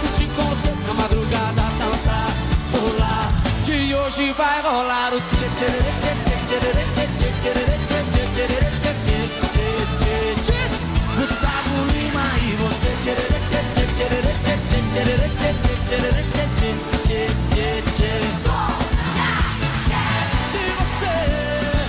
[0.00, 2.28] curtir com você na madrugada, dançar,
[2.72, 3.28] pular.
[3.64, 5.20] Que hoje vai rolar o
[11.16, 12.96] Gustavo Lima e você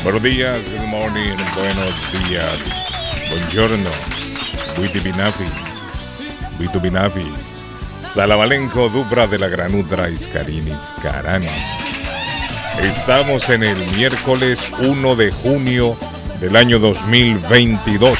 [0.03, 1.95] Buenos días, good morning, buenos
[2.27, 2.59] días,
[3.29, 3.91] buongiorno,
[4.75, 5.43] buiti binafi,
[8.17, 10.73] Salavalenco, Dubra de la Granudra, Iscarinis,
[11.03, 11.45] Carani.
[12.81, 15.95] Estamos en el miércoles 1 de junio
[16.39, 18.17] del año 2022.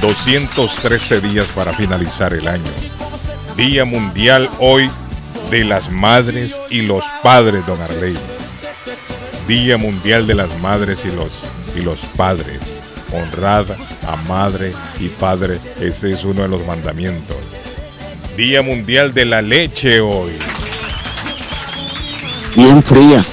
[0.00, 2.70] 213 días para finalizar el año.
[3.56, 4.88] Día Mundial hoy
[5.50, 8.16] de las Madres y los Padres, don Arley.
[9.48, 11.32] Día Mundial de las Madres y los,
[11.74, 12.60] y los Padres.
[13.12, 13.66] Honrad
[14.06, 17.36] a madre y padre, ese es uno de los mandamientos.
[18.36, 20.32] Día Mundial de la Leche hoy.
[22.54, 23.24] Bien fría.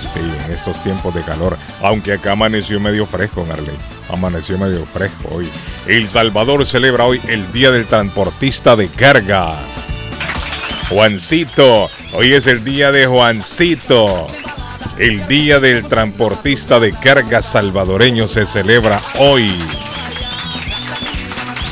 [0.00, 1.58] Sí, en estos tiempos de calor.
[1.82, 3.76] Aunque acá amaneció medio fresco, Marley.
[4.10, 5.48] Amaneció medio fresco hoy.
[5.86, 9.58] El Salvador celebra hoy el Día del Transportista de Carga.
[10.88, 14.26] Juancito, hoy es el día de Juancito.
[14.98, 19.52] El Día del Transportista de Carga salvadoreño se celebra hoy.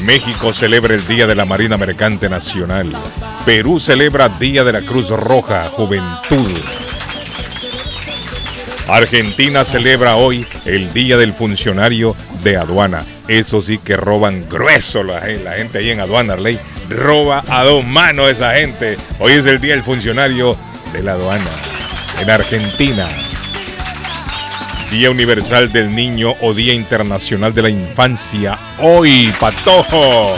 [0.08, 2.90] México celebra el Día de la Marina Mercante Nacional.
[3.44, 6.50] Perú celebra Día de la Cruz Roja Juventud.
[8.88, 13.04] Argentina celebra hoy el Día del Funcionario de Aduana.
[13.28, 16.58] Eso sí que roban grueso la, gen- la gente ahí en Aduana, ley.
[16.88, 18.96] Roba a dos manos esa gente.
[19.18, 20.56] Hoy es el Día del Funcionario
[20.90, 21.50] de la Aduana.
[22.18, 23.06] En Argentina.
[24.90, 28.58] Día Universal del Niño o Día Internacional de la Infancia.
[28.80, 30.34] Hoy, Patojo.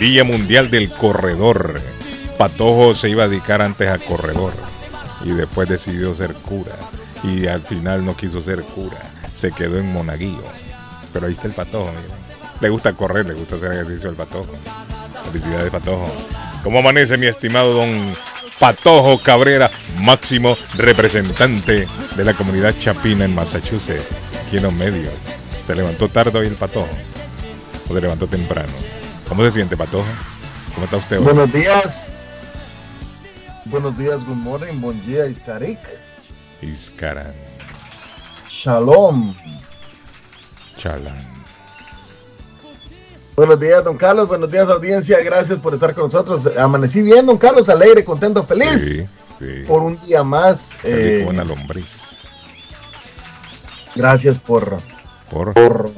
[0.00, 1.78] Día Mundial del Corredor.
[2.38, 4.54] Patojo se iba a dedicar antes a corredor
[5.22, 6.72] y después decidió ser cura
[7.24, 8.98] y al final no quiso ser cura,
[9.34, 10.44] se quedó en Monaguillo.
[11.12, 12.28] Pero ahí está el Patojo, miren.
[12.60, 14.54] Le gusta correr, le gusta hacer ejercicio al Patojo.
[15.30, 16.10] Felicidades, Patojo.
[16.62, 18.14] ¿Cómo amanece mi estimado don
[18.58, 19.70] Patojo Cabrera,
[20.00, 21.86] máximo representante
[22.16, 24.06] de la comunidad chapina en Massachusetts,
[24.46, 25.12] aquí en los medios?
[25.66, 26.88] ¿Se levantó tarde hoy el Patojo?
[27.88, 28.72] ¿O se levantó temprano?
[29.28, 30.06] ¿Cómo se siente, Patojo?
[30.74, 31.24] ¿Cómo está usted hoy?
[31.24, 32.14] Buenos días.
[33.66, 35.78] Buenos días, good morning, buen día, Istarik.
[36.62, 37.34] Iscaran,
[38.48, 39.34] Shalom.
[40.76, 41.27] chalán.
[43.38, 44.26] Buenos días, don Carlos.
[44.26, 45.22] Buenos días, audiencia.
[45.22, 46.50] Gracias por estar con nosotros.
[46.58, 49.06] Amanecí bien, don Carlos, alegre, contento, feliz Sí,
[49.38, 49.62] sí.
[49.68, 50.72] por un día más.
[50.82, 52.02] Eh, una lombriz.
[53.94, 54.80] gracias por,
[55.30, 55.90] Por por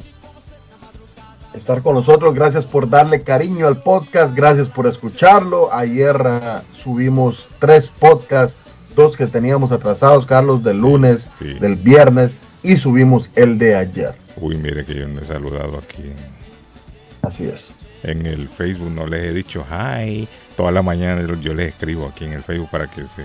[1.54, 2.34] estar con nosotros.
[2.34, 4.34] Gracias por darle cariño al podcast.
[4.36, 5.72] Gracias por escucharlo.
[5.72, 8.58] Ayer ah, subimos tres podcasts,
[8.94, 11.54] dos que teníamos atrasados, Carlos, del lunes, Sí.
[11.58, 14.14] del viernes, y subimos el de ayer.
[14.36, 16.04] Uy, mire que yo no he saludado aquí
[17.22, 17.72] Así es.
[18.02, 20.26] en el Facebook, no les he dicho hi.
[20.56, 23.24] Toda la mañana yo- les escribo aquí en el Facebook para que se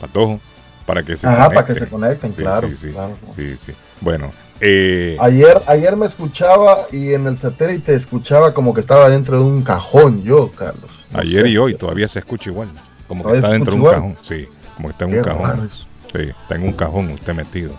[0.00, 0.38] patojo,
[0.84, 2.68] para que se Ajá, para que se conecten, Sí, claro.
[2.68, 3.14] sí, sí, claro.
[3.34, 3.72] sí, sí.
[4.00, 4.30] Bueno,
[4.60, 9.44] eh, Ayer, ayer me escuchaba y en el satélite escuchaba como que estaba dentro de
[9.44, 10.90] un cajón yo, Carlos.
[11.12, 11.48] No ayer sé.
[11.50, 12.68] y hoy todavía se escucha igual.
[13.08, 14.16] Como que ¿Todavía está dentro de un cajón.
[14.22, 15.70] Sí, como que está en Qué un cajón.
[16.12, 17.74] Sí, está en un cajón usted metido.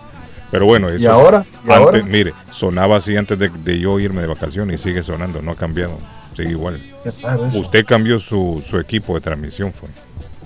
[0.50, 1.44] Pero bueno, eso ¿Y ahora?
[1.66, 2.02] ¿Y antes, ahora?
[2.04, 5.56] mire, sonaba así antes de, de yo irme de vacaciones y sigue sonando, no ha
[5.56, 5.98] cambiado.
[6.36, 6.80] sigue igual.
[7.54, 9.88] Usted cambió su, su equipo de transmisión, fue.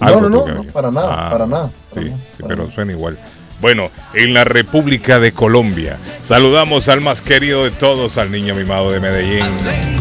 [0.00, 1.70] No, Algo no, no, para nada, Ah, para nada.
[1.90, 2.74] para Sí, nada, sí, para pero nada.
[2.74, 3.18] suena igual.
[3.60, 8.90] Bueno, en la República de Colombia, saludamos al más querido de todos, al niño mimado
[8.90, 9.46] de Medellín,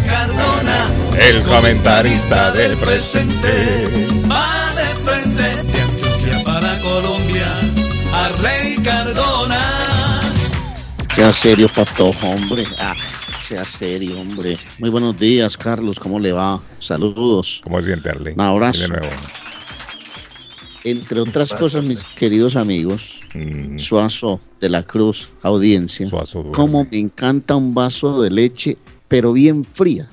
[0.08, 0.90] Cardona,
[1.20, 4.08] el comentarista del presente.
[11.14, 12.64] Sea serio, Patojo, hombre.
[12.80, 12.96] Ah,
[13.44, 14.58] sea serio, hombre.
[14.80, 16.00] Muy buenos días, Carlos.
[16.00, 16.62] ¿Cómo le va?
[16.80, 17.62] Saludos.
[17.64, 18.34] ¿Cómo se siente, Arley?
[18.34, 18.82] Un abrazo.
[18.84, 19.08] De nuevo.
[20.84, 26.98] Entre otras cosas, mis queridos amigos, Mm, Suazo de la Cruz, audiencia, Suazo cómo me
[26.98, 30.10] encanta un vaso de leche, pero bien fría.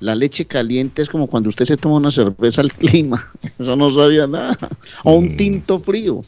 [0.00, 3.30] La leche caliente es como cuando usted se toma una cerveza al clima.
[3.58, 4.56] Eso no sabía nada.
[5.04, 5.36] O un Mm.
[5.36, 6.20] tinto frío.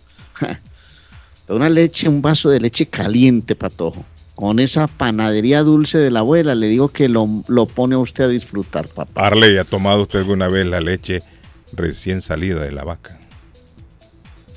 [1.49, 4.05] Una leche, un vaso de leche caliente, patojo.
[4.35, 8.25] Con esa panadería dulce de la abuela, le digo que lo, lo pone a usted
[8.25, 9.27] a disfrutar, papá.
[9.27, 11.23] Arley, ¿ha tomado usted alguna vez la leche
[11.73, 13.19] recién salida de la vaca?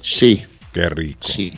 [0.02, 0.42] Sí,
[0.74, 1.20] Qué rico.
[1.22, 1.54] sí.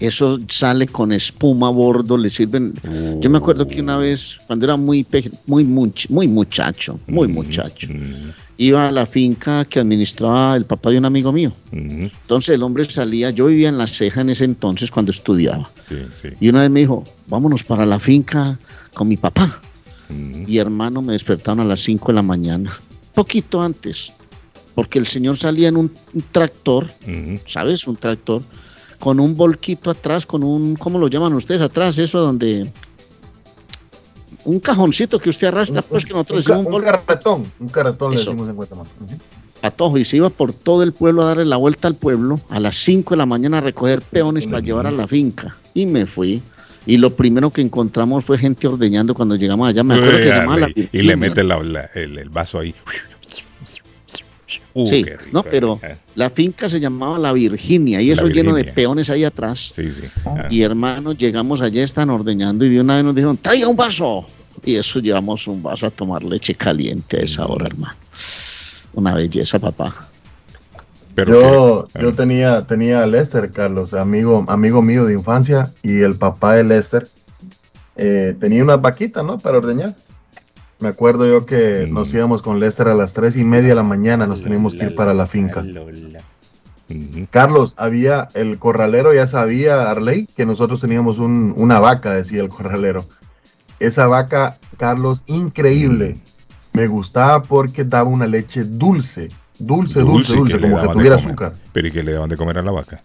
[0.00, 2.74] Eso sale con espuma a bordo, le sirven.
[3.20, 5.06] Yo me acuerdo que una vez, cuando era muy,
[5.46, 10.90] muy, much- muy muchacho, muy muchacho, Mm, iba a la finca que administraba el papá
[10.90, 11.52] de un amigo mío.
[11.72, 15.68] Entonces el hombre salía, yo vivía en La Ceja en ese entonces cuando estudiaba.
[15.88, 16.28] sí, sí.
[16.40, 18.58] Y una vez me dijo, vámonos para la finca
[18.94, 19.60] con mi papá.
[20.08, 22.70] Mm, Y hermano, me despertaron a las 5 de la mañana,
[23.14, 24.12] poquito antes,
[24.74, 26.88] porque el señor salía en un, un tractor.
[27.46, 27.86] ¿sabes?
[27.86, 28.42] Un tractor,
[28.98, 31.98] con un volquito atrás, con un, ¿cómo lo llaman ustedes atrás?
[31.98, 32.70] Eso donde...
[34.44, 38.10] Un cajoncito que usted arrastra, pues que nosotros un, decimos un un carretón, un carretón
[38.12, 38.30] le Eso.
[38.30, 38.88] decimos en Guatemala.
[39.00, 39.14] Ujú.
[39.60, 42.60] patojo y se iba por todo el pueblo a darle la vuelta al pueblo a
[42.60, 45.56] las 5 de la mañana a recoger peones para llevar a la finca.
[45.72, 46.42] Y me fui.
[46.86, 49.82] Y lo primero que encontramos fue gente ordeñando cuando llegamos allá.
[49.82, 51.16] Me acuerdo que llamaba a la Arley, y le Virginia.
[51.16, 52.74] mete la- la- el, el vaso ahí.
[54.76, 55.96] Uh, sí, rico, no, pero eh.
[56.16, 59.72] la finca se llamaba La Virginia y La eso lleno de peones ahí atrás.
[59.74, 60.02] Sí, sí.
[60.26, 60.48] ah.
[60.50, 64.26] Y hermanos, llegamos allá, están ordeñando y de una vez nos dijeron, traiga un vaso.
[64.64, 67.94] Y eso llevamos un vaso a tomar leche caliente a esa hora, hermano.
[68.94, 69.94] Una belleza, papá.
[71.14, 76.00] Pero Yo, que- yo tenía, tenía a Lester, Carlos, amigo, amigo mío de infancia, y
[76.00, 77.06] el papá de Lester
[77.96, 79.38] eh, tenía una vaquita, ¿no?
[79.38, 79.94] Para ordeñar.
[80.84, 81.94] Me acuerdo yo que Mm.
[81.94, 84.84] nos íbamos con Lester a las tres y media de la mañana, nos teníamos que
[84.84, 85.64] ir para la finca.
[87.30, 92.50] Carlos, había el corralero, ya sabía Arley que nosotros teníamos un- una vaca, decía el
[92.50, 93.02] corralero.
[93.80, 96.18] Esa vaca, Carlos, increíble.
[96.74, 99.28] Me gustaba porque daba una leche dulce,
[99.58, 101.54] dulce, dulce, dulce, le como que tuviera azúcar.
[101.72, 103.00] Pero ¿y que le daban de comer a la vaca?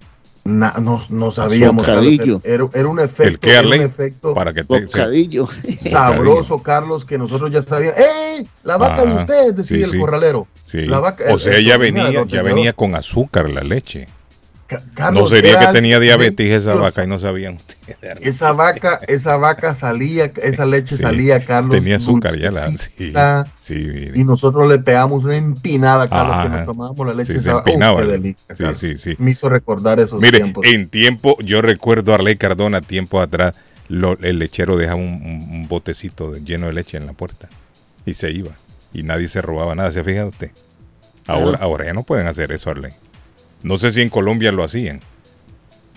[0.45, 1.83] Na- no, no sabíamos.
[1.85, 6.61] Carlos, Era, era un efecto, ¿El qué, era un efecto Para que te, se- sabroso,
[6.63, 7.99] Carlos, que nosotros ya sabíamos.
[7.99, 8.47] ¡Ey!
[8.63, 9.99] La vaca de Ah, usted, decía sí, el sí.
[9.99, 10.47] corralero.
[10.65, 10.81] sí.
[10.85, 14.07] La vaca- o sea, el ya venía, ya venía con azúcar la leche.
[14.93, 17.97] Carlos, no sería que tenía diabetes esa vaca y no sabían ustedes.
[18.21, 21.71] Esa vaca, esa vaca salía, esa leche Sí, salía, Carlos.
[21.71, 22.71] Tenía azúcar ya la.
[23.61, 24.11] Sí.
[24.15, 27.35] Y nosotros le pegamos una empinada, Carlos, que nos tomábamos la leche.
[27.35, 28.03] Esa- ¡Uf, empinaba.
[28.03, 29.15] delicia, Sí, sí, sí.
[29.17, 30.65] Me hizo recordar esos Mire, tiempos.
[30.67, 33.55] en tiempo, yo recuerdo a Arley Cardona, tiempo atrás,
[33.87, 37.49] lo- el lechero dejaba un, botecito lleno de leche en la puerta
[38.05, 38.51] y se iba.
[38.93, 40.51] Y nadie se robaba nada, ¿se ha fijado usted?
[41.27, 41.63] Ahora, Claro.
[41.63, 42.91] ahora ya no pueden hacer eso, Arley.
[43.63, 45.01] No sé si en Colombia lo hacían,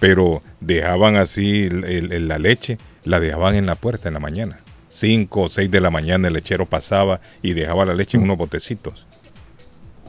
[0.01, 4.21] pero dejaban así el- el- el- la leche, la dejaban en la puerta en la
[4.21, 4.59] mañana.
[4.89, 8.37] Cinco o seis de la mañana el lechero pasaba y dejaba la leche en unos
[8.37, 9.07] botecitos.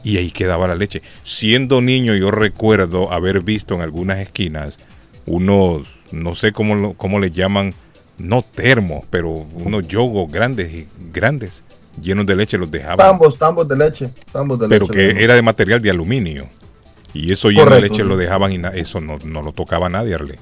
[0.02, 1.00] Y ahí quedaba la leche.
[1.22, 4.78] Siendo niño yo recuerdo haber visto en algunas esquinas
[5.26, 7.72] unos, no sé cómo, cómo le llaman,
[8.18, 11.62] no termos, pero unos yogos grandes y grandes,
[12.02, 12.98] llenos de leche, los dejaban.
[12.98, 14.10] Tambos, tambos de leche.
[14.30, 15.14] Tambos de pero leche.
[15.16, 16.46] que era de material de aluminio.
[17.14, 20.38] Y eso de Correcto, leche lo dejaban y eso no, no lo tocaba nadie, Arle.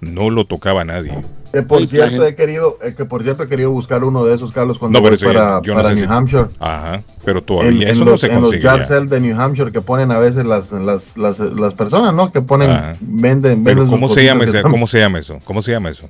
[0.00, 1.12] No lo tocaba nadie.
[1.52, 4.34] Que por cierto la he querido, eh, que por cierto he querido buscar uno de
[4.34, 6.46] esos, Carlos, cuando No, voy ya- para, yo no para sé New si- Hampshire.
[6.58, 8.62] Ajá, pero En, todavía en eso los, no se en los consigue.
[8.64, 8.84] yard ya.
[8.84, 12.32] sale de New Hampshire que ponen a veces las, las, las, las personas, ¿no?
[12.32, 12.96] Que ponen, Ajá.
[13.00, 15.38] venden, Pero venden ¿cómo se llama ese, cómo se llama eso?
[15.44, 16.08] ¿Cómo se llama eso?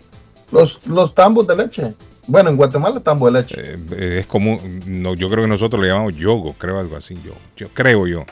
[0.52, 1.92] Los, los tambos de leche.
[2.28, 3.56] Bueno, en Guatemala tambo de leche.
[3.60, 7.32] Eh, es como, no, yo creo que nosotros le llamamos yogo, creo algo así, yo,
[7.56, 8.24] yo creo yo,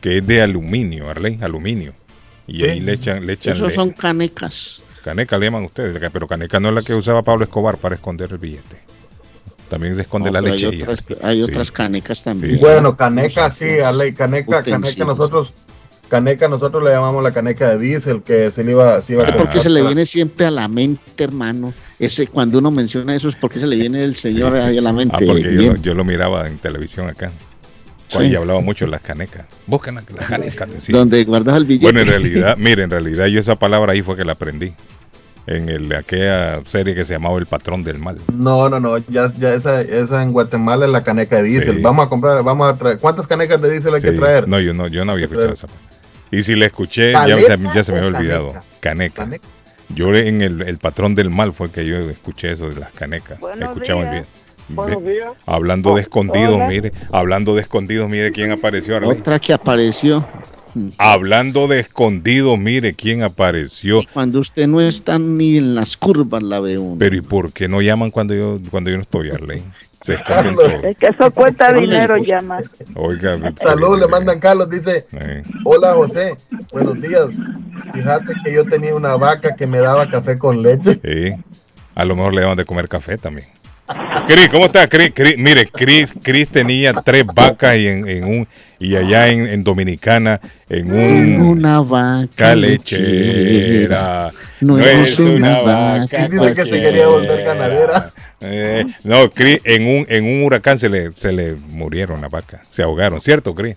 [0.00, 1.92] que es de aluminio, Arley, aluminio.
[2.46, 2.64] Y Sí.
[2.64, 4.82] ahí le echan, le echan Esos le- son canecas.
[5.04, 8.30] caneca, le llaman ustedes, pero caneca no es la que usaba Pablo Escobar para esconder
[8.32, 8.76] el billete.
[9.68, 10.66] También se esconde No, la leche.
[10.68, 11.42] Hay otras, hay Sí.
[11.44, 12.54] otras canecas también.
[12.54, 12.60] Sí.
[12.60, 15.52] bueno, caneca, sí, a ley, caneca, caneca, nosotros,
[16.08, 19.26] Caneca, nosotros le llamamos la caneca de diésel, que se le iba, se iba a
[19.26, 21.72] Es porque comprar se le viene siempre a la mente, hermano.
[22.00, 24.92] Ese, cuando uno menciona eso es porque se le viene el señor ahí a la
[24.92, 25.14] mente.
[25.16, 27.30] Ah, porque yo, lo- yo lo miraba en televisión acá.
[28.18, 28.24] Sí.
[28.24, 29.46] Y hablaba mucho de las canecas.
[29.66, 30.68] Buscan las las canecas.
[30.88, 31.84] Donde guardas el billete.
[31.86, 34.72] Bueno, en realidad, mire, en realidad yo esa palabra ahí fue que la aprendí.
[35.46, 38.18] En el, aquella serie que se llamaba El Patrón del Mal.
[38.32, 41.76] No, no, no, ya, ya esa, esa en Guatemala es la caneca de diésel.
[41.76, 41.82] Sí.
[41.82, 42.98] Vamos a comprar, vamos a traer.
[42.98, 44.46] ¿Cuántas canecas de diésel hay que traer?
[44.46, 45.66] No, yo no, yo no había escuchado esa.
[46.30, 48.48] Y si la escuché, ya, ¿Paleta se- ya se me había olvidado.
[48.48, 48.64] caneca?
[48.80, 49.14] Caneca.
[49.24, 49.48] Caneca.
[49.92, 53.40] Yo en el, el Patrón del Mal fue que yo escuché eso de las canecas.
[53.40, 54.12] Buenos Escuchaba días.
[54.12, 54.24] bien.
[54.74, 55.32] Buenos días.
[55.46, 56.68] Hablando de escondidos, Hola.
[56.68, 58.96] mire, hablando de escondidos, mire quién apareció.
[58.96, 59.10] Arley.
[59.10, 60.24] Otra que apareció.
[60.98, 64.00] Hablando de escondidos, mire quién apareció.
[64.12, 66.96] Cuando usted no está ni en las curvas, la ve uno.
[66.98, 69.62] Pero ¿y por qué no llaman cuando yo cuando yo no estoy, Arley?
[70.02, 70.64] Se esconden Carlos.
[70.64, 70.84] todos.
[70.84, 72.64] Es que eso cuesta dinero más.
[72.94, 76.36] Oiga, Salud, le mandan Carlos, dice, Eh, hola José,
[76.72, 77.26] buenos días.
[77.92, 81.00] Fíjate que yo tenía una vaca que me daba café con leche.
[81.04, 81.32] sí.
[81.96, 83.46] A lo mejor le daban de comer café también.
[84.26, 84.88] Cris, ¿cómo está?
[84.88, 89.46] Cris, Cris, mire, Cris, Cris tenía tres vacas y en, en un y allá en,
[89.46, 94.30] en Dominicana en un una vaca lechera.
[94.60, 98.10] No es una vaca Cris dice que se quería volver ganadera.
[98.40, 102.66] Eh, no, Cris, en un en un huracán se le se le murieron las vacas,
[102.70, 103.76] se ahogaron, ¿cierto, Cris?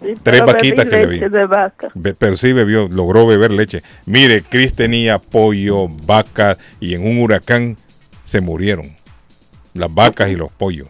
[0.00, 1.14] Sí, Tres vaquitas que le vi.
[1.20, 1.88] leche de vaca.
[1.94, 3.82] Be- Pero sí bebió, logró beber leche.
[4.06, 7.76] Mire, Cris tenía pollo, vaca y en un huracán
[8.24, 8.96] se murieron.
[9.74, 10.88] Las vacas y los pollos.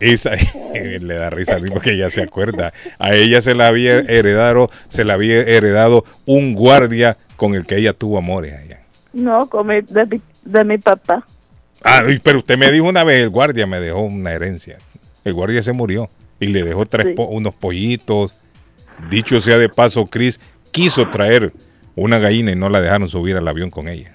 [0.00, 0.32] Esa
[0.74, 2.72] le da risa al porque ella se acuerda.
[2.98, 7.76] A ella se la había heredado, se la había heredado un guardia con el que
[7.76, 8.80] ella tuvo amores allá.
[9.12, 11.24] No, con mi- de, mi, de mi papá.
[11.84, 14.78] Ah, pero usted me dijo una vez, el guardia me dejó una herencia.
[15.24, 16.08] El guardia se murió
[16.40, 17.12] y le dejó tres Sí.
[17.14, 18.34] po- unos pollitos.
[19.10, 20.38] Dicho sea de paso, Chris
[20.70, 21.52] quiso traer
[21.96, 24.12] una gallina y no la dejaron subir al avión con ella.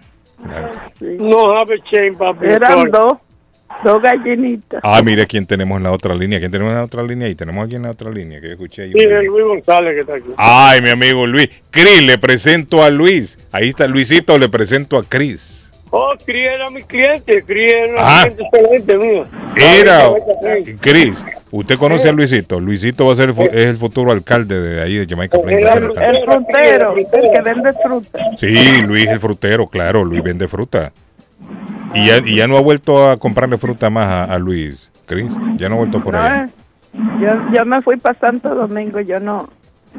[1.00, 1.18] sí.
[1.20, 2.46] No have a chain, papi.
[2.46, 3.18] Eran dos,
[3.84, 4.80] dos gallinitas.
[4.84, 6.40] Ah, mire quién tenemos en la otra línea.
[6.40, 7.28] ¿Quién tenemos en la otra línea?
[7.30, 8.84] Y tenemos aquí en la otra línea que yo escuché.
[8.84, 8.92] ahí.
[8.92, 10.30] Luis González que está aquí.
[10.38, 11.50] Ay, mi amigo Luis.
[11.70, 13.38] Cris, le presento a Luis.
[13.52, 15.56] Ahí está Luisito, le presento a Cris.
[15.90, 17.44] Oh, Cris era mi cliente.
[17.44, 18.22] Cris era un Ah.
[18.24, 19.26] cliente excelente mío.
[19.56, 20.10] Era,
[20.82, 22.60] Cris, ¿usted conoce a Luisito?
[22.60, 25.44] Luisito va a ser el fu- es el futuro alcalde de ahí, de Jamaica el
[26.26, 28.20] frutero, el que vende fruta.
[28.38, 30.92] Sí, Luis el frutero, claro, Luis vende fruta.
[31.98, 35.32] Y ya, y ya no ha vuelto a comprarle fruta más a, a Luis, Cris.
[35.58, 36.46] Ya no ha vuelto por No, ahí.
[37.20, 39.50] yo, yo me fui para Santo Domingo, yo no.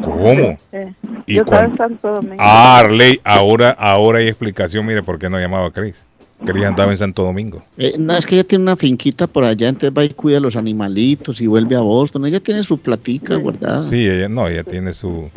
[0.02, 0.57] ¿Cómo?
[0.73, 0.93] eh,
[1.26, 2.37] ¿Y yo estaba en Santo Domingo.
[2.38, 6.05] Ah, Arley, ahora, ahora hay explicación, mire, por qué no llamaba a Cris.
[6.45, 7.61] Cris andaba en Santo Domingo.
[7.78, 10.55] Eh, no, es que ella tiene una finquita por allá, entonces va y cuida los
[10.55, 12.26] animalitos y vuelve a Boston.
[12.26, 13.83] Ella tiene su platica guardada.
[13.85, 13.90] Sí.
[13.90, 15.28] Sí, ella, no, ella tiene su,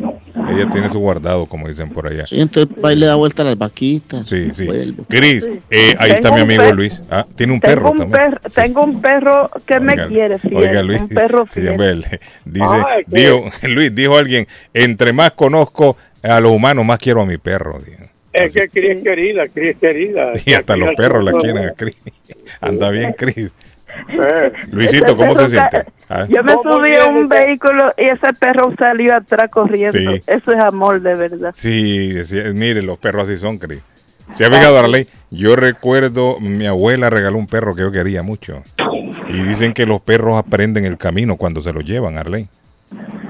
[0.52, 2.24] ella tiene su guardado, como dicen por allá.
[2.30, 4.26] entonces va y le da vuelta a las vaquitas.
[4.26, 4.66] Sí, sí.
[5.08, 5.60] Cris, Sí.
[5.70, 7.02] eh, ahí está mi amigo Luis.
[7.10, 8.12] Ah, tiene un tengo, perro un también.
[8.30, 12.06] perro, tengo un perro que me quiere, fiel, Oiga, Luis, un perro sí, fiel.
[12.44, 17.26] dice, Ay, dijo, Luis, dijo alguien, entre más conozco a los humanos, más quiero a
[17.26, 17.78] mi perro.
[17.80, 18.02] dijo.
[18.32, 20.32] Es que Cris es querida, Cris es querida.
[20.46, 21.96] Y hasta los perros la quieren a Cris.
[22.60, 23.50] Anda bien, Cris.
[24.70, 25.84] Luisito, ¿cómo se siente?
[26.08, 29.98] Ah, Yo me ¿Cómo subí a un vehículo y ese perro salió atrás corriendo.
[29.98, 30.20] Sí.
[30.26, 31.52] Eso es amor de verdad.
[31.56, 33.80] Sí, decía, mire, los perros así son, Cris.
[34.34, 35.06] ¿Se ha fijado, Arley?
[35.30, 38.62] Yo recuerdo, mi abuela regaló un perro que yo quería mucho.
[39.28, 42.48] Y dicen que los perros aprenden el camino cuando se lo llevan, Arley.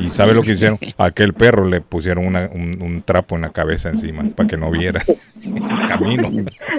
[0.02, 0.78] ¿Y sabe lo que hicieron?
[0.98, 4.56] A aquel perro le pusieron una- un, un trapo en la cabeza encima para que
[4.56, 6.28] no viera el camino.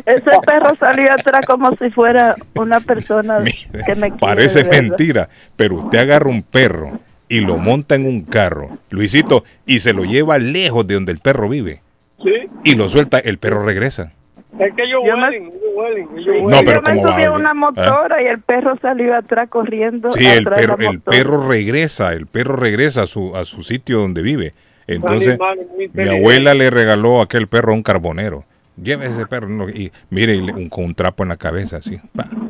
[0.05, 4.17] Ese perro salió atrás como si fuera una persona Mire, que me quiere.
[4.19, 6.99] parece mentira, pero usted agarra un perro
[7.29, 11.19] y lo monta en un carro, Luisito, y se lo lleva lejos de donde el
[11.19, 11.81] perro vive
[12.21, 12.31] sí,
[12.63, 14.11] y lo suelta, el perro regresa.
[14.59, 16.49] Es que ellos Yo me- huelen, ellos huelen, ellos huelen.
[16.49, 17.53] No, pero yo me ¿cómo va subí a una ¿Ah?
[17.53, 20.11] motora y el perro salió atrás corriendo.
[20.13, 24.21] Sí, el perro, el perro regresa, el perro regresa a su, a su sitio donde
[24.21, 24.53] vive.
[24.87, 25.37] Entonces,
[25.93, 28.43] mi abuela le regaló a aquel perro a un carbonero.
[28.81, 31.99] Lleve ese perro no, y mire, un- con un trapo en la cabeza, así,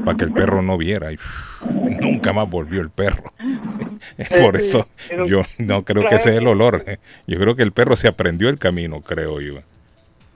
[0.06, 1.12] para que el perro no viera.
[1.12, 1.18] Y,
[2.02, 3.34] nunca más volvió el perro.
[4.42, 4.88] Por Sí, eso
[5.28, 6.84] yo no creo que sea el olor.
[7.28, 9.56] Yo creo que el perro se aprendió el camino, creo yo.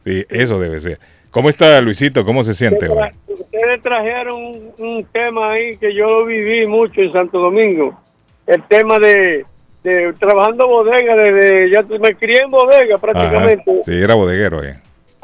[0.05, 0.99] Sí, eso debe ser.
[1.31, 2.23] ¿Cómo está Luisito?
[2.25, 3.09] ¿Cómo se siente hoy?
[3.27, 7.99] Ustedes trajeron un, un tema ahí que yo lo viví mucho en Santo Domingo.
[8.47, 9.45] El tema de,
[9.83, 12.97] de trabajando bodega desde ya me crié en bodega Ajá.
[12.99, 13.81] prácticamente.
[13.85, 14.63] Sí, era bodeguero.
[14.63, 14.75] eh.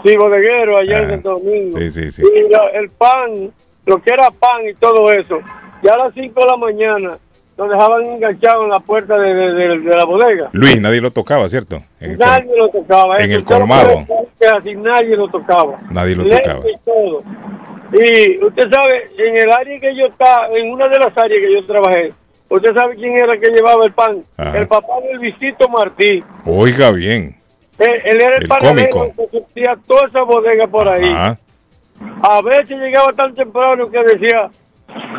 [0.05, 1.10] Sí, bodeguero allá en Ajá.
[1.13, 1.77] Santo Domingo.
[1.79, 2.22] Sí, sí, sí.
[2.24, 3.51] Y la- el pan,
[3.86, 5.39] lo que era pan y todo eso.
[5.81, 7.17] Ya a las 5 de la mañana
[7.57, 10.50] lo dejaban enganchado en la puerta de, de- de- de la bodega.
[10.53, 11.77] Luis, nadie lo tocaba, ¿cierto?
[12.00, 13.17] En el Nadie lo tocaba.
[13.19, 14.05] en el colmado.
[14.45, 15.77] Ver Así nadie lo tocaba.
[15.89, 16.59] Nadie lo tocaba.
[16.59, 17.23] Y, todo.
[17.91, 21.53] y usted sabe, en el área que yo estaba, en una de las áreas que
[21.53, 22.13] yo trabajé,
[22.50, 24.23] usted sabe quién era que llevaba el pan.
[24.38, 24.57] Ajá.
[24.57, 26.23] El papá del Visito Martí.
[26.45, 27.35] Oiga bien.
[27.79, 31.09] Él, él era el, El panadero que surtía toda esa bodega por ahí.
[31.09, 31.38] Ajá.
[32.21, 34.50] A veces llegaba tan temprano que decía,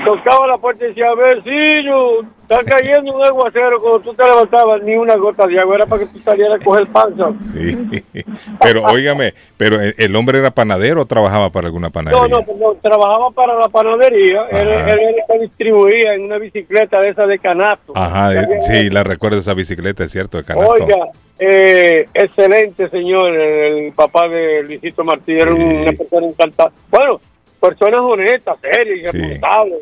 [0.04, 3.80] tocaba la puerta y decía, vecino, está cayendo un aguacero.
[3.80, 6.64] Cuando tú te levantabas, ni una gota de agua, era para que tú salieras a
[6.64, 7.32] coger panza.
[7.52, 8.02] Sí.
[8.60, 12.28] Pero óigame, pero el el hombre era panadero o trabajaba para alguna No, panadería.
[12.28, 14.42] no, no, trabajaba para la panadería.
[14.50, 17.92] Él, distribuía en una bicicleta de esa de canasto.
[17.96, 20.72] Ajá, de- sí, la recuerdo esa bicicleta, es cierto, de canasto.
[20.74, 20.96] Oiga,
[21.38, 25.62] eh, excelente señor, el papá de Luisito Martí, era Sí.
[25.62, 26.70] una persona encantada.
[26.90, 27.20] Bueno,
[27.68, 29.18] personas honestas, serias, Sí.
[29.18, 29.78] responsables.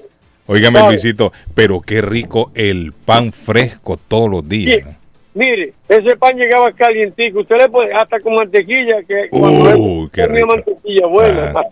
[0.46, 0.92] Óigame, ¿sabe?
[0.92, 4.78] Luisito, pero qué rico el pan fresco todos los días.
[4.84, 4.90] Sí.
[5.34, 7.40] Mire, ese pan llegaba calientico.
[7.40, 9.28] Usted le puede, hasta con mantequilla, que él
[10.12, 10.46] qué rico.
[10.46, 11.50] mantequilla buena.
[11.50, 11.62] Ajá.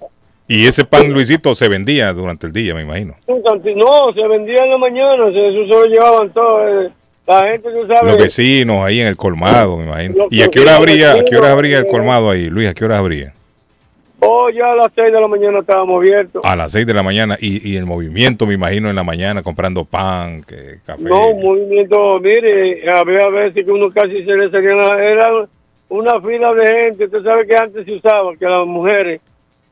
[0.49, 3.15] Y ese pan, Luisito, se vendía durante el día, me imagino.
[3.29, 6.87] No, se vendía en la mañana, eso se lo llevaban todos.
[6.87, 6.93] eh,
[7.27, 8.03] La gente, tú sabes.
[8.15, 10.27] Los vecinos ahí en el colmado, me imagino.
[10.31, 11.89] ¿Y a qué hora abría, a qué hora vecinos, abría el eh.
[11.89, 12.69] colmado ahí, Luis?
[12.69, 13.33] ¿A qué hora abría?
[14.23, 16.43] Oh, ya a las 6 de la mañana estábamos abiertos.
[16.45, 19.43] A las 6 de la mañana y, y el movimiento, me imagino, en la mañana
[19.43, 21.03] comprando pan, que, café.
[21.03, 25.31] No, un movimiento, mire, había veces que uno casi se le salía, era
[25.89, 27.05] una fila de gente.
[27.07, 29.21] Usted sabe que antes se usaba que las mujeres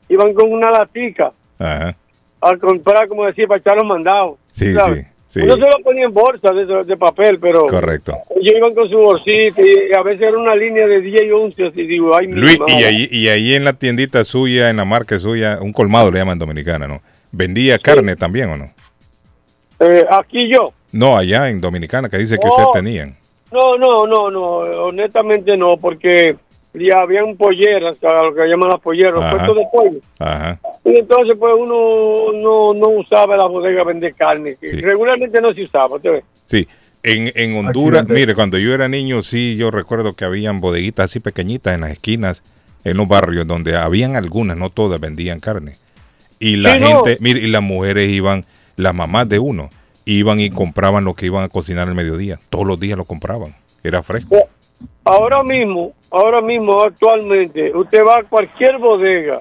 [0.08, 1.94] iban con una latica Ajá.
[2.40, 4.38] a comprar, como decía, para echar los mandados.
[4.52, 5.40] Sí, sí, sí.
[5.40, 8.16] Uno se lo ponía en bolsa de, de papel, pero Correcto.
[8.40, 11.66] ellos iban con su bolsita y a veces era una línea de 10 y 11.
[11.68, 15.18] Así digo, ay, Luis, y ahí, y ahí en la tiendita suya, en la marca
[15.18, 17.00] suya, un colmado le llaman dominicana, ¿no?
[17.30, 18.70] ¿Vendía carne también o no?
[19.80, 20.72] Eh, aquí yo.
[20.92, 22.50] No, allá en Dominicana, que dice que Oh.
[22.50, 23.14] ustedes tenían.
[23.52, 24.42] No, no, no, no,
[24.86, 26.36] honestamente no, porque
[26.74, 29.36] ya habían polleras, lo que llaman las polleras, los Ajá.
[29.36, 30.00] puestos de pollo.
[30.18, 30.60] Ajá.
[30.84, 34.80] Y entonces, pues uno no, no usaba la bodega a vender carne, que Sí.
[34.80, 35.96] regularmente no se usaba.
[35.96, 36.24] ¿usted ve?
[36.46, 36.68] Sí.
[37.02, 38.14] En, en Honduras, Accidente.
[38.20, 41.92] mire, cuando yo era niño, sí, yo recuerdo que habían bodeguitas así pequeñitas en las
[41.92, 42.42] esquinas,
[42.84, 45.74] en los barrios, donde habían algunas, no todas, vendían carne.
[46.40, 47.04] Y la Sí, no.
[47.04, 48.44] gente, mire, y las mujeres iban,
[48.76, 49.70] las mamás de uno,
[50.04, 52.38] iban y compraban lo que iban a cocinar al mediodía.
[52.50, 53.54] Todos los días lo compraban.
[53.84, 54.36] Era fresco.
[55.04, 59.40] Ahora mismo, ahora mismo, actualmente, usted va a cualquier bodega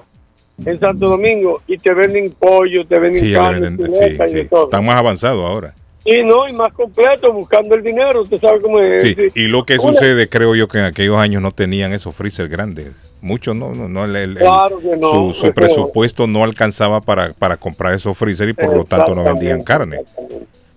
[0.64, 4.32] en Santo Domingo y te venden pollo, te venden Sí, carne, venden- sí, chuleta y
[4.32, 4.48] de sí.
[4.48, 4.64] todo.
[4.64, 5.74] Están más avanzados ahora.
[6.04, 9.14] Y no, y más completo, buscando el dinero, usted sabe cómo es.
[9.36, 12.48] Y lo que Una- sucede, creo yo, que en aquellos años no tenían esos freezer
[12.48, 12.92] grandes.
[13.20, 17.34] Muchos no, no, no el, el- el- Claro que no, su, presupuesto no alcanzaba para,
[17.34, 19.98] para comprar esos freezer y por lo tanto no vendían carne.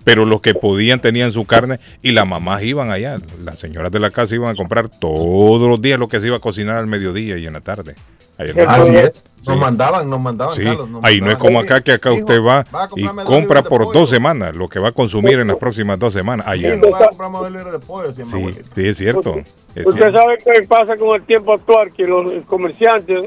[0.04, 3.18] Pero los que podían tenían su carne y las mamás iban allá.
[3.44, 6.38] Las señoras de la casa iban a comprar todos los días lo que se iba
[6.38, 7.96] a cocinar al mediodía y en la tarde.
[8.38, 9.24] Ahí en la Así es.
[9.46, 9.60] Nos Sí.
[9.62, 12.40] mandaban, nos mandaban, Sí, Carlos, nos ahí no es como acá que acá Hijo, usted
[12.44, 12.64] va
[12.96, 14.00] y compra por pollo.
[14.02, 16.46] dos semanas lo que va a consumir en las próximas dos semanas.
[16.48, 17.72] Allá Hijo, no.
[17.72, 19.36] de pollo, mi Sí, sí, es cierto.
[19.76, 20.20] es Usted cierto.
[20.20, 23.26] sabe qué pasa con el tiempo actual, que los comerciantes,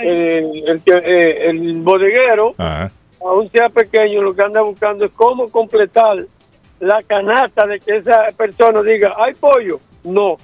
[0.00, 2.92] el, el, que- eh, el bodeguero, Ajá.
[3.24, 6.24] Aún sea pequeño, lo que anda buscando es cómo completar
[6.80, 9.80] la canasta de que esa persona diga, ¿hay pollo?
[10.04, 10.36] No.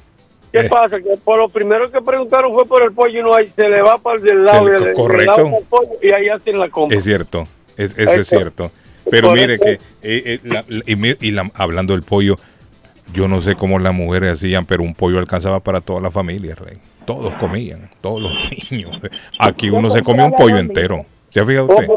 [0.53, 0.69] ¿Qué Eh.
[0.69, 0.99] pasa?
[1.01, 3.83] Que por lo primero que preguntaron fue por el pollo y no hay, se le
[3.83, 5.37] va para el del lado, le- correcto.
[5.37, 6.97] del pollo y ahí hacen la compra.
[6.97, 8.71] Es cierto, es, eso es cierto.
[9.11, 12.37] Pero mire que, eh, eh, la- y, y la- hablando del pollo,
[13.13, 16.55] yo no sé cómo las mujeres hacían, pero un pollo alcanzaba para toda la familia,
[16.55, 16.79] Rey.
[17.05, 18.33] Todos comían, todos los
[18.71, 18.99] niños.
[19.39, 21.05] Aquí uno se come un pollo entero.
[21.35, 21.88] ¿Se ha fijado usted?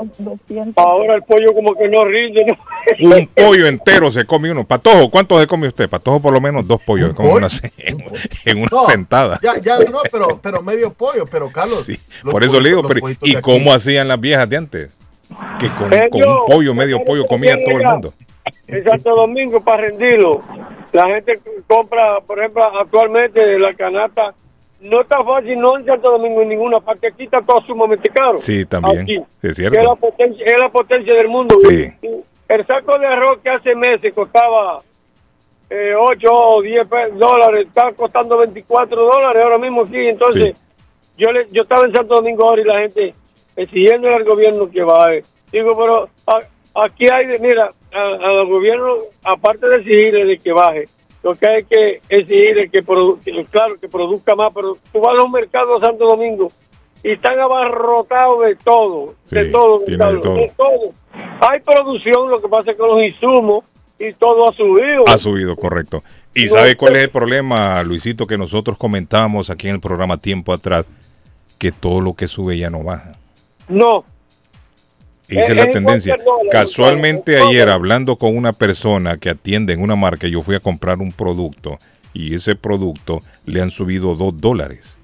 [0.75, 2.43] Ahora el pollo como que no rinde.
[2.43, 3.15] ¿no?
[3.15, 4.65] Un pollo entero se come uno.
[4.65, 5.87] Patojo, ¿cuánto se come usted?
[5.87, 7.45] Patojo por lo menos dos pollos como pollo?
[7.45, 7.47] una,
[7.77, 8.03] en,
[8.45, 9.39] en una No, sentada.
[9.43, 11.83] Ya, ya, no, pero, pero medio pollo, pero Carlos.
[11.85, 14.97] Sí, por eso le digo, pero ¿y cómo aquí- hacían las viejas de antes?
[15.59, 18.13] Que con, con un pollo, medio pollo comía todo el mundo.
[18.67, 20.41] En Santo Domingo, para rendirlo,
[20.93, 24.33] la gente compra, por ejemplo, actualmente la canasta.
[24.79, 27.07] No está fácil, no en Santo Domingo, en ninguna parte.
[27.07, 28.37] Aquí está todo sumamente caro.
[28.37, 29.01] Sí, también.
[29.01, 29.95] Aquí, Es que es la cierto.
[29.95, 31.55] potencia, es la potencia del mundo.
[31.67, 31.91] Sí.
[32.47, 34.81] El saco de arroz que hace meses costaba
[35.69, 39.97] eh, 8 o 10 pe- dólares, está costando 24 dólares ahora mismo aquí.
[40.07, 40.63] Entonces, Sí.
[41.17, 43.13] yo le, yo estaba en Santo Domingo ahora y la gente
[43.55, 45.23] exigiendo al gobierno que baje.
[45.51, 48.93] Digo, pero a- aquí hay, mira, a- al gobierno,
[49.25, 50.85] aparte de exigirle de que baje,
[51.23, 55.17] lo que hay que que, produ- que, claro, que produzca más, pero tú vas a
[55.17, 56.51] los mercados de Santo Domingo
[57.03, 60.33] y están abarrotados de todo, de todo, de todo.
[60.35, 60.93] de todo.
[61.41, 63.65] Hay producción, lo que pasa es que los insumos
[63.99, 65.03] y todo ha subido.
[65.07, 66.03] Ha subido, correcto.
[66.33, 70.17] ¿Y No, sabe cuál es el problema, Luisito, que nosotros comentábamos aquí en el programa
[70.17, 70.85] tiempo atrás?
[71.57, 73.13] Que todo lo que sube ya no baja.
[73.67, 74.05] No,
[75.27, 76.15] Esa Es- es la igual tendencia.
[76.51, 80.99] Casualmente ayer hablando con una persona que atiende en una marca, yo fui a comprar
[80.99, 81.77] un producto
[82.13, 84.95] y ese producto le han subido dos dólares.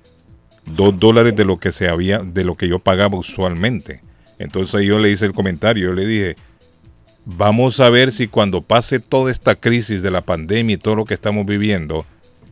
[0.65, 4.01] Dos dólares de lo que se había, de lo que yo pagaba usualmente.
[4.39, 6.35] Entonces yo le hice el comentario, yo le dije,
[7.25, 11.05] vamos a ver si cuando pase toda esta crisis de la pandemia y todo lo
[11.05, 12.05] que estamos viviendo,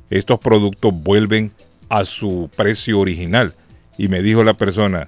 [0.10, 1.52] estos productos vuelven
[1.90, 3.54] a su precio original.
[3.98, 5.08] Y me dijo la persona,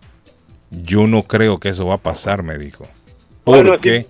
[0.83, 2.85] yo no creo que eso va a pasar, me dijo.
[3.43, 4.05] Porque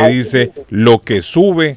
[0.00, 1.76] Ay, dice, lo que sube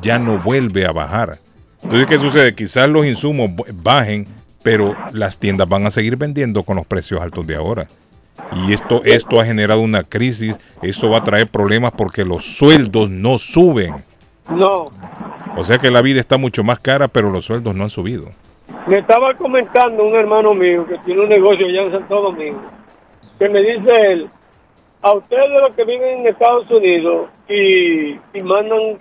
[0.00, 1.38] ya no vuelve a bajar.
[1.82, 2.54] Entonces, ¿qué sucede?
[2.54, 3.50] Quizás los insumos
[3.82, 4.26] bajen,
[4.62, 7.88] pero las tiendas van a seguir vendiendo con los precios altos de ahora.
[8.66, 13.10] Y esto, esto ha generado una crisis, esto va a traer problemas porque los sueldos
[13.10, 13.94] no suben.
[14.50, 14.86] no.
[15.56, 18.28] O sea que la vida está mucho más cara, pero los sueldos no han subido.
[18.86, 22.60] Me estaba comentando un hermano mío que tiene un negocio allá en Santo Domingo,
[23.38, 24.28] que me dice él,
[25.02, 28.98] a ustedes los que viven en Estados Unidos y, y mandan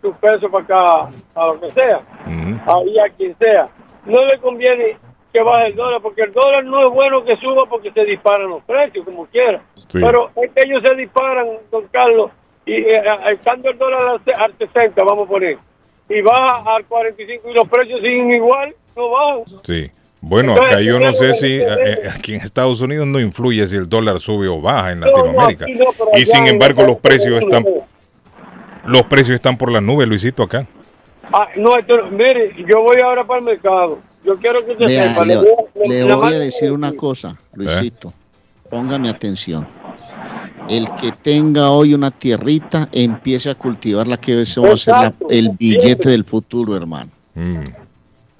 [0.00, 2.00] sus pesos para acá, a lo que sea,
[2.66, 3.68] ahí a quien sea,
[4.06, 4.96] no le conviene
[5.32, 8.48] que baje el dólar, porque el dólar no es bueno que suba porque se disparan
[8.48, 9.60] los precios, como quiera.
[9.76, 9.98] Sí.
[10.00, 12.30] Pero es que ellos se disparan, don Carlos,
[12.66, 15.58] y eh, a- estando el dólar al 60, vamos a poner,
[16.08, 19.44] y baja al 45 y los precios siguen igual, no bajan.
[19.64, 19.90] Sí.
[20.22, 23.76] Bueno, Entonces, acá yo no sé si eh, aquí en Estados Unidos no influye si
[23.76, 25.66] el dólar sube o baja en No, no, Latinoamérica.
[25.68, 27.64] no, y sin embargo los precios están
[28.86, 30.66] los precios están por las nubes, Luisito, acá.
[31.32, 33.98] Ah, no, esto- mire, yo voy ahora para el mercado.
[34.24, 35.24] Yo quiero que usted Vea, sepa.
[35.24, 38.12] le, voy a- le la voy a mano- decir una cosa, Luisito.
[38.68, 39.66] Póngame atención.
[40.68, 45.14] El que tenga hoy una tierrita, empiece a cultivarla, que eso va a ser la-
[45.30, 47.10] el billete del futuro, hermano.
[47.34, 47.64] Mm.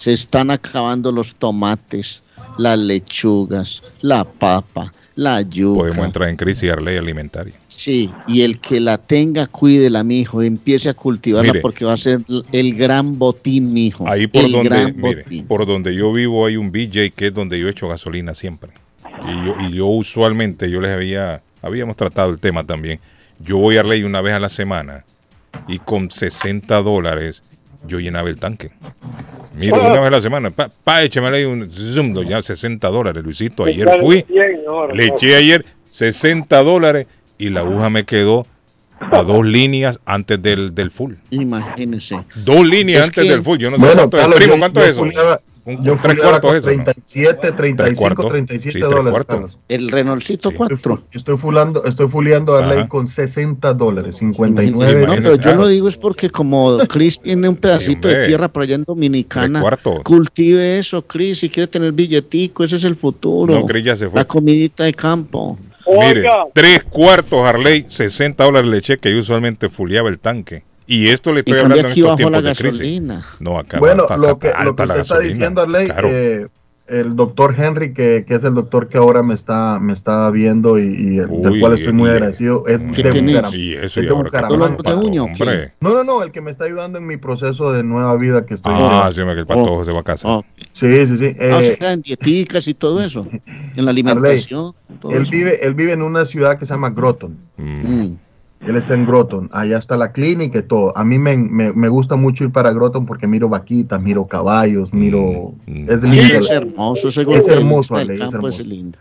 [0.01, 2.23] Se están acabando los tomates,
[2.57, 5.81] las lechugas, la papa, la yuca.
[5.81, 7.53] Podemos entrar en crisis ley alimentaria.
[7.69, 11.61] Sí, y el que la tenga, cuídela, mijo, empiece a cultivarla Mire.
[11.61, 14.09] porque va a ser el gran botín, mijo.
[14.09, 17.61] Ahí por el donde, mire, por donde yo vivo hay un BJ que es donde
[17.61, 18.71] yo echo gasolina siempre.
[19.29, 23.01] Y yo, y yo usualmente, yo les había, habíamos tratado el tema también.
[23.39, 25.05] Yo voy a ley una vez a la semana
[25.69, 27.43] y con 60 dólares
[27.87, 28.71] yo llenaba el tanque.
[29.57, 33.23] Mire, una vez a la semana, pa, pa échame ahí un zoom, ya 60 dólares,
[33.23, 33.65] Luisito.
[33.65, 34.61] Ayer fui, Bien,
[34.95, 37.07] le eché ayer 60 dólares
[37.39, 38.47] y la aguja me quedó
[39.01, 41.15] a dos líneas antes del, del full.
[41.31, 42.17] Imagínese.
[42.37, 43.59] Dos líneas Es antes que- del full.
[43.59, 44.37] Yo no sé Bueno, cuánto es.
[44.37, 45.01] Primo, ¿cuánto yo es eso?
[45.65, 46.67] Un, Yo un tres cuartos eso.
[46.69, 46.85] ¿no?
[46.85, 48.29] 37, Tres 35, cuartos.
[48.29, 49.25] 37 Sí, dólares.
[49.27, 49.59] Carlos.
[49.69, 50.57] El Renaultito Sí.
[50.57, 50.77] 4.
[50.77, 52.75] Estoy, estoy fulando, estoy fuleando a Ajá.
[52.75, 55.07] ley con 60 dólares, 59.
[55.07, 58.63] No, pero yo lo digo es porque como Chris tiene un pedacito de tierra por
[58.63, 59.63] allá en Dominicana,
[60.05, 63.53] cultive eso, Chris, si quiere tener billetico, ese es el futuro.
[63.55, 64.19] No, Chris ya se fue.
[64.19, 65.59] La comidita de campo.
[65.87, 70.63] Mire, tres cuartos Harley, 60 dólares le eché que yo usualmente fuleaba el tanque.
[70.93, 72.79] Y esto le Y estoy cambia hablando en aquí estos bajo tiempos la de crisis.
[72.81, 73.23] gasolina.
[73.39, 76.09] No, acá Bueno, acá- lo que, lo que usted está diciendo, Arley, Claro.
[76.11, 76.49] eh,
[76.89, 80.77] el doctor Henry, que, que es el doctor que ahora me está, me está viendo
[80.81, 82.81] y, y el- del cual estoy muy y- agradecido, es.
[82.93, 84.77] ¿Qué de eso y que Bucaramanga.
[85.81, 88.55] No, no, no, el que me está ayudando en mi proceso de nueva vida que
[88.55, 89.85] estoy Ah, sí, me que el patojo Oh.
[89.85, 90.27] se va a casa.
[90.27, 91.37] Oh, Sí, sí, sí.
[91.41, 93.25] ah, o eh, sea, en dieticas y todo eso.
[93.77, 93.91] En la
[94.51, 94.73] alimentación.
[95.01, 95.31] todo él, eso.
[95.31, 97.37] vive, él vive en una ciudad que se llama Groton.
[97.57, 97.87] Mm.
[97.87, 98.19] Mm.
[98.61, 100.97] Él está en Groton, allá está la clínica y todo.
[100.97, 104.93] A mí me, me, me gusta mucho ir para Groton porque miro vaquitas, miro caballos,
[104.93, 105.55] miro...
[105.67, 105.89] Mm.
[105.91, 106.39] Es Sí, lindo.
[106.39, 108.61] es hermoso, ese Es hermoso, Ale, es hermoso.
[108.61, 108.99] es lindo.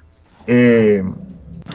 [0.47, 1.03] Eh,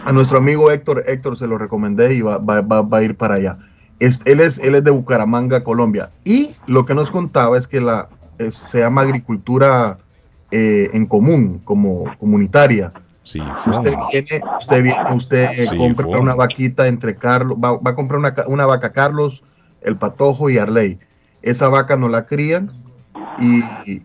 [0.05, 3.17] a nuestro amigo Héctor, Héctor se lo recomendé y va, va- va- va a ir
[3.17, 3.59] para allá.
[4.01, 6.11] Es- él, es, él es de Bucaramanga, Colombia.
[6.25, 9.99] Y lo que nos contaba es que la, es- se llama agricultura
[10.51, 12.93] eh, en común, como comunitaria.
[13.25, 16.21] Sí, Usted viene, usted viene, usted eh, Sí, compra fue.
[16.21, 19.43] una vaquita entre Carlos, va, va a comprar una, una vaca Carlos,
[19.81, 20.99] el Patojo y Arley.
[21.43, 22.71] Esa vaca no la crían
[23.41, 23.63] y,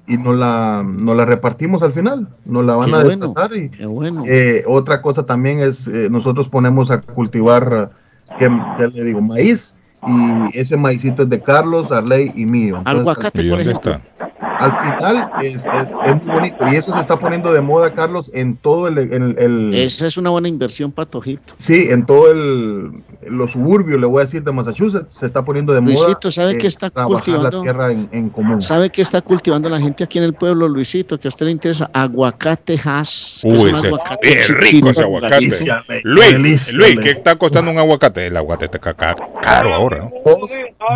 [0.08, 3.28] y no la, no la repartimos al final, nos la van Qué a bueno.
[3.28, 4.24] destazar y, bueno.
[4.26, 7.92] eh, otra cosa también es, eh, nosotros ponemos a cultivar,
[8.40, 9.22] ¿qué, qué le digo?
[9.22, 9.76] Maíz.
[10.08, 12.78] Y ese maicito es de Carlos, Arley y mío.
[12.78, 13.92] Entonces, Aguacate, ¿Y por ejemplo.
[13.96, 14.19] está?
[14.60, 18.30] Al final es, es, es muy bonito y eso se está poniendo de moda, Carlos,
[18.34, 21.54] en todo el, el, el- Esa es una buena inversión, Patojito.
[21.58, 22.92] sí, en todo el
[23.28, 25.94] los suburbios, le voy a decir de Massachusetts, se está poniendo de moda.
[25.94, 27.50] Luisito, ¿sabe eh, qué está cultivando?
[27.52, 28.62] la tierra en, en común.
[28.62, 31.20] ¿Sabe qué está cultivando la gente aquí en el pueblo, Luisito?
[31.20, 33.42] Que a usted le interesa aguacate hash.
[33.42, 35.36] que es Uy, un ese, aguacate es rico ese aguacate.
[35.36, 38.28] Delicia, Luis, delicia, Luis, ¿qué está costando un aguacate?
[38.28, 40.12] El aguacate está ca- caro ahora, ¿no?
[40.26, 40.50] Dos,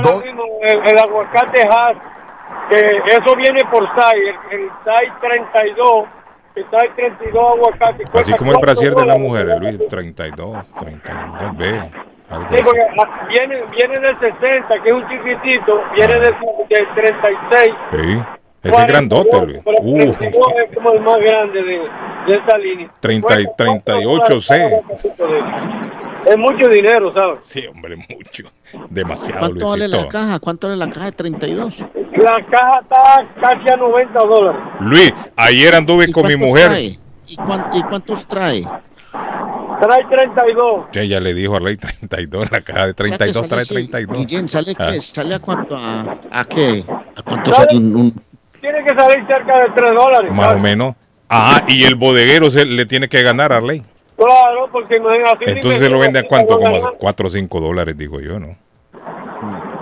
[0.04, 0.24] dos,
[0.64, 1.98] el, el aguacate Hass,
[2.70, 6.06] que eso viene por SAI, el, el SAI 32,
[6.56, 8.04] el SAI 32 aguacate.
[8.14, 9.22] Así como el brasier de las dólares.
[9.22, 11.80] mujeres, Luis, 32, 32, ve.
[12.30, 12.82] algo Sí, porque
[13.30, 16.36] viene, viene del 60, que es un chiquitito, viene del,
[16.70, 17.76] del 36.
[17.92, 18.24] Sí,
[18.64, 19.60] ese es grandote, Luis.
[19.66, 22.92] Uh, 32 es como el más grande de, de esa línea.
[23.00, 24.82] 30 y 38 C.
[26.26, 27.40] Es mucho dinero, ¿sabes?
[27.42, 28.44] sí, hombre, mucho.
[28.90, 30.40] Demasiado, ¿Cuánto vale la caja?
[30.40, 31.80] ¿Cuánto vale la caja de 32?
[32.14, 34.62] La caja está casi a 90 dólares.
[34.80, 36.68] Luis, ayer anduve ¿Y con mi mujer.
[36.68, 36.98] trae?
[37.28, 38.64] ¿Y, cuán- y cuántos trae?
[39.12, 40.86] Trae 32.
[40.94, 43.74] Ya, ya le dijo a Ley 32, la caja de O sea 32 trae así,
[43.74, 44.18] 32.
[44.18, 44.92] Guillén, ¿sale Ah.
[44.92, 45.00] qué?
[45.02, 45.76] ¿Sale a cuánto?
[45.76, 46.84] ¿A, a qué?
[47.16, 48.12] ¿A cuánto sale un, un-
[48.64, 50.32] Tiene que salir cerca de 3 dólares.
[50.32, 50.96] Más o menos.
[51.28, 53.82] Ajá, y el bodeguero se le tiene que ganar a Ley.
[54.16, 55.52] Claro, porque imagínate.
[55.52, 58.56] Entonces se lo vende a cuánto, como a 4 o 5 dólares, digo yo, ¿no?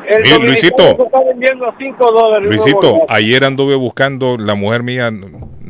[0.07, 0.83] El Luisito.
[0.83, 2.49] se está vendiendo a 5 dólares.
[2.49, 5.11] Luisito, ayer anduve buscando, la mujer mía,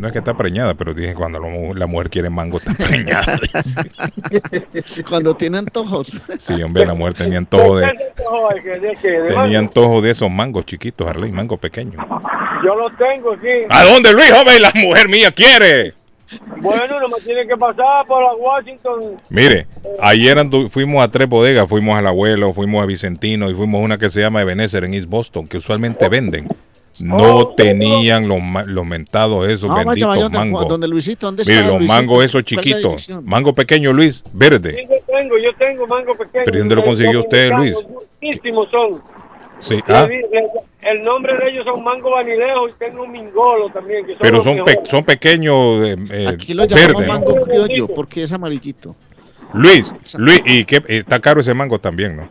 [0.02, 2.74] no es que está preñada, pero dije, cuando la mu- la mujer quiere mango, está
[2.74, 3.40] preñada.
[5.08, 6.20] cuando tiene antojos?
[6.40, 7.92] Sí, hombre, la mujer tenía antojo de,
[9.28, 12.04] tenía antojo de esos mangos chiquitos, Arley, mango pequeño.
[12.66, 13.48] Yo lo tengo aquí.
[13.70, 14.62] ¿A dónde, Luis, joven?
[14.62, 15.94] La mujer mía quiere.
[16.58, 19.18] Bueno, nomás tiene que pasar por la Washington.
[19.30, 19.68] Mire,
[20.02, 23.84] ayer andu- fuimos a tres bodegas, fuimos al abuelo, fuimos a Vicentino y fuimos a
[23.84, 26.48] una que se llama Ebenezer en East Boston, que usualmente venden.
[27.02, 30.68] No tenían los, los mentados esos No, benditos vaya, mangos.
[30.68, 31.94] donde Luisito, ¿dónde Mire, está los Luisito?
[31.94, 33.10] mangos esos ¿Cuál es la chiquitos.
[33.24, 34.88] Mango pequeño, Luis, Sí, verde.
[34.90, 36.44] yo tengo, yo tengo mango pequeño.
[36.46, 37.76] ¿Pero dónde lo consiguió usted, Luis?
[38.22, 39.02] Muchísimos son.
[39.60, 40.08] Sí, ah,
[40.82, 44.04] El nombre de ellos son mango vanilejo y tengo un mingolo también.
[44.06, 47.02] Que son pero son, pe- son pequeños eh, eh, Aquí lo llamamos.
[47.02, 47.08] ¿no?
[47.08, 48.96] mango criollo porque es amarillito.
[49.54, 52.28] Luis, Luis, y qué, está caro ese mango también, ¿no?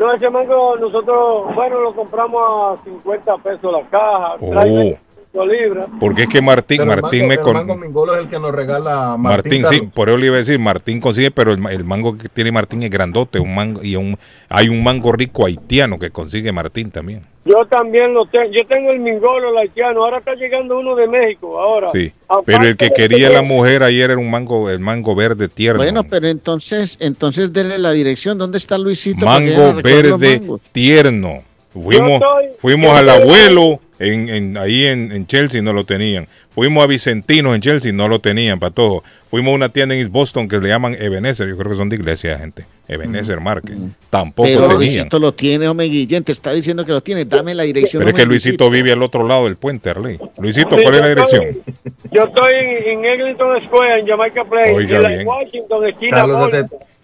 [0.00, 4.36] No, ese mango nosotros, bueno, lo compramos a 50 pesos la caja.
[4.40, 4.50] Oh.
[4.50, 5.86] Trae 5 libras.
[5.98, 7.54] Porque es que Martín, pero el Martín mango, me el con...
[7.54, 9.62] mango Mingolo es el que nos regala Martín.
[9.62, 12.28] Martín, sí, por eso le iba a decir, Martín consigue, pero el, el mango que
[12.28, 16.52] tiene Martín es grandote, un mango, y un, hay un mango rico haitiano que consigue
[16.52, 17.22] Martín también.
[17.44, 18.50] Yo también lo tengo.
[18.52, 20.04] Yo tengo el mingolo, el haitiano.
[20.04, 21.58] Ahora está llegando uno de México.
[21.58, 21.90] Ahora.
[21.90, 25.48] Sí, Aparte pero el que quería la mujer ayer era un mango, el mango verde
[25.48, 25.82] tierno.
[25.82, 28.36] Bueno, pero entonces, entonces denle la dirección.
[28.36, 29.24] ¿Dónde está Luisito?
[29.24, 31.42] mango verde tierno.
[31.72, 36.26] Fuimos, estoy- fuimos al abuelo en, en- ahí en, en Chelsea, no lo tenían.
[36.52, 39.04] Fuimos a Vicentinos en Chelsea, no lo tenían para todo.
[39.30, 41.88] Fuimos a una tienda en East Boston que le llaman Ebenezer, yo creo que son
[41.88, 42.64] de iglesia, gente.
[42.88, 43.76] Ebenezer Market.
[44.10, 44.78] Tampoco Pero tenían.
[44.78, 47.24] Luisito lo tiene, hombre, Guillén, te está diciendo que lo tiene.
[47.24, 48.00] Dame la dirección.
[48.02, 50.18] Pero es que Luisito vive al otro lado del puente, Arley.
[50.38, 51.44] Luisito, Sí, ¿cuál es la dirección?
[51.44, 51.74] estoy-
[52.10, 52.52] Yo estoy
[52.86, 55.22] en, Eglinton Square, en Jamaica Place, Oiga en la.
[55.24, 56.52] Washington, esquina Carlos.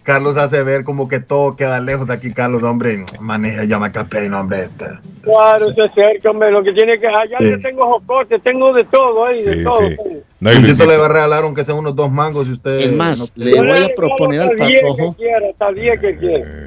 [0.07, 3.03] Carlos hace ver como que todo queda lejos de aquí, Carlos, hombre.
[3.19, 4.63] Maneja Jamaica Play, hombre.
[4.63, 4.85] este.
[5.21, 6.49] Claro, se acerca, hombre.
[6.49, 7.07] Lo que tiene que.
[7.07, 7.49] Allá Sí.
[7.49, 9.79] yo tengo jocotes, tengo de todo ahí, de Sí, todo.
[9.81, 9.95] sí.
[10.39, 12.79] No, y Luisito Luisito- le va a regalar aunque sean unos dos mangos si usted...
[12.79, 15.11] Es más, no- le voy a proponer al hasta el día patojo.
[15.15, 16.66] que quiera, hasta el día que quiera.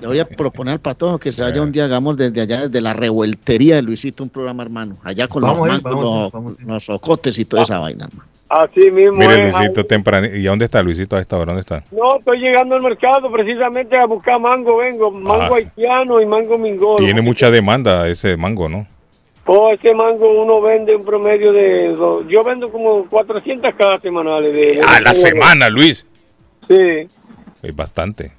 [0.00, 2.80] Le voy a proponer al patojo que se vaya un día, hagamos desde allá, desde
[2.80, 4.96] la revueltería de Luisito, un programa, hermano.
[5.04, 6.68] Allá con Vamos los ir, mangos, vamos los, vamos a ir.
[6.68, 8.28] los ocotes y toda esa vaina, hermano.
[8.48, 9.54] Así mismo Mire, es.
[9.54, 10.28] Luisito temprano.
[10.28, 11.46] ¿Y dónde está Luisito a esta hora?
[11.46, 11.82] ¿Dónde está?
[11.90, 14.76] No, estoy llegando al mercado precisamente a buscar mango.
[14.76, 15.56] Vengo, mango Ah.
[15.56, 16.96] haitiano y mango mingolo.
[17.04, 18.86] Tiene mucha demanda ese mango, ¿no?
[19.46, 21.92] Oh, ese mango uno vende un promedio de.
[22.28, 24.52] Yo vendo como 400 cajas semanales.
[24.52, 26.06] De, de- A la de- semana, Luis.
[26.68, 27.08] Sí.
[27.62, 28.30] Es bastante.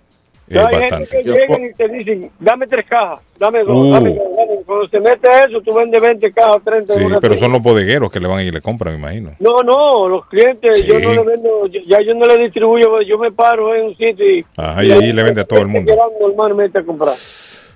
[0.49, 3.91] Es Hay gente que llegan y te dicen, dame tres cajas, dame dos, Uh.
[3.91, 4.23] dame dos.
[4.37, 4.63] dame.
[4.65, 6.93] Cuando se mete eso, tú vendes 20 cajas, 30.
[6.93, 9.31] Sí, pero son los bodegueros que le van y le compran, me imagino.
[9.39, 13.17] No, no, los clientes, yo no le vendo, yo- ya yo no le distribuyo, yo
[13.17, 14.45] me paro en un sitio y...
[14.55, 15.93] Ajá, y ahí le vende a todo el mundo.
[16.19, 17.13] normalmente a comprar.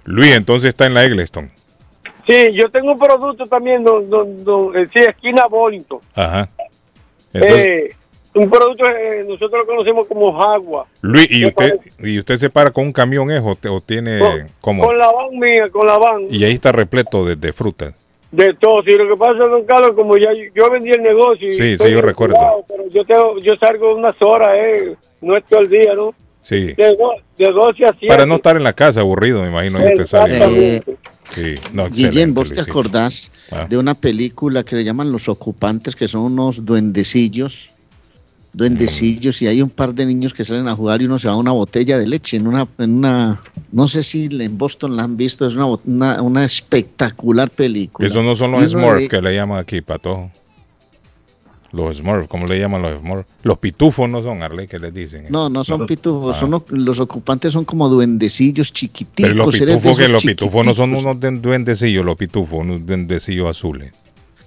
[0.05, 1.51] Luis, entonces está en la Eggleston.
[2.25, 5.99] Sí, yo tengo un producto también, don, don, don- eh, sí, esquina Bollington.
[6.15, 6.47] Ajá.
[7.33, 7.95] Entonces, Eh,
[8.33, 10.85] un producto que nosotros lo conocemos como Jagua.
[11.01, 11.79] Luis, ¿y ¿qué usted?
[11.99, 14.83] ¿y usted se para con un camión es o, te- o tiene Con, cómo?
[14.85, 16.27] con la van mía, con la van.
[16.29, 17.93] Y ahí está repleto de, de frutas.
[18.31, 21.49] De todo, sí, lo que pasa, don Carlos, como ya yo vendí el negocio.
[21.51, 22.35] y Sí, sí, yo recuerdo.
[22.67, 26.13] Pero yo, tengo, yo salgo unas horas, eh, no es todo el día, ¿no?
[26.41, 26.73] Sí.
[26.73, 28.07] De, do- de 12 a 7.
[28.07, 30.35] Para no estar en la casa aburrido, me imagino que usted sale.
[30.77, 30.95] Exactamente.
[31.29, 33.67] Sí, no, Guillén, ¿vos te acordás Ah.
[33.69, 37.69] de una película que le llaman Los Ocupantes, que son unos duendecillos?
[38.53, 41.35] Duendecillos, y hay un par de niños que salen a jugar y uno se va
[41.35, 45.03] a una botella de leche en una, en una no sé si en Boston la
[45.03, 48.07] han visto, es una, una, una espectacular película.
[48.07, 50.29] Esos no son los Smurfs de- que le llaman aquí, patojo.
[51.71, 53.29] Los Smurfs, ¿cómo le llaman los Smurfs?
[53.43, 55.27] Los pitufos no son, Arley, que les dicen.
[55.29, 56.39] No, no son Los- pitufos, Ah.
[56.41, 59.31] son o- los ocupantes son como duendecillos chiquiticos.
[59.31, 63.49] Pero los pitufos, que los pitufos no son unos duen- duendecillos, los pitufos, unos duendecillos
[63.49, 63.93] azules.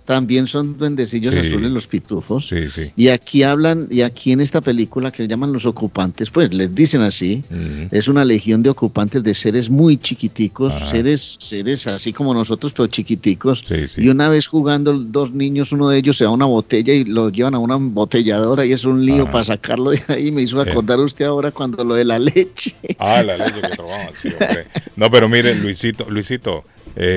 [0.04, 1.40] También son duendecillos Sí.
[1.40, 2.46] azules los pitufos.
[2.48, 2.90] Sí, sí.
[2.94, 6.74] Y aquí hablan, y aquí en esta película que le llaman los ocupantes, pues les
[6.74, 7.42] dicen así,
[7.90, 10.90] es una legión de ocupantes de seres muy chiquiticos, Ajá.
[10.90, 13.64] seres, seres así como nosotros, pero chiquiticos.
[13.66, 14.02] Sí, sí.
[14.02, 17.04] Y una vez jugando dos niños, uno de ellos se va a una botella y
[17.04, 19.32] lo llevan a una embotelladora y es un lío Ajá.
[19.32, 20.30] para sacarlo de ahí.
[20.30, 20.70] Me hizo Eh.
[20.70, 22.76] acordar usted ahora cuando lo de la leche.
[22.98, 24.66] Ah, la leche que trabajan, sí, hombre.
[24.96, 26.62] No, pero mire, Luisito, Luisito,
[26.94, 27.16] eh.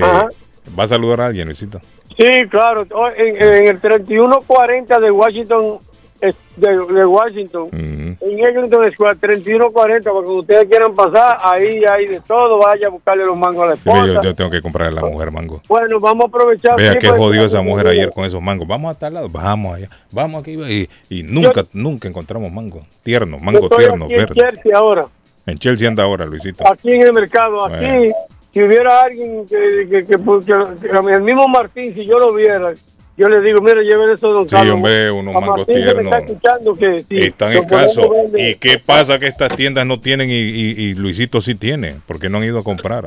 [0.79, 1.81] ¿va a saludar a alguien, Luisito?
[2.17, 2.85] Sí, claro.
[2.93, 5.77] Oh, En, en el 3140 de Washington,
[6.55, 7.73] de, de Washington, Ujú.
[7.75, 13.23] en Eglinton Square, 3140, porque ustedes quieran pasar, ahí hay de todo, vaya a buscarle
[13.23, 14.05] los mangos a la Sí, esposa.
[14.07, 15.61] yo, yo tengo que comprarle a la mujer mango.
[15.69, 16.75] Bueno, vamos a aprovechar.
[16.75, 18.67] Vea sí, qué jodió esa mujer ayer con esos mangos.
[18.67, 22.81] Vamos a tal lado, vamos allá, vamos aquí y, y nunca, nunca encontramos mango.
[23.03, 24.35] Tierno, Yo mango estoy tierno, aquí en verde.
[24.41, 25.05] Chelsea ahora,
[25.45, 26.67] En Chelsea anda ahora, Luisito.
[26.67, 28.11] aquí en el mercado, aquí.
[28.57, 32.73] Si hubiera alguien que, que, que- que- que- el mismo Martín, si yo lo viera,
[33.15, 34.73] yo le digo, mire, lleven eso, don Sí, Carlos.
[34.73, 36.03] hombre, unos A mangos tiernos.
[36.05, 38.07] está escuchando que sí, Están escasos.
[38.35, 41.97] ¿Y qué pasa que estas tiendas no tienen y, y- y Luisito sí tiene?
[42.07, 43.05] Porque no han ido a comprar.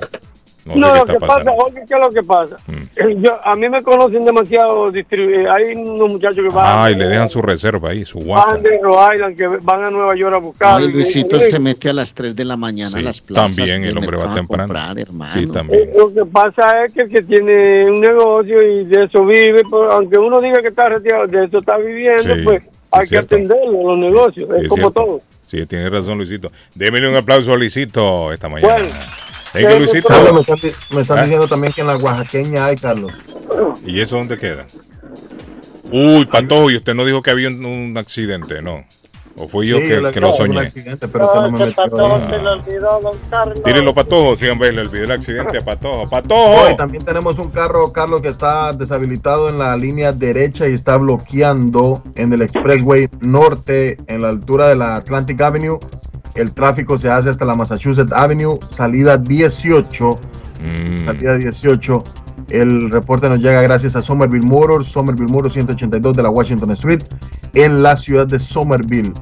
[0.66, 2.56] No, lo que pasa, oye, ¿qué es lo que pasa?
[2.66, 2.72] Mm.
[2.96, 6.90] Eh, Yo, a mí me conocen demasiado distribu- eh, Hay unos muchachos que van, Ah,
[6.90, 8.52] y le dejan su reserva ahí, su guapa.
[8.52, 10.78] van de Rhode Island, que van a Nueva York a buscar.
[10.80, 13.56] Ay, Luisito Eh, se mete a las 3 de la mañana Sí, a las plazas.
[13.56, 14.64] también el hombre va a temprano.
[14.64, 15.32] comprar, hermano.
[15.34, 15.82] Sí, también.
[15.82, 19.62] Eh, Lo que pasa es que el que tiene un negocio y de eso vive,
[19.68, 23.00] pues, aunque uno diga que está retirado, de eso está viviendo, Sí, pues es hay
[23.02, 23.34] que cierto.
[23.34, 25.00] atenderlo, los negocios, Sí, es es como cierto.
[25.04, 25.20] todo.
[25.46, 26.52] Sí, tiene razón, Luisito.
[26.74, 28.74] Démele un aplauso a Luisito esta mañana.
[28.74, 28.88] Bueno.
[29.54, 30.08] Venga, Luisito.
[30.08, 31.22] Carlos, me están, me están Ah.
[31.22, 33.12] diciendo también que en la oaxaqueña hay, Carlos.
[33.84, 34.66] ¿Y eso dónde queda?
[35.92, 38.80] Uy, Patojo, y usted no dijo que había un, un accidente, ¿no?
[39.36, 40.58] ¿O fui yo Sí, que, que lo no, soñé?
[40.60, 43.62] accidente, pero usted no me metió ahí.
[43.64, 44.36] Tírenlo, Patojo.
[44.36, 46.04] Sí, hombre, le olvidé el accidente a Patojo.
[46.04, 46.70] No, ¡Patojo!
[46.70, 50.96] y también tenemos un carro, Carlos, que está deshabilitado en la línea derecha y está
[50.96, 55.78] bloqueando en el Expressway Norte, en la altura de la Atlantic Avenue.
[56.34, 60.10] El tráfico se hace hasta la Massachusetts Avenue, salida 18.
[60.62, 62.04] Mm, Salida 18.
[62.50, 67.02] El reporte nos llega gracias a Somerville Motors, Somerville Motors 182 de la Washington Street,
[67.54, 69.12] en la ciudad de Somerville.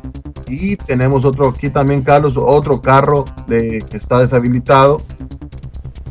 [0.47, 5.03] Y tenemos otro aquí también, Carlos, otro carro de, que está deshabilitado.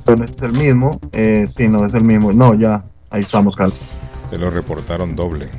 [0.07, 0.99] No es el mismo.
[1.12, 2.31] Eh, sí, no es el mismo.
[2.31, 3.77] No, ya, ahí estamos, Carlos.
[4.29, 5.49] se lo reportaron doble.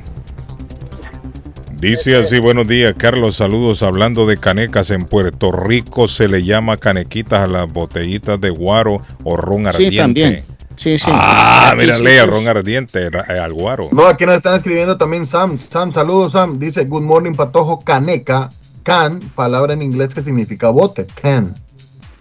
[1.79, 3.83] Dice así, buenos días, Carlos, saludos.
[3.83, 8.97] Hablando de canecas, en Puerto Rico se le llama canequitas a las botellitas de guaro
[9.23, 9.95] o ron ardiente.
[9.95, 10.43] Sí, también.
[10.75, 11.09] Sí, sí.
[11.13, 13.87] Ah, sí, al pues, ron ardiente, eh, al guaro.
[13.93, 15.57] No, aquí nos están escribiendo también Sam.
[15.57, 16.59] Sam, saludos, Sam.
[16.59, 18.49] Dice, Good morning, Patojo, caneca.
[18.83, 21.07] Can, palabra en inglés que significa bote.
[21.21, 21.55] Can.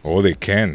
[0.02, 0.74] O de Ken.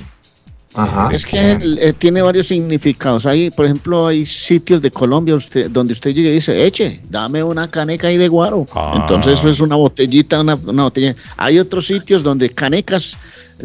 [0.75, 1.09] Ajá.
[1.13, 3.25] Es que eh, tiene varios significados.
[3.25, 7.43] Hay, por ejemplo, hay sitios de Colombia usted, donde usted llega y dice, eche, dame
[7.43, 8.65] una caneca ahí de guaro.
[8.73, 8.99] Ah.
[9.01, 11.15] Entonces eso es una botellita, una, una botella.
[11.37, 13.17] Hay otros sitios donde canecas,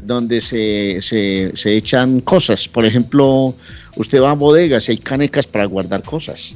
[0.02, 2.68] donde se, se, se echan cosas.
[2.68, 3.54] Por ejemplo,
[3.96, 6.54] usted va a bodegas y hay canecas para guardar cosas.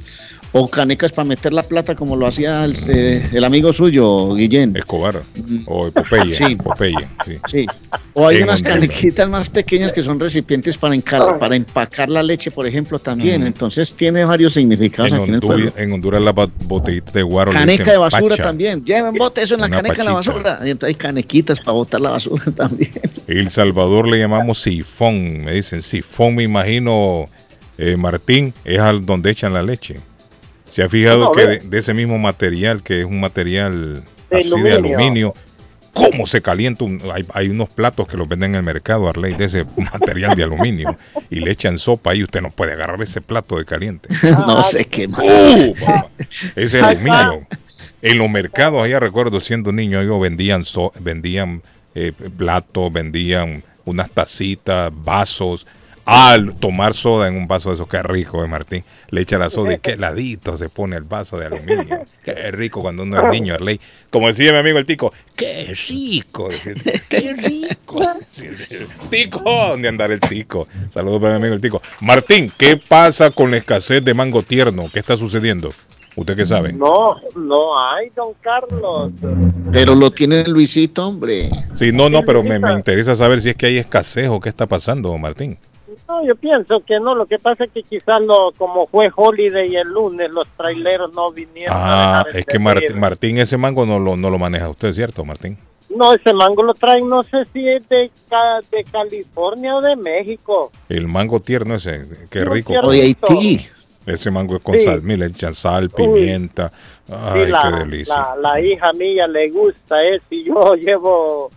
[0.55, 4.75] O canecas para meter la plata como lo hacía el, eh, el amigo suyo, Guillén.
[4.77, 5.19] Escobar.
[5.65, 6.31] O Popeye.
[6.33, 6.55] Sí.
[6.55, 6.93] Popeye,
[7.25, 7.37] sí.
[7.47, 7.65] Sí.
[8.13, 8.75] O hay En unas Honduras.
[8.75, 10.95] canequitas más pequeñas que son recipientes para,
[11.39, 13.41] para empacar la leche, por ejemplo, también.
[13.41, 13.47] Mm.
[13.47, 17.51] Entonces tiene varios significados En aquí en el Honduras, en Honduras la botellita de guaro
[17.51, 18.43] le Caneca de basura pacha.
[18.43, 18.85] también.
[18.85, 20.59] Lleven bote eso en la Una caneca de la basura.
[20.63, 22.91] Y entonces hay canequitas para botar la basura también.
[23.25, 25.45] El Salvador le llamamos sifón.
[25.45, 27.25] Me dicen sifón, me imagino,
[27.79, 29.95] eh, Martín, es al donde echan la leche.
[30.73, 34.39] ¿Se ha fijado No, que de, de ese mismo material, que es un material De
[34.39, 34.97] así de aluminio.
[34.97, 35.33] aluminio,
[35.93, 36.83] cómo se calienta?
[36.83, 40.35] un- hay, hay unos platos que los venden en el mercado, Arley, de ese material
[40.35, 40.95] de aluminio.
[41.29, 44.09] Y le echan sopa y usted no puede agarrar ese plato de caliente.
[44.23, 45.19] no sé qué más.
[45.21, 45.75] ¡Uh!
[46.55, 47.45] Ese aluminio.
[48.01, 51.61] En los mercados, allá recuerdo siendo niño, ellos vendían, so- vendían
[51.95, 55.67] eh, platos, vendían unas tacitas, vasos.
[56.05, 58.83] Al tomar soda en un vaso de esos, qué rico, eh, Martín.
[59.09, 62.03] Le echa la soda y qué heladito se pone el vaso de aluminio.
[62.23, 63.79] Qué rico cuando uno es niño, Arley.
[64.09, 66.49] Como decía mi amigo el tico, qué rico,
[67.09, 68.01] qué rico.
[69.09, 69.41] tico.
[69.43, 70.67] ¿dónde andará el tico?
[70.89, 71.81] Saludos para mi amigo el tico.
[72.01, 74.89] Martín, ¿qué pasa con la escasez de mango tierno?
[74.91, 75.73] ¿Qué está sucediendo?
[76.15, 76.71] ¿Usted qué sabe?
[76.73, 79.11] No, no hay, don Carlos.
[79.71, 81.49] Pero lo tiene Luisito, hombre.
[81.73, 84.49] Sí, no, no, pero me, me interesa saber si es que hay escasez o qué
[84.49, 85.57] está pasando, Martín.
[86.07, 87.15] No, yo pienso que no.
[87.15, 91.31] Lo que pasa es que quizás lo, como fue Holiday el lunes, los traileros no
[91.31, 91.75] vinieron.
[91.75, 92.99] a Ah, dejar es que Martín.
[92.99, 95.57] Martín ese mango no lo, no lo maneja usted, ¿cierto, Martín?
[95.95, 98.09] No, ese mango lo traen, no sé si es de,
[98.71, 100.71] de California o de México.
[100.89, 102.67] El mango tierno ese, qué Sí, rico.
[102.71, 102.87] tierno.
[102.89, 103.67] O de Haití.
[104.05, 104.81] Ese mango es con Sí.
[104.81, 105.89] sal, mira, echan sal, Uy.
[105.95, 106.69] pimienta.
[107.05, 108.15] Sí, Ay, la, qué delicia.
[108.15, 111.49] la, la hija mía le gusta eso y yo llevo,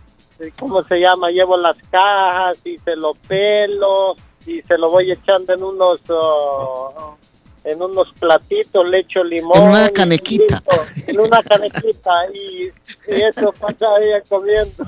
[0.59, 1.29] ¿cómo se llama?
[1.31, 4.15] Llevo las cajas y se lo pelo
[4.47, 7.17] y se lo voy echando en unos oh,
[7.63, 9.57] en unos platitos, le echo limón.
[9.57, 10.61] En una canequita.
[10.65, 12.67] listo, En una canequita y,
[13.11, 14.85] y eso pasa ella comiendo.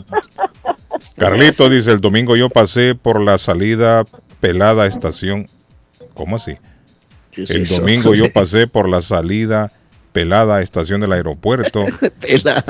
[1.17, 4.05] Carlito dice, el domingo yo pasé por la salida
[4.39, 5.47] pelada estación.
[6.13, 6.57] ¿Cómo así?
[7.31, 7.81] ¿Qué es El eso?
[7.81, 9.71] domingo yo pasé por la salida
[10.11, 11.81] pelada estación del aeropuerto.
[12.21, 12.63] Pelada.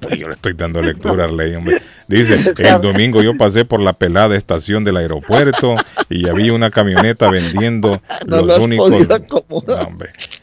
[0.00, 1.82] Pero yo le estoy dando lectura a Arley, hombre.
[2.06, 5.74] Dice, el domingo yo pasé por la pelada estación del aeropuerto
[6.08, 8.90] y había una camioneta vendiendo No los lo has únicos...
[8.90, 9.98] No.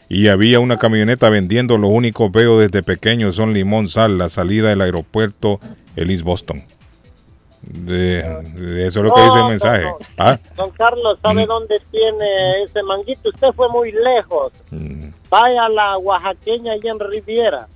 [0.09, 4.69] Y había una camioneta vendiendo los únicos veo desde pequeño son limón, sal, la salida
[4.69, 5.59] del aeropuerto,
[5.95, 6.63] el East Boston.
[7.63, 8.21] De,
[8.53, 9.83] de eso es lo que No, dice el no, mensaje.
[9.85, 9.97] no.
[10.19, 11.47] Ah, Don Carlos, ¿sabe Mm.
[11.47, 13.29] dónde tiene ese manguito?
[13.29, 14.53] Usted fue muy lejos.
[14.69, 15.09] mm.
[15.41, 17.67] Vaya a la oaxaqueña allá en Riviera.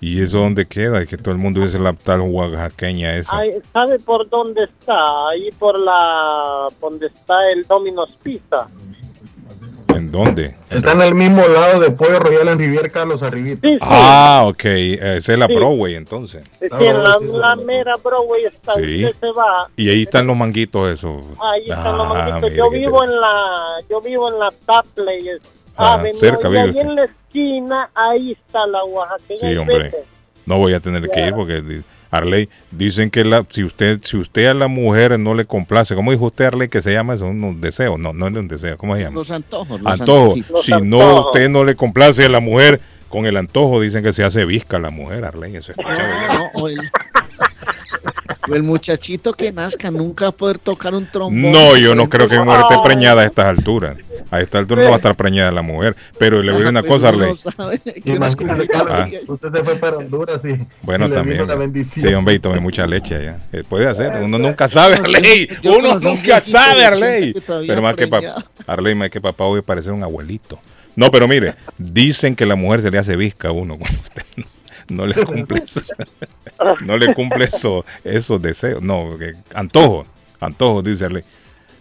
[0.00, 1.00] ¿Y eso dónde queda?
[1.02, 3.36] Es que todo el mundo dice la tal oaxaqueña esa.
[3.38, 5.28] Ay, ¿Sabe por dónde está?
[5.28, 6.68] Ahí por la...
[6.80, 8.68] donde está el Domino's Pizza.
[9.96, 10.54] ¿En dónde?
[10.70, 13.66] Está en el mismo lado de Pollo Royal en Rivier Carlos Arribita.
[13.66, 13.78] Sí, sí.
[13.80, 14.64] Ah, ok.
[14.64, 15.54] Esa es la Sí.
[15.56, 16.44] Broadway entonces.
[16.60, 18.74] Sí, Ah, en la, la mera Broadway está.
[18.76, 19.04] Sí.
[19.06, 19.68] Usted se va.
[19.74, 21.24] Y ahí están los manguitos esos.
[21.42, 22.52] Ahí están los Ah, manguitos.
[22.56, 23.42] Yo vivo te- en la...
[23.90, 25.28] Yo vivo en la Tapley
[25.78, 26.18] Ah, Avenue.
[26.18, 29.40] cerca vive ahí en la esquina, ahí está la oaxaqueña.
[29.40, 29.90] Sí, hombre.
[30.46, 34.46] No voy a tener que ir porque Arley dicen que la, si usted si usted
[34.46, 37.26] a la mujer no le complace, ¿cómo dijo usted Arley que se llama eso?
[37.26, 39.16] Un deseo, no, no es un deseo, ¿cómo se llama?
[39.16, 39.80] Los antojos.
[39.80, 40.22] Los Antojo.
[40.22, 40.50] antojitos.
[40.50, 41.26] Los Si no antojos.
[41.26, 44.78] usted no le complace a la mujer con el antojo, dicen que se hace visca
[44.78, 45.76] la mujer, Arley, eso es.
[45.78, 46.68] No, o
[48.48, 51.52] el, o el muchachito que nazca nunca va a poder tocar un trombón.
[51.52, 53.96] No, yo no creo que mi mujer esté preñada a estas alturas.
[54.30, 55.96] A esta altura no va a estar preñada la mujer.
[56.18, 57.34] Pero le voy a decir una cosa, Arley.
[58.02, 58.36] frías.
[59.28, 61.36] usted se fue para Honduras y, Bueno, y le también.
[61.38, 61.66] vino la hombre.
[61.66, 62.06] bendición.
[62.08, 63.38] Sí, hombre, y tomé mucha leche allá.
[63.52, 65.48] Eh, Puede hacer, uno nunca sabe, Arley.
[65.64, 67.22] Uno nunca sabe, de Arley.
[67.30, 70.58] 80 que todavía Pero más que papá, Arley, más que papá hoy parece un abuelito.
[70.96, 74.22] No, pero mire, dicen que la mujer se le hace visca a uno cuando usted
[74.36, 74.44] no,
[74.88, 75.80] no le cumple eso,
[76.84, 78.82] no le cumple eso, esos deseos.
[78.82, 80.06] No, que, antojo,
[80.40, 81.22] antojo, dice Arley.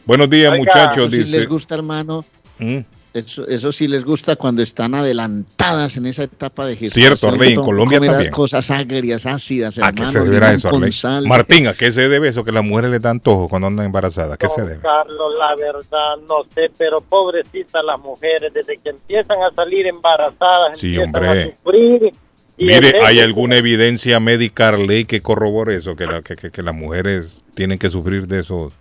[0.05, 1.37] Buenos días, Oiga, muchachos, Eso sí dice.
[1.37, 2.23] les gusta, hermano.
[2.59, 2.79] Mm.
[3.13, 7.17] Eso, eso sí les gusta cuando están adelantadas en esa etapa de gestación.
[7.17, 8.31] Cierto, Arley, en Colombia comer también.
[8.31, 10.11] Cosas agrias, ácidas, ¿A qué hermano.
[10.11, 11.27] se deberá eso, Arley?
[11.27, 14.33] Martín, ¿a qué se debe eso que las mujeres le dan antojo cuando andan embarazadas?
[14.33, 14.81] ¿A qué se debe?
[14.81, 20.79] Carlos, la verdad, no sé, pero pobrecitas las mujeres, desde que empiezan a salir embarazadas,
[20.79, 21.43] Sí, empiezan hombre.
[21.43, 22.13] a sufrir.
[22.57, 25.95] Mire, ¿hay alguna evidencia médica, ley, que corrobore eso?
[25.95, 28.73] Que, la- que, que- que las mujeres tienen que sufrir de esos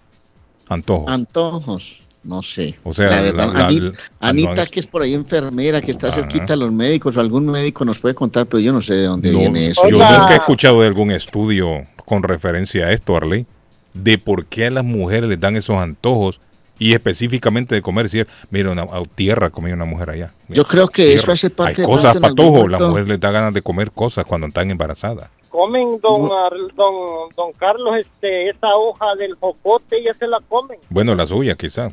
[0.69, 1.11] antojos.
[1.11, 2.01] Antojos.
[2.25, 2.75] No sé.
[2.83, 5.93] O sea, La verdad, la- la- Ani- la- Anita, que es por ahí enfermera, que
[5.93, 6.17] está Ajá.
[6.17, 9.05] cerquita de los médicos, o algún médico nos puede contar, pero yo no sé de
[9.05, 9.83] dónde No, viene eso.
[9.89, 13.47] yo nunca he escuchado de algún estudio con referencia a esto, Arley,
[13.95, 16.41] de por qué a las mujeres les dan esos antojos
[16.79, 18.09] y específicamente de comer.
[18.09, 20.31] Si, mira, una a tierra comía una mujer allá.
[20.49, 23.55] Yo creo que eso hace parte Hay de cosas patojos, la mujer les da ganas
[23.55, 25.31] de comer cosas cuando están embarazadas.
[25.49, 26.29] Comen, don,
[26.77, 26.95] don,
[27.35, 30.79] don Carlos, este, esa hoja del jocote, ya se la comen.
[30.91, 31.93] Bueno, la suya quizás.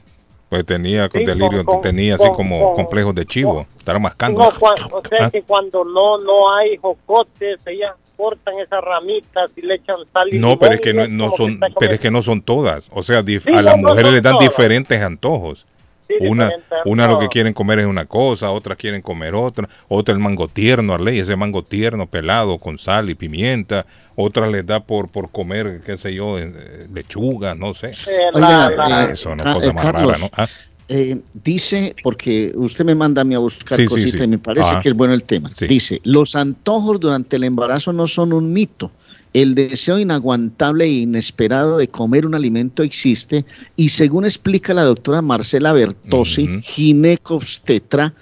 [0.49, 3.65] Pues tenía con Sí, delirio, con- con- tenía así como con- complejos de chivo.
[3.77, 4.39] Estará mascando.
[4.39, 5.31] No, cua- o sea Ah.
[5.31, 10.39] que cuando no no hay jocotes, ellas cortan esas ramitas y le echan sal y
[10.39, 12.87] No, limón pero es que no, no son, pero es que no son todas.
[12.91, 14.49] O sea, dif- Sí, a las no, mujeres les dan todas.
[14.49, 15.65] diferentes antojos.
[16.05, 16.51] Sí, Una,
[16.83, 20.49] una lo que quieren comer es una cosa, otras quieren comer otra, otra el mango
[20.49, 23.85] tierno, Arley, ese mango tierno pelado con sal y pimienta,
[24.17, 26.51] otras les da por, por comer, qué sé yo, eh,
[26.93, 27.91] lechuga, no sé.
[27.91, 30.29] Eh, Oiga, la- la- eh, Eso, no Ca- cosa eh, más Carlos, rara, ¿no?
[30.35, 30.47] Ah,
[30.95, 34.23] Eh, dice, porque usted me manda a mí a buscar Sí, cositas sí.
[34.23, 34.81] y me parece Ajá.
[34.81, 35.51] que es bueno el tema.
[35.67, 38.91] Dice, los antojos durante el embarazo no son un mito.
[39.33, 43.43] El deseo inaguantable e inesperado de comer un alimento existe
[43.75, 46.59] y según explica la doctora Marcela Bertossi, Ujú.
[46.61, 48.13] ginecobstetra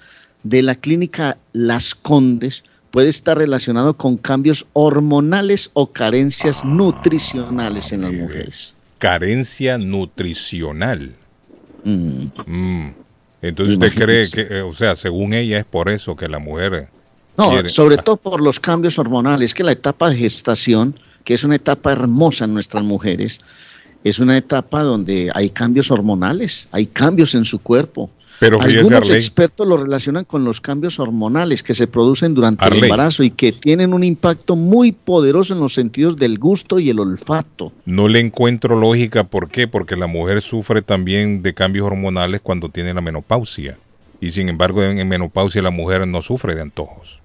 [0.42, 8.00] de la clínica Las Condes, puede estar relacionado con cambios hormonales o carencias nutricionales en
[8.02, 8.74] las mujeres.
[8.96, 11.12] Carencia nutricional.
[11.84, 12.26] Mm.
[12.46, 12.94] Mm.
[13.42, 16.88] Entonces usted cree que, eh, o sea, según ella es por eso que la mujer...
[17.36, 21.42] No, quiere- sobre todo por los cambios hormonales, que la etapa de gestación, que es
[21.44, 23.40] una etapa hermosa en nuestras mujeres,
[24.04, 28.10] es una etapa donde hay cambios hormonales, hay cambios en su cuerpo.
[28.40, 32.80] Pero Algunos expertos lo relacionan con los cambios hormonales que se producen durante Arley.
[32.80, 36.90] el embarazo y que tienen un impacto muy poderoso en los sentidos del gusto y
[36.90, 37.72] el olfato.
[37.84, 39.68] No le encuentro lógica, ¿por qué?
[39.68, 43.78] Porque la mujer sufre también de cambios hormonales cuando tiene la menopausia.
[44.20, 47.20] Y sin embargo, en, en menopausia la mujer no sufre de antojos.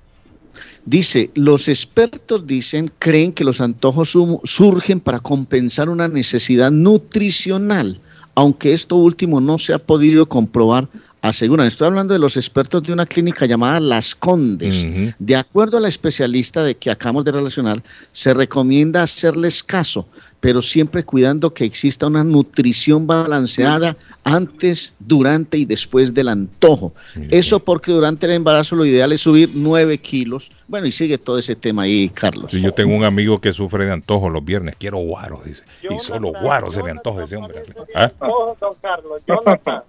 [0.85, 7.99] Dice, los expertos dicen, creen que los antojos su- surgen para compensar una necesidad nutricional,
[8.38, 10.88] aunque esto último no se ha podido comprobar,
[11.28, 11.67] aseguran.
[11.67, 14.88] Estoy hablando de los expertos de una clínica llamada Las Condes.
[15.19, 20.07] De acuerdo a la especialista de que acabamos de relacionar, se recomienda hacerles caso,
[20.39, 26.93] pero siempre cuidando que exista una nutrición balanceada antes, durante y después del antojo.
[27.30, 30.51] Eso porque durante el embarazo lo ideal es subir 9 kilos.
[30.67, 32.51] Bueno, y sigue todo ese tema ahí, Carlos.
[32.51, 35.63] Si yo tengo un amigo que sufre de antojos los viernes, quiero guaro, dice.
[35.89, 37.63] Y solo guaro se le antoja ese hombre.
[37.95, 38.11] ¿Ah?
[38.19, 39.84] Don Carlos, Jonathan.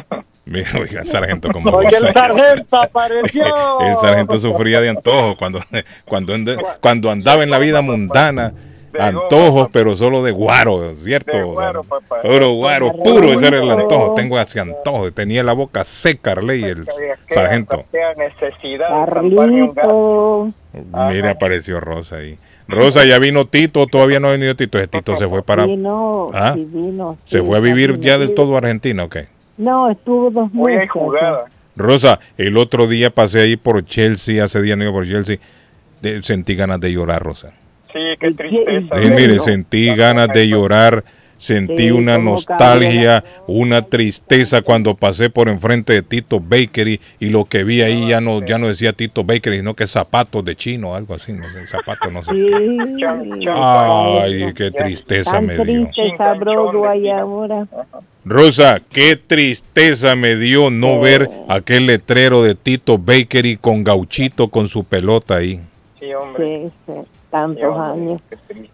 [0.46, 3.80] Mira, oiga, sargento, como Oye, el sargento apareció.
[3.80, 5.60] El sargento sufría de antojos cuando,
[6.04, 6.34] cuando,
[6.80, 8.52] cuando andaba en la vida mundana.
[8.98, 11.32] Antojos, pero solo de guaro, ¿cierto?
[12.22, 14.14] Puro guaro, puro ese era el antojo.
[14.14, 15.12] Tengo hacia antojo.
[15.12, 16.88] Tenía la boca seca, Arley, el
[17.28, 17.84] sargento.
[21.10, 22.38] Mira, apareció Rosa ahí.
[22.68, 24.78] Rosa, ya vino Tito, todavía no ha venido Tito.
[24.78, 25.66] Ese Tito se fue para.
[25.66, 26.56] Vino, ¿Ah?
[27.26, 29.16] Se fue a vivir ya del todo a Argentina, ok.
[29.58, 30.88] No, estuvo dos meses.
[31.76, 35.38] Rosa, el otro día pasé ahí por Chelsea, hace día no iba por Chelsea.
[36.02, 37.52] de- sentí ganas de llorar, Rosa.
[37.92, 38.94] Sí, qué tristeza.
[39.00, 41.02] Eh, mire, sentí ganas de llorar,
[41.38, 47.46] sentí Sí, una nostalgia, una tristeza cuando pasé por enfrente de Tito Bakery y lo
[47.46, 50.94] que vi ahí ya no ya no decía Tito Bakery, sino que zapatos de chino,
[50.94, 52.32] algo así, no sé, zapatos, no sé.
[53.54, 55.88] Ay, qué tristeza Tan me dio.
[55.94, 57.66] triste Broadway ahora.
[58.28, 64.66] Rosa, qué tristeza me dio no ver aquel letrero de Tito Bakery con gauchito con
[64.66, 65.60] su pelota ahí.
[66.00, 66.72] Sí, sí,
[67.30, 68.20] tantos años.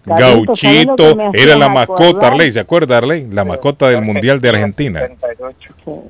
[0.07, 2.29] Carlito, ¿sabes lo Gauchito era la mascota?
[2.29, 3.27] Arley, ¿se acuerda, Arley?
[3.31, 5.03] La mascota del Mundial de Argentina.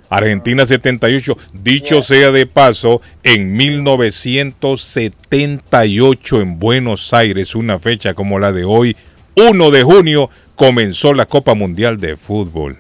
[0.09, 1.37] Argentina 78.
[1.53, 8.97] Dicho sea de paso, en 1978 en Buenos Aires, una fecha como la de hoy,
[9.35, 12.79] 1 de junio, comenzó la Copa Mundial de Fútbol.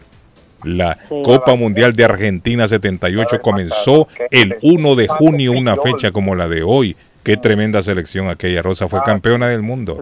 [0.64, 6.48] La Copa Mundial de Argentina 78 comenzó el 1 de junio, una fecha como la
[6.48, 6.96] de hoy.
[7.22, 8.62] Qué tremenda selección aquella.
[8.62, 9.98] Rosa fue campeona del mundo.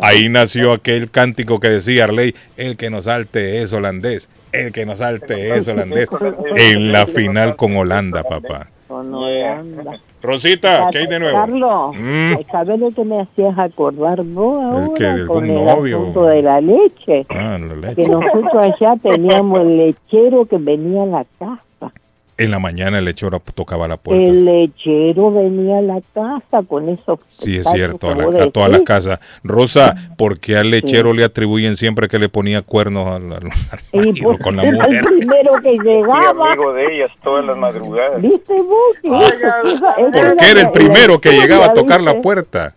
[0.00, 4.86] Ahí nació aquel cántico que decía Arley, el que no salte es holandés, el que
[4.86, 6.08] no salte es holandés.
[6.56, 8.68] En la final con Holanda, papá.
[8.88, 9.96] Con Holanda.
[10.22, 11.36] Rosita, ¿qué hay de nuevo?
[11.36, 12.34] Carlos, Mm.
[12.52, 14.88] ¿sabes lo que me hacías acordar vos ahora?
[14.94, 15.98] que de con el novio?
[15.98, 17.26] asunto de la leche.
[17.28, 17.94] Ah, la leche.
[18.02, 21.92] Que nosotros allá teníamos el lechero que venía a la casa.
[22.38, 24.22] En la mañana el lechero tocaba la puerta.
[24.22, 27.18] El lechero venía a la casa con esos.
[27.32, 29.20] Sí, es cierto, a, la- a todas las casas.
[29.42, 31.16] Rosa, ¿por qué al lechero Sí.
[31.18, 34.64] le atribuyen siempre que le ponía cuernos al, al- al Y marido pues, con la
[34.64, 35.04] era el mujer?
[35.06, 36.50] primero que llegaba.
[36.50, 38.20] amigo de ellas todas las madrugadas.
[38.20, 38.96] ¿Viste vos?
[39.02, 42.20] que eso, que esa- esa ¿Por qué era el primero que llegaba a tocar la
[42.20, 42.74] puerta?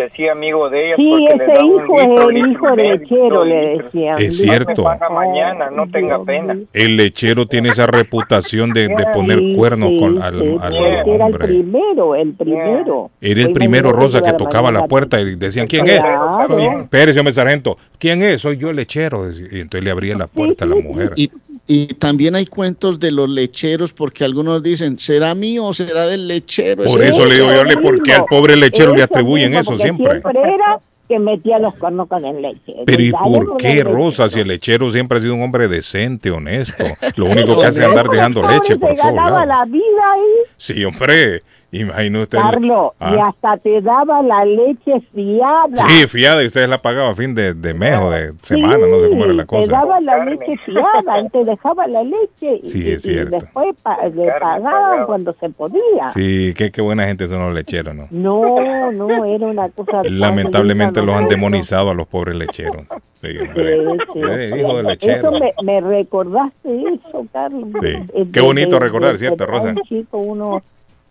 [0.00, 2.50] Se hacía amigo de ellas Sí, porque le ese un hijo es litro, el litro
[2.52, 4.18] hijo del lechero, le decían.
[4.18, 4.84] Es cierto.
[5.12, 6.56] Mañana, no tenga pena.
[6.72, 10.72] El lechero tiene esa reputación de, de poner Sí, cuernos sí, con, al, sí, al
[10.72, 11.46] porque era el hombre.
[11.48, 13.10] primero, el primero.
[13.20, 16.00] Era el primero, Rosa, que tocaba la puerta y decían, ¿quién es?
[16.46, 17.76] Soy, espérese, hombre sargento.
[17.98, 18.40] ¿Quién es?
[18.40, 19.30] Soy yo el lechero.
[19.30, 21.12] Y entonces le abría la puerta a la mujer.
[21.16, 21.30] Y,
[21.72, 26.26] y también hay cuentos de los lecheros, porque algunos dicen, ¿será mío o será del
[26.26, 26.82] lechero?
[26.82, 30.20] Por eso le digo yo, ¿por qué al pobre lechero le atribuyen mismo, eso siempre?
[30.20, 32.82] Siempre era que metía los cuernos con el lechero.
[32.86, 34.28] Pero ¿y por qué, Rosa?
[34.28, 36.82] Si el lechero siempre ha sido un hombre decente, honesto.
[37.14, 39.46] Lo único que hace es andar dejando leche por todos lados.
[39.46, 41.44] la vida ahí, Sí, hombre.
[41.72, 42.38] Imagine usted.
[42.38, 43.14] Carlos, Ah.
[43.14, 45.86] y hasta te daba la leche fiada.
[45.88, 48.98] Sí, fiada, y ustedes la pagaban a fin de, de mes o de semana, no
[49.00, 49.70] sé cómo era la Te cosa.
[49.72, 53.36] daba la leche fiada, él te dejaba la leche y, Sí, es y- y cierto.
[53.38, 56.08] después pa- le pagaban cuando se podía.
[56.12, 58.08] Sí, qué, qué buena gente son los lecheros, ¿no?
[58.10, 60.02] No, no, era una cosa.
[60.04, 62.84] Lamentablemente los han demonizado a los pobres lecheros.
[63.20, 63.28] Sí.
[63.32, 64.20] Sí, sí.
[64.28, 65.30] Eh, hijo de Eso lechero.
[65.32, 67.68] me, me recordaste eso, Carlos.
[67.80, 68.24] Sí.
[68.32, 69.74] Qué bonito recordar, ¿cierto, Rosa?
[69.86, 70.62] chico uno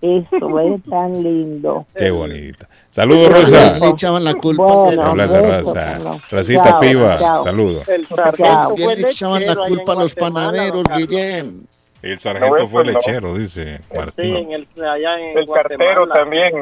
[0.01, 1.85] Eso es tan lindo.
[1.95, 2.67] Qué bonita.
[2.89, 3.77] Saludos, Rosa.
[3.79, 4.63] Le echaban la culpa.
[4.65, 5.99] Bueno, beso, Rosa.
[6.31, 7.43] Rosita Chao, Piva, chao.
[7.43, 7.87] saludos.
[7.89, 10.83] El sargento fue le echaban la culpa a los panaderos.
[10.95, 11.67] Guillén.
[12.01, 12.91] El sargento fue no.
[12.91, 14.35] lechero, dice Sí, Martín.
[14.37, 16.53] en el, allá en El cartero también.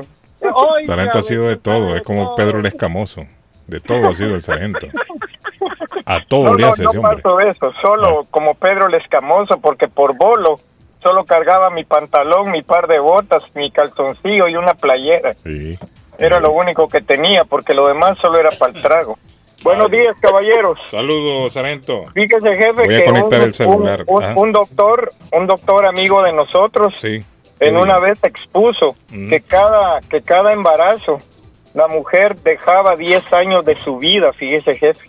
[0.41, 3.23] Oiga, Sargento ha sido de todo, es como Pedro el Escamoso.
[3.67, 4.87] De todo ha sido el sargento.
[6.05, 7.49] A todo No, le hace no ese hombre.
[7.51, 10.59] eso, solo como Pedro el Escamoso, porque por bolo
[11.07, 15.33] solo cargaba mi pantalón, mi par de botas, mi calzoncillo y una playera.
[15.35, 15.77] Sí.
[16.19, 19.17] Era lo único que tenía, porque lo demás solo era para el trago.
[19.63, 20.77] Buenos días, caballeros.
[20.91, 22.03] Saludos, sargento.
[22.13, 24.03] Fíjese, jefe, Voy a que conectar un, el celular.
[24.07, 27.23] un- un- doctor, un doctor amigo de nosotros, Sí.
[27.61, 29.29] en una vez expuso Ujú.
[29.29, 31.17] que cada que cada embarazo
[31.73, 35.07] la mujer dejaba 10 años de su vida, fíjese, jefe,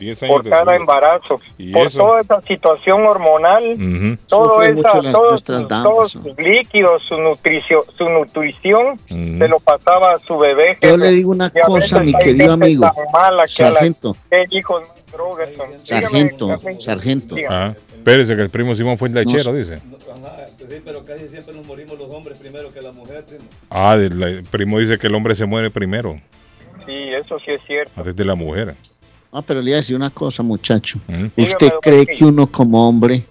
[0.00, 1.98] 10 años por cada embarazo, ¿Y por eso?
[1.98, 3.62] toda esa situación hormonal.
[3.74, 4.16] Ujú.
[4.26, 6.22] Todo Sufre esa, las- todos, nuestras sus, damas, todos ¿no?
[6.22, 10.76] sus líquidos, su nutrición, su nutrición se lo pasaba a su bebé.
[10.80, 12.90] Yo le digo una cosa, mi querido amigo.
[13.12, 14.16] mala que Sargento,
[14.50, 14.82] hijos
[15.12, 15.66] drogas son.
[15.68, 17.36] Dígame, sargento, sargento.
[17.48, 19.58] Ah, espérese que el primo Simón fue el lechero, No.
[19.58, 19.74] dice.
[19.74, 23.44] Ajá, pues sí, pero casi siempre nos morimos los hombres primero que la mujer, primo.
[23.70, 26.20] Ah, el, el primo dice que el hombre se muere primero,
[26.86, 27.92] Sí, eso sí es cierto.
[27.96, 28.74] antes de la mujer.
[29.32, 30.98] Ah, pero le voy a decir una cosa, muchacho.
[31.06, 31.40] ¿Mm?
[31.40, 33.22] ¿Usted cree que uno como hombre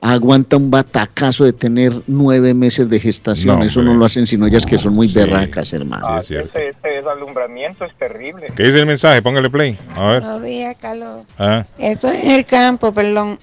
[0.00, 3.58] aguanta un batacazo de tener nueve meses de gestación?
[3.58, 5.14] No, Eso no lo hacen sino ellas que son muy Sí.
[5.14, 6.06] berracas, hermano.
[6.08, 6.58] Ah, es cierto.
[6.58, 8.46] ese, ese desalumbramiento es terrible.
[8.56, 9.20] ¿Qué dice el mensaje?
[9.20, 9.78] Póngale play.
[9.94, 10.22] A ver.
[10.22, 11.22] Buenos días, Carlos.
[11.38, 13.38] Ah, Eso es el campo, perdón.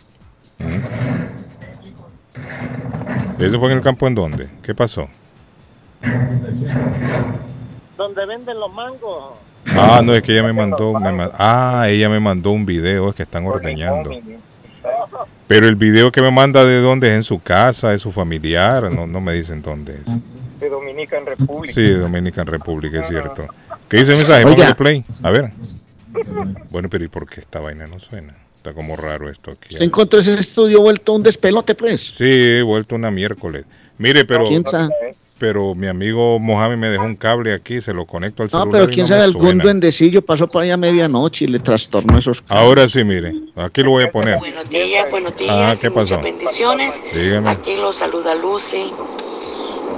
[3.39, 4.49] ¿Eso fue en el campo en dónde?
[4.63, 5.07] ¿Qué pasó?
[7.97, 9.33] Donde venden los mangos.
[9.75, 13.09] Ah, no, es que ella me mandó, me ma- ah, ella me mandó un video,
[13.09, 14.11] es que están ordeñando.
[15.47, 18.91] Pero el video que me manda de dónde es en su casa, es su familiar,
[18.91, 20.59] no, no me dicen dónde es.
[20.59, 21.73] De Dominican Republic.
[21.73, 23.47] Sí, Dominican Republic, es cierto.
[23.87, 24.43] ¿Qué dice el mensaje?
[24.45, 24.55] Oiga.
[24.55, 25.05] Póngale play.
[25.23, 25.51] A ver.
[26.69, 28.33] Bueno, pero ¿y por qué esta vaina no suena?
[28.57, 29.69] Está como raro esto aquí.
[29.71, 32.13] ¿Usted encontró ese estudio vuelto un despelote, pues?
[32.17, 33.65] Sí, he vuelto una miércoles.
[33.97, 34.93] Mire, pero ¿Quién sabe?
[35.39, 38.71] Pero mi amigo Mohamed me dejó un cable aquí, se lo conecto al No, celular.
[38.81, 42.43] pero quién no sabe, algún duendecillo pasó por ahí a medianoche y le trastornó esos
[42.49, 44.37] Ahora sí, mire, aquí lo voy a poner.
[44.37, 46.21] Buenos días, buenos días Ah, ¿qué muchas pasó?
[46.23, 47.03] bendiciones.
[47.13, 47.49] Dígame.
[47.49, 48.91] Aquí los saluda Lucy.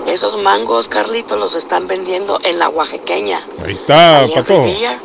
[0.08, 3.40] Esos mangos, Carlitos, los están vendiendo en la Oaxaqueña.
[3.66, 4.26] Ahí está.
[4.26, 5.00] Rivilla.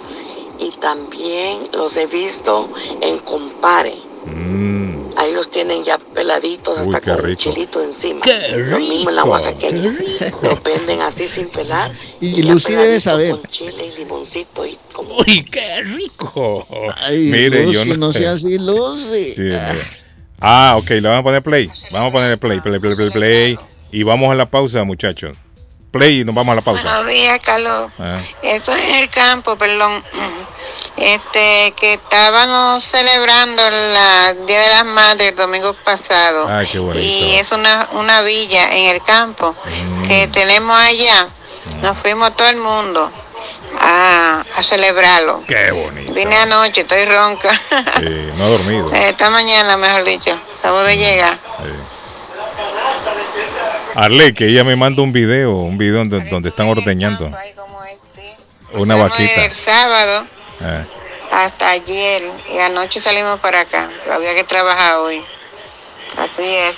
[0.59, 2.69] Y también los he visto
[3.03, 3.95] en Compare.
[4.25, 4.86] Mm,
[5.17, 7.39] Ahí los tienen ya peladitos, Uy, hasta con un rico.
[7.41, 8.21] chilito encima.
[8.21, 9.25] ¡Qué Lo mismo en la!
[9.25, 9.95] Oaxaqueña.
[10.43, 11.91] Los venden así sin pelar.
[12.21, 13.31] Y ya Lucy debe saber.
[13.31, 15.17] Con chile y limoncito y como...
[15.19, 16.67] Uy, qué rico.
[16.99, 18.47] Ay, Mire, Lucy, yo no, no sea sé.
[18.49, 19.33] así, Lucy.
[19.35, 19.83] Sí, mire.
[20.41, 21.71] Ah, ok, le vamos a poner play.
[21.91, 23.59] Vamos a ponerle play, play, play, play, play.
[23.91, 25.37] Y vamos a la pausa, muchachos.
[25.99, 26.83] Play y nos vamos a la pausa.
[26.83, 27.91] Buenos días, Carlos.
[27.99, 30.03] Ah, Eso es el campo, perdón.
[30.97, 36.49] Este, que estábamos celebrando el Día de las Madres el domingo pasado.
[36.49, 36.99] Ay, qué bonito.
[36.99, 40.09] Y es una, una villa en el campo Mm.
[40.09, 41.29] que tenemos allá.
[41.83, 43.13] Nos fuimos todo el mundo
[43.79, 45.45] a, a celebrarlo.
[45.47, 46.15] Qué bonito.
[46.15, 47.51] Vine anoche, estoy ronca.
[47.99, 48.91] Sí, no ha dormido.
[48.95, 50.39] Esta mañana, mejor dicho.
[50.59, 51.37] Acabo de llegar.
[53.97, 57.27] Arle, que ella me manda un video, un video donde, donde están ordeñando
[58.73, 59.45] una Fuimos vaquita.
[59.45, 60.25] El sábado
[60.61, 60.83] Ah,
[61.31, 63.91] hasta ayer y anoche salimos para acá.
[64.11, 65.23] Había que trabajar hoy.
[66.17, 66.77] Así es.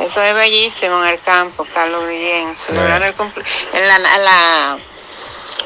[0.00, 2.56] Eso es bellísimo en el campo, Carlos Guillén.
[2.56, 4.78] Celebrando el cumple- en la, la-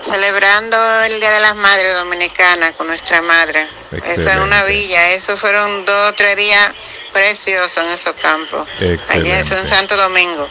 [0.05, 3.69] celebrando el Día de las Madres Dominicanas con nuestra madre.
[3.91, 4.67] Eso es una Excelente.
[4.73, 5.11] villa.
[5.13, 6.73] Eso fueron dos o tres días
[7.13, 8.69] preciosos en esos campos.
[8.79, 9.69] Allí es en Excelente.
[9.69, 10.49] Santo Domingo.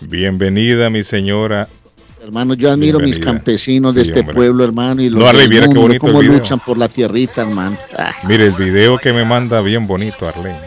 [0.00, 1.68] Bienvenida, mi señora.
[2.22, 4.34] Hermano, yo admiro mis campesinos de Sí, este hombre.
[4.34, 6.34] pueblo, hermano, y los No, Arley, viera qué bonito el cómo video.
[6.34, 7.76] luchan por la tierrita, hermano.
[7.96, 10.58] Ah, Mire, el video que me manda bien bonito, Arlene.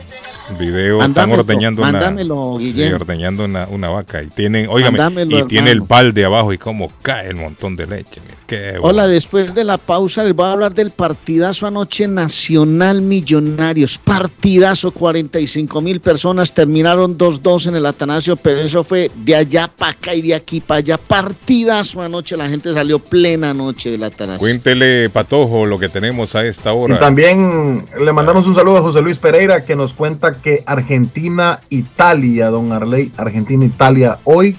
[0.58, 2.94] Video están Mándamelo, ordeñando una, mándamelo, sí, Guillén.
[2.94, 5.88] ordeñando una, una vaca y tienen, óigame, Mándamelo, y tiene el hermano.
[5.88, 8.22] pal de abajo y como cae el montón de leche.
[8.48, 13.98] qué Hola, después de la pausa les voy a hablar del partidazo anoche Nacional Millonarios.
[13.98, 19.92] Partidazo, 45 mil personas terminaron 2-2 en el Atanasio, pero eso fue de allá para
[19.92, 20.98] acá y de aquí para allá.
[20.98, 24.40] Partidazo anoche, la gente salió plena noche del Atanasio.
[24.40, 26.96] Cuéntele, Patojo, lo que tenemos a esta hora.
[26.96, 32.50] Y también le mandamos un saludo a José Luis Pereira que nos cuenta que Argentina-Italia,
[32.50, 34.58] don Arley, Argentina-Italia hoy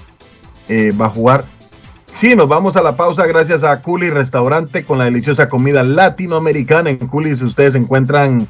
[0.69, 1.45] eh, va a jugar.
[2.15, 6.89] Sí, nos vamos a la pausa gracias a Culi Restaurante con la deliciosa comida latinoamericana.
[6.89, 8.47] En Culi ustedes encuentran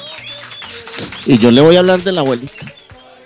[1.26, 2.74] Y yo le voy a hablar de la abuelita.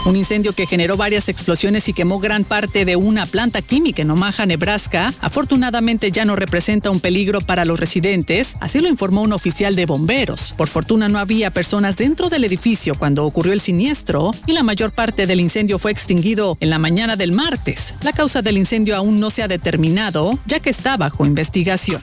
[0.05, 4.11] Un incendio que generó varias explosiones y quemó gran parte de una planta química en
[4.11, 9.33] Omaha, Nebraska, afortunadamente ya no representa un peligro para los residentes, así lo informó un
[9.33, 10.55] oficial de bomberos.
[10.59, 14.91] Por fortuna no había personas dentro del edificio cuando ocurrió el siniestro y la mayor
[14.91, 17.95] parte del incendio fue extinguido en la mañana del martes.
[18.03, 22.03] La causa del incendio aún no se ha determinado, ya que está bajo investigación.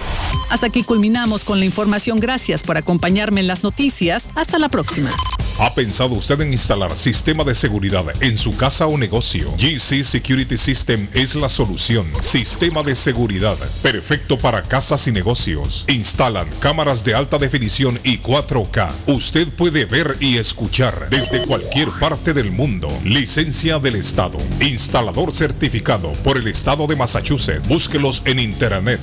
[0.51, 2.19] Hasta aquí culminamos con la información.
[2.19, 4.31] Gracias por acompañarme en las noticias.
[4.35, 5.11] Hasta la próxima.
[5.59, 9.53] ¿Ha pensado usted en instalar sistema de seguridad en su casa o negocio?
[9.57, 12.07] GC Security System es la solución.
[12.21, 15.85] Sistema de seguridad perfecto para casas y negocios.
[15.87, 18.91] Instalan cámaras de alta definición y 4K.
[19.07, 22.89] Usted puede ver y escuchar desde cualquier parte del mundo.
[23.03, 24.39] Licencia del Estado.
[24.59, 27.67] Instalador certificado por el Estado de Massachusetts.
[27.67, 28.99] Búsquelos en internet.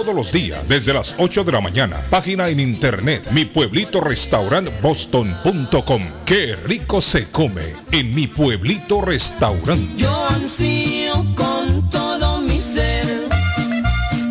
[0.00, 4.70] todos los días desde las 8 de la mañana, página en internet, mi pueblito restaurant
[4.80, 9.90] boston.com, qué rico se come en mi pueblito restaurante.
[9.98, 13.28] Yo ansío con todo mi ser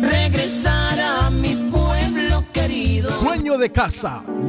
[0.02, 3.12] regresar a mi pueblo querido.
[3.20, 4.24] Dueño de casa,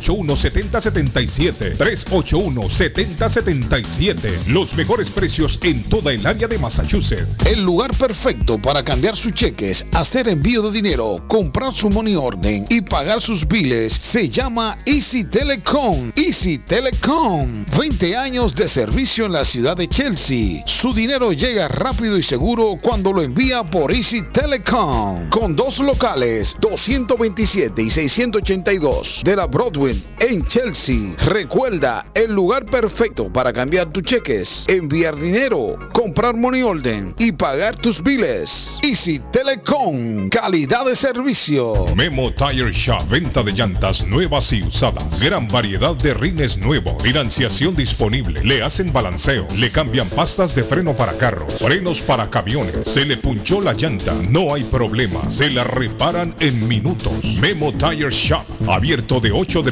[0.00, 1.76] 381-7077.
[1.76, 4.48] 381-7077.
[4.48, 7.28] Los mejores precios en toda el área de Massachusetts.
[7.46, 12.66] El lugar perfecto para cambiar sus cheques, hacer envío de dinero, comprar su money orden
[12.68, 16.10] y pagar sus biles se llama Easy Telecom.
[16.16, 17.64] Easy Telecom.
[17.78, 20.62] 20 años de servicio en la ciudad de Chelsea.
[20.66, 25.28] Su dinero llega rápido y seguro cuando lo envía por Easy Telecom.
[25.30, 31.14] Con dos locales, 227 y 682 de la Broadway en Chelsea.
[31.26, 37.74] Recuerda, el lugar perfecto para cambiar tus cheques, enviar dinero, comprar money order y pagar
[37.76, 38.78] tus biles.
[38.82, 41.86] Easy Telecom, calidad de servicio.
[41.96, 45.20] Memo Tire Shop, venta de llantas nuevas y usadas.
[45.20, 47.02] Gran variedad de rines nuevos.
[47.02, 48.40] Financiación disponible.
[48.44, 49.46] Le hacen balanceo.
[49.58, 51.58] Le cambian pastas de freno para carros.
[51.58, 52.78] Frenos para camiones.
[52.86, 54.14] Se le punchó la llanta.
[54.30, 55.28] No hay problema.
[55.30, 57.24] Se la reparan en minutos.
[57.40, 58.44] Memo Tire Shop.
[58.68, 59.71] Abierto de 8 de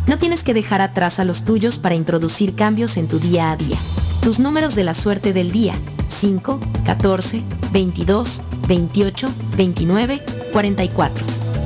[0.07, 3.57] No tienes que dejar atrás a los tuyos para introducir cambios en tu día a
[3.57, 3.77] día.
[4.23, 5.73] Tus números de la suerte del día.
[6.07, 11.25] 5, 14, 22, 28, 29, 44.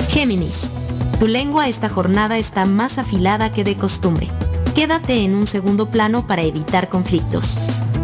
[0.10, 0.70] Géminis.
[1.20, 4.28] Tu lengua esta jornada está más afilada que de costumbre.
[4.76, 7.60] Quédate en un segundo plano para evitar conflictos.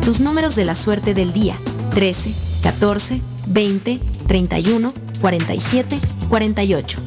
[0.05, 1.55] Tus números de la suerte del día.
[1.91, 2.33] 13,
[2.63, 6.99] 14, 20, 31, 47, 48.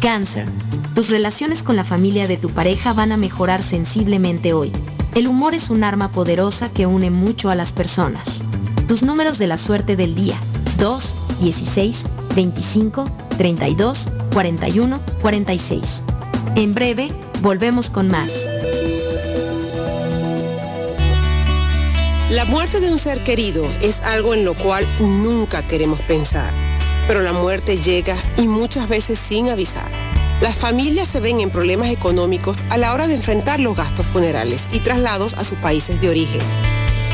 [0.00, 0.46] Cáncer.
[0.94, 4.72] Tus relaciones con la familia de tu pareja van a mejorar sensiblemente hoy.
[5.14, 8.42] El humor es un arma poderosa que une mucho a las personas.
[8.88, 10.40] Tus números de la suerte del día.
[10.78, 13.04] 2, 16, 25,
[13.36, 16.02] 32, 41, 46.
[16.56, 17.10] En breve,
[17.42, 18.32] volvemos con más.
[22.30, 26.54] La muerte de un ser querido es algo en lo cual nunca queremos pensar,
[27.06, 29.90] pero la muerte llega y muchas veces sin avisar.
[30.40, 34.66] Las familias se ven en problemas económicos a la hora de enfrentar los gastos funerales
[34.72, 36.77] y traslados a sus países de origen.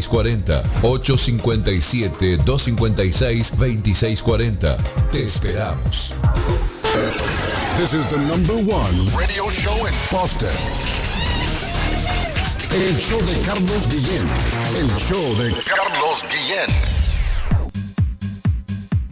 [0.00, 2.44] 857-256-2640.
[2.44, 4.76] 857-256-2640.
[5.10, 6.14] Te esperamos.
[7.76, 10.50] This is the number one radio show in Boston.
[12.72, 14.28] El show de Carlos Guillén.
[14.76, 16.99] El show de Carlos Guillén.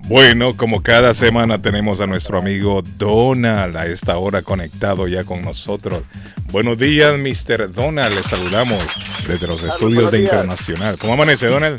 [0.09, 5.43] Bueno, como cada semana tenemos a nuestro amigo Donald a esta hora conectado ya con
[5.43, 6.03] nosotros.
[6.51, 7.71] Buenos días, Mr.
[7.73, 8.15] Donald.
[8.15, 8.83] Le saludamos
[9.27, 10.33] desde los estudios de días.
[10.33, 10.99] Internacional.
[10.99, 11.79] ¿Cómo amanece, Donald?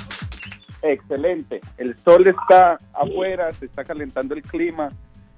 [0.83, 1.59] Excelente.
[1.79, 4.91] El sol está afuera, se está calentando el clima.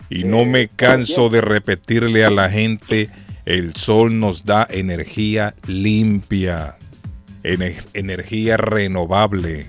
[0.10, 3.10] Y no me canso de repetirle a la gente,
[3.46, 6.76] el sol nos da energía limpia,
[7.44, 9.66] ener- energía renovable.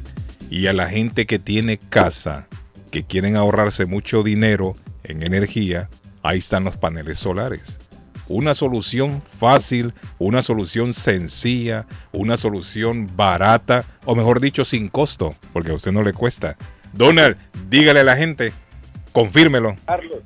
[0.50, 2.48] Y a la gente que tiene casa,
[2.92, 5.88] que quieren ahorrarse mucho dinero en energía,
[6.22, 7.80] ahí están los paneles solares.
[8.28, 15.72] Una solución fácil, una solución sencilla, una solución barata, o mejor dicho, sin costo, porque
[15.72, 16.56] a usted no le cuesta.
[16.92, 17.36] Donald,
[17.68, 18.52] dígale a la gente,
[19.10, 19.74] confírmelo.
[19.86, 20.20] Carlos,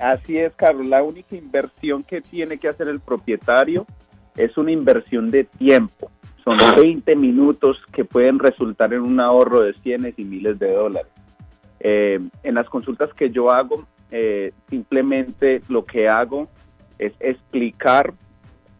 [0.00, 0.86] así es, Carlos.
[0.86, 3.84] La única inversión que tiene que hacer el propietario
[4.36, 6.10] es una inversión de tiempo.
[6.44, 11.10] Son 20 minutos que pueden resultar en un ahorro de cienes y miles de dólares.
[11.84, 16.48] Eh, en las consultas que yo hago, eh, simplemente lo que hago
[16.98, 18.14] es explicar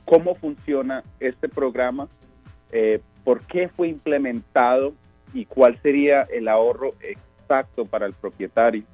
[0.05, 2.09] cómo funciona este programa,
[2.71, 4.95] eh, por qué fue implementado
[5.35, 8.85] y cuál sería el ahorro exacto para el propietario.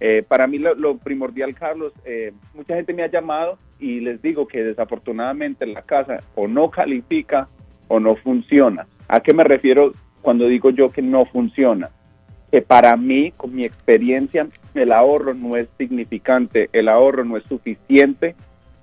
[0.00, 4.22] Eh, para mí lo, lo primordial, Carlos, eh, mucha gente me ha llamado y les
[4.22, 7.48] digo que desafortunadamente la casa o no califica
[7.88, 8.86] o no funciona.
[9.08, 9.92] ¿A qué me refiero
[10.22, 11.90] cuando digo yo que no funciona?
[12.50, 17.44] Que para mí, con mi experiencia, el ahorro no es significante, el ahorro no es
[17.44, 18.34] suficiente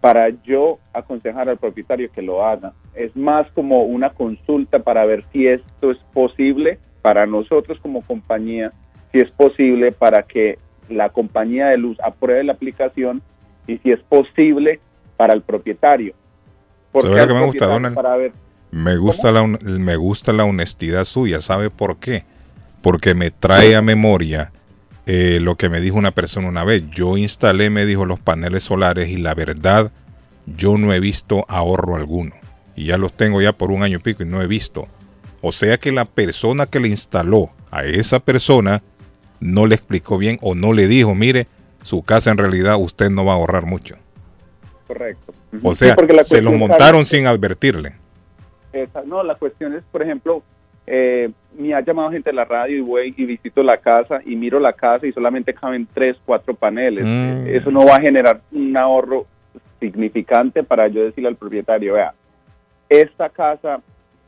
[0.01, 2.73] para yo aconsejar al propietario que lo haga.
[2.95, 8.71] Es más como una consulta para ver si esto es posible para nosotros como compañía,
[9.11, 10.59] si es posible para que
[10.89, 13.21] la compañía de luz apruebe la aplicación
[13.65, 14.79] y si es posible
[15.17, 16.13] para el propietario.
[16.99, 17.65] ¿Sabe lo al que me gusta?
[17.67, 17.95] Donald?
[17.95, 18.31] Para ver,
[18.71, 21.41] Me gusta, la, me gusta la honestidad suya.
[21.41, 22.23] ¿Sabe por qué?
[22.81, 24.51] Porque me trae a memoria
[25.05, 26.83] eh, lo que me dijo una persona una vez.
[26.91, 29.91] Yo instalé, me dijo, los paneles solares y la verdad,
[30.45, 32.33] yo no he visto ahorro alguno.
[32.75, 34.87] Y ya los tengo ya por un año y pico y no he visto.
[35.41, 38.81] O sea que la persona que le instaló a esa persona
[39.39, 41.47] no le explicó bien o no le dijo, mire,
[41.83, 43.95] su casa en realidad usted no va a ahorrar mucho.
[44.87, 45.33] Correcto.
[45.63, 47.93] O sea, se los montaron sin advertirle.
[48.73, 50.43] Esa- no, la cuestión es, por ejemplo,
[50.85, 54.35] eh, me ha llamado gente de la radio y voy y visito la casa y
[54.35, 57.03] miro la casa y solamente caben tres, cuatro paneles.
[57.05, 57.47] Mm.
[57.47, 59.25] Eso no va a generar un ahorro
[59.79, 62.13] significante para yo decirle al propietario, vea,
[62.89, 63.81] esta casa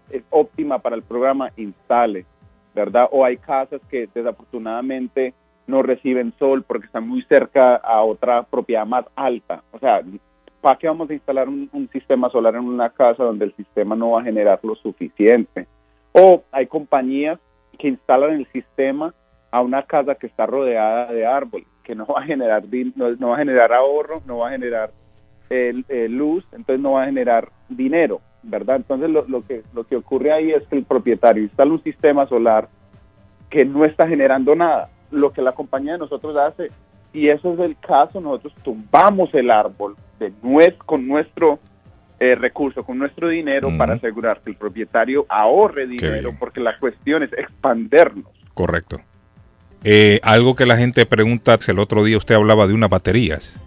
[0.09, 2.25] es óptima para el programa, instale,
[2.73, 3.07] ¿verdad?
[3.11, 5.33] O hay casas que desafortunadamente
[5.67, 9.61] no reciben sol porque están muy cerca a otra propiedad más alta.
[9.71, 10.01] O sea,
[10.61, 13.95] ¿para qué vamos a instalar un, un sistema solar en una casa donde el sistema
[13.95, 15.67] no va a generar lo suficiente?
[16.11, 17.39] O hay compañías
[17.77, 19.13] que instalan el sistema
[19.51, 22.63] a una casa que está rodeada de árboles, que no va a generar
[22.95, 24.91] no, va a generar ahorro, no va a generar
[25.49, 28.75] eh, luz, entonces no va a generar dinero, ¿verdad?
[28.75, 32.67] Entonces lo, que lo que ocurre ahí es que el propietario instala un sistema solar
[33.49, 34.89] que no está generando nada.
[35.09, 36.69] Lo que la compañía de nosotros hace,
[37.11, 41.57] si eso es el caso, nosotros tumbamos el árbol de nues- con nuestro
[42.19, 47.23] eh, recurso, con nuestro dinero para asegurar que el propietario ahorre dinero, porque la cuestión
[47.23, 48.25] es expandernos.
[48.53, 48.99] Correcto.
[49.83, 53.57] Eh, algo que la gente pregunta, el otro día usted hablaba de unas baterías.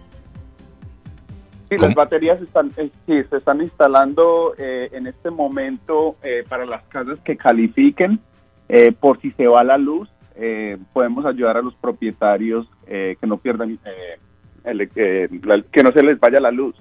[1.70, 1.86] Sí, ¿Cómo?
[1.86, 6.82] las baterías están, eh, sí, se están instalando eh, en este momento eh, para las
[6.88, 8.20] casas que califiquen
[8.68, 10.08] eh, por si se va la luz.
[10.34, 14.18] eh, podemos ayudar a los propietarios eh, que no pierdan, eh,
[14.64, 15.28] el- eh,
[15.72, 16.74] que no se les vaya la luz.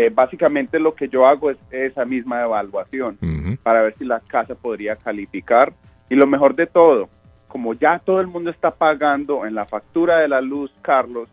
[0.00, 3.18] Eh, básicamente lo que yo hago es esa misma evaluación
[3.62, 5.74] para ver si la casa podría calificar.
[6.08, 7.10] Y lo mejor de todo,
[7.48, 11.28] como ya todo el mundo está pagando en la factura de la luz, Carlos,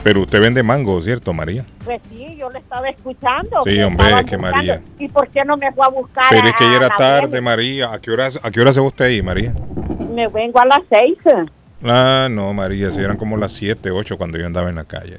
[0.05, 1.65] Pero usted vende mango, ¿cierto, María?
[1.83, 3.63] Pues sí, yo le estaba escuchando.
[3.63, 4.55] Sí, hombre, estaba que buscando.
[4.57, 4.81] María.
[4.99, 6.25] ¿Y por qué no me fue a buscar?
[6.29, 7.41] Pero a- es que ya era tarde?
[7.41, 7.91] María.
[7.91, 9.51] ¿A qué hora, a qué hora se va usted ahí, María?
[10.13, 11.17] Me vengo a las seis.
[11.83, 15.17] Ah, no, María, si eran como las 7, 8 cuando yo andaba en la calle.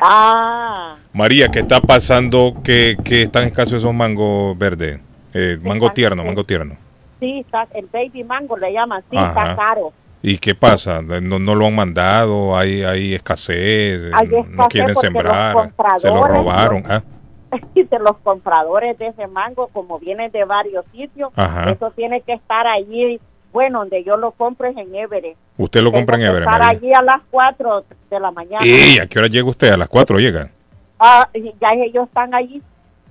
[0.00, 5.00] Ah, María, ¿qué está pasando que, que están escasos esos mangos verdes?
[5.32, 6.76] Eh, mango tierno, mango tierno.
[7.20, 9.28] sí, está, el baby mango le llaman, sí, Ajá.
[9.28, 9.92] está caro.
[10.22, 11.02] ¿Y qué pasa?
[11.02, 12.56] ¿No, no lo han mandado?
[12.56, 14.10] ¿Hay, hay escasez?
[14.12, 15.72] Hay ¿No escasez quieren porque los sembrar?
[16.00, 16.82] ¿Se lo robaron?
[17.48, 21.70] Ah, de los compradores de ese mango, como vienen de varios sitios, Ajá.
[21.70, 23.20] eso tiene que estar allí.
[23.52, 25.36] Bueno, donde yo lo compro es en Everett.
[25.56, 26.78] ¿Usted lo compra en Everett, estar María?
[26.78, 28.66] allí a las 4 de la mañana.
[28.66, 29.70] ¿Y a qué hora llega usted?
[29.70, 30.50] ¿A las 4 llega?
[30.98, 32.60] Ah, ya ellos están allí.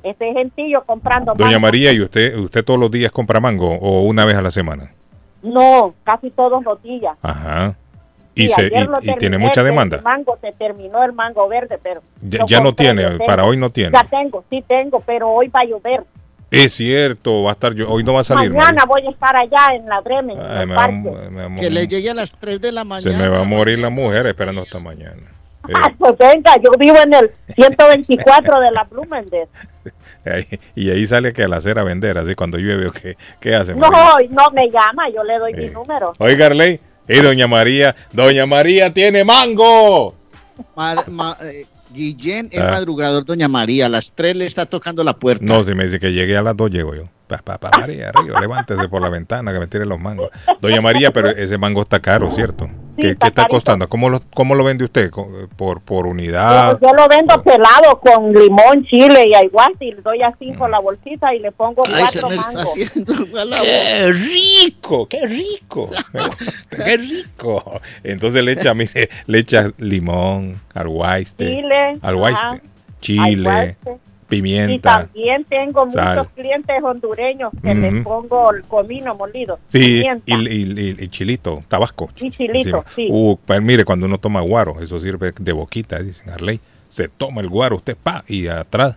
[0.04, 1.62] Ese gentillo comprando Doña mango.
[1.62, 4.92] María, ¿y usted usted todos los días compra mango o una vez a la semana?
[5.46, 7.16] No, casi todos los días.
[7.22, 7.76] Ajá.
[8.34, 10.02] ¿Y, Sí, se, y- lo y tiene terminé, mucha el demanda?
[10.04, 13.70] mango se terminó el mango verde, pero Ya, lo ya no tiene, para hoy no
[13.70, 13.92] tiene.
[13.94, 16.04] Ya tengo, sí tengo, pero hoy va a llover.
[16.52, 18.52] Es cierto, va a estar yo, hoy no va a salir.
[18.52, 20.94] Mañana voy a estar allá en la Bremen, en Ay, el me va- parque.
[21.32, 23.18] me va a Que le llegue a las 3 de la Se mañana.
[23.20, 25.32] me va a morir la mujer esperando hasta mañana.
[25.98, 29.50] Pues venga, yo vivo en el 124 de la Blumendez.
[30.76, 33.74] y ahí sale que a la acera vender, así cuando llueve, ¿o ¿qué, qué hace?
[33.76, 34.30] No, María?
[34.30, 35.72] no me llama, yo le doy mi Eh.
[35.72, 36.14] número.
[36.20, 40.16] Oiga, Arley, y doña María, doña María tiene mango.
[40.76, 42.72] Ma- ma- eh, Guillén es Ah.
[42.72, 43.86] madrugador, doña María.
[43.86, 45.46] A las 3 le está tocando la puerta.
[45.46, 47.04] No, si me dice que llegue a las dos, llego yo.
[47.28, 50.30] Pa, pa, pa, María, arriba, levántese por la ventana que me tire los mangos.
[50.62, 52.70] Doña María, pero ese mango está caro, ¿cierto?
[52.98, 53.88] ¿Qué, qué está costando?
[53.90, 55.10] ¿Cómo lo, ¿Cómo lo vende usted?
[55.10, 56.78] ¿Co- ¿Por, por unidad?
[56.80, 60.68] Yo, yo lo vendo pelado con limón, chile y aguacate y le doy a cinco
[60.68, 62.72] la bolsita y le pongo Ay, se cuatro me está mangos.
[62.72, 65.08] haciendo agua la ¡Qué rico!
[65.08, 65.90] ¡Qué rico!
[66.70, 67.82] ¡Qué rico!
[68.04, 72.62] Entonces le echa, mire, le echa limón, alguaiste, Chile, alguaiste,
[73.02, 73.76] chile,
[74.26, 74.36] aguacate.
[74.38, 74.92] Y pimienta.
[74.92, 76.18] también tengo sal.
[76.18, 78.04] muchos clientes hondureños que les Ujú.
[78.04, 79.60] pongo el comino molido.
[79.70, 80.24] Sí, pimienta.
[80.26, 82.10] y, y- y- y chilito, tabasco.
[82.18, 82.84] Y chilito, encima.
[82.96, 83.08] sí.
[83.12, 86.60] Uh, pues mire, cuando uno toma guaro, eso sirve de boquita, dicen Arley.
[86.90, 88.96] Se toma el guaro, usted pa, y atrás,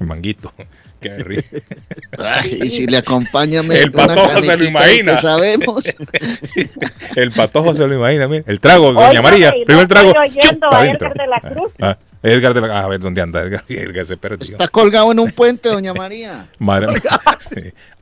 [0.00, 0.52] el manguito.
[1.00, 1.46] Qué rico.
[2.18, 5.14] Ay, y si le acompaña me- El patojo se lo imagina.
[5.14, 5.84] que sabemos.
[7.16, 8.42] El patojo se lo imagina, mire.
[8.48, 9.50] El trago, doña María.
[9.50, 10.08] no Primero el trago.
[10.08, 10.86] estoy oyendo a.
[10.86, 11.72] Edgar de la Cruz.
[11.80, 13.64] Ah, Edgar de la A ver, ¿dónde anda Edgar?
[13.68, 14.38] Edgar se perdió.
[14.40, 16.48] Está colgado en un puente, doña María.
[16.58, 17.00] Madre mía.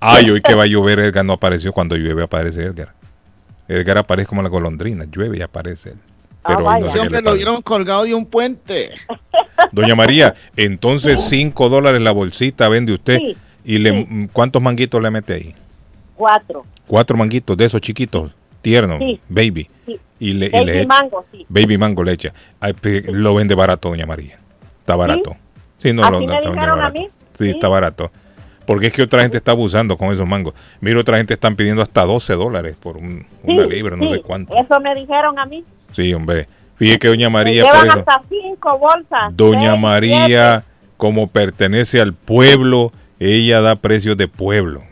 [0.00, 1.72] Ay, hoy que va a llover, Edgar no apareció.
[1.72, 2.92] Cuando llueve aparece Edgar.
[3.68, 5.04] Edgar aparece como la golondrina.
[5.04, 5.98] Llueve y aparece él.
[6.46, 8.90] Pero hoy no sé Siempre lo vieron colgado de un puente.
[9.72, 13.18] Doña María, entonces 5 dólares la bolsita vende usted.
[13.18, 15.54] Sí, ¿Y le, cuántos manguitos le mete ahí?
[16.14, 16.64] Cuatro.
[16.86, 18.32] Cuatro manguitos de esos chiquitos,
[18.70, 19.20] tiernos, Sí.
[19.28, 19.68] baby.
[19.86, 20.00] Sí.
[20.18, 21.46] Y le, y Baby le echa- mango, sí.
[21.48, 22.32] Baby mango le echa.
[22.58, 22.74] Ay,
[23.12, 24.38] lo vende barato, doña María.
[24.80, 25.36] Está barato.
[25.78, 26.92] Sí, no, lo me está barato.
[26.94, 27.08] mí.
[27.38, 28.10] Sí, está barato.
[28.66, 30.54] Porque es que otra gente está abusando con esos mangos.
[30.80, 34.56] Mira, otra gente están pidiendo hasta 12 dólares por un- una libra, no sé cuánto.
[34.56, 35.62] Eso me dijeron a mí.
[35.92, 36.48] Sí, hombre.
[36.76, 39.36] Fíjese que doña Me María, llevan por eso, hasta cinco bolsas.
[39.36, 40.64] doña seis, María,
[40.96, 42.90] como pertenece al pueblo,
[43.20, 44.82] ella da precios de pueblo.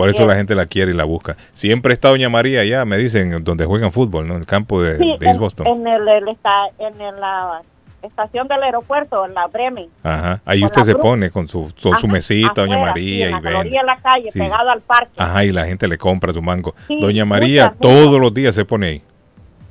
[0.00, 0.28] Por eso es.
[0.28, 1.36] la gente la quiere y la busca.
[1.52, 4.34] Siempre está Doña María allá, me dicen, donde juegan fútbol, ¿no?
[4.34, 4.96] En el campo de.
[4.98, 5.66] Sí, de East en, Boston.
[5.66, 7.60] en el, el esta- en el- la
[8.02, 9.88] estación del aeropuerto, en la Bremen.
[10.02, 10.40] Ajá.
[10.46, 11.02] Ahí usted se Cruz.
[11.02, 13.96] pone con su, su, su mesita, Doña afuera, María, sí, en y la de la
[13.98, 14.38] calle, Sí.
[14.38, 15.12] pegado al parque.
[15.18, 16.74] Ajá, y la gente le compra su mango.
[17.00, 19.02] Doña María muchas, todos los días se pone ahí.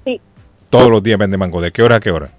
[0.06, 0.22] Sí,
[0.70, 1.60] Todos los días vende mango.
[1.60, 2.30] ¿De qué hora a qué hora?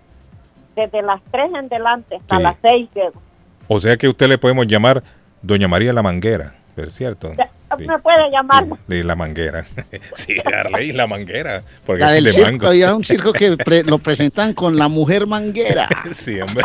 [0.76, 3.20] desde las 3 en delante hasta las 6 llego.
[3.68, 5.02] O sea que usted le podemos llamar
[5.42, 7.32] Doña María la Manguera, ¿es cierto?
[7.36, 7.86] Ya, Sí.
[7.86, 8.64] Me puede llamar.
[8.88, 9.64] De la manguera.
[10.14, 11.62] sí, Arley, la manguera.
[11.86, 12.66] Porque La es del de circo, mango.
[12.66, 15.88] había un circo que pre- lo presentan con la mujer manguera.
[16.12, 16.64] Sí, hombre.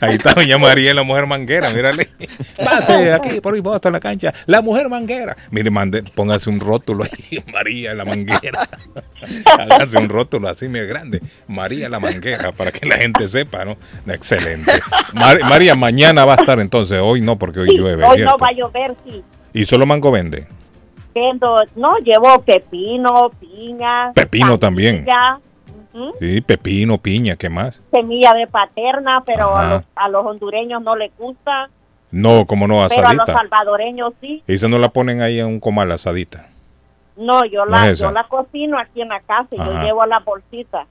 [0.00, 2.08] Ahí está Doña María, la mujer manguera, mírale.
[2.64, 4.32] Pase aquí, por ahí, hasta la cancha.
[4.46, 5.36] La mujer manguera.
[5.50, 8.66] Mire, mande, póngase un rótulo ahí, María la manguera.
[9.58, 11.20] Hágase un rótulo así, muy grande.
[11.46, 13.76] María la manguera, para que la gente sepa, ¿no?
[14.06, 14.72] Excelente.
[15.12, 18.04] Mar- María, mañana va a estar entonces, hoy no, porque hoy Sí, llueve.
[18.04, 18.32] hoy ¿cierto?
[18.32, 19.22] no va a llover, sí.
[19.52, 20.46] Y solo mango vende.
[21.14, 24.12] Vendo, no, llevo pepino, piña.
[24.14, 25.06] Pepino también.
[26.18, 27.82] Sí, pepino, piña, ¿qué más?
[27.92, 31.68] Semilla de paterna, pero a los, a los hondureños no les gusta.
[32.10, 33.32] No, como no, Pero a los asadita.
[33.38, 34.42] salvadoreños sí.
[34.46, 36.48] Esa no la ponen ahí en un comal asadita.
[37.16, 40.04] No, yo No la, es yo la cocino aquí en la casa y yo llevo
[40.06, 40.86] la bolsita.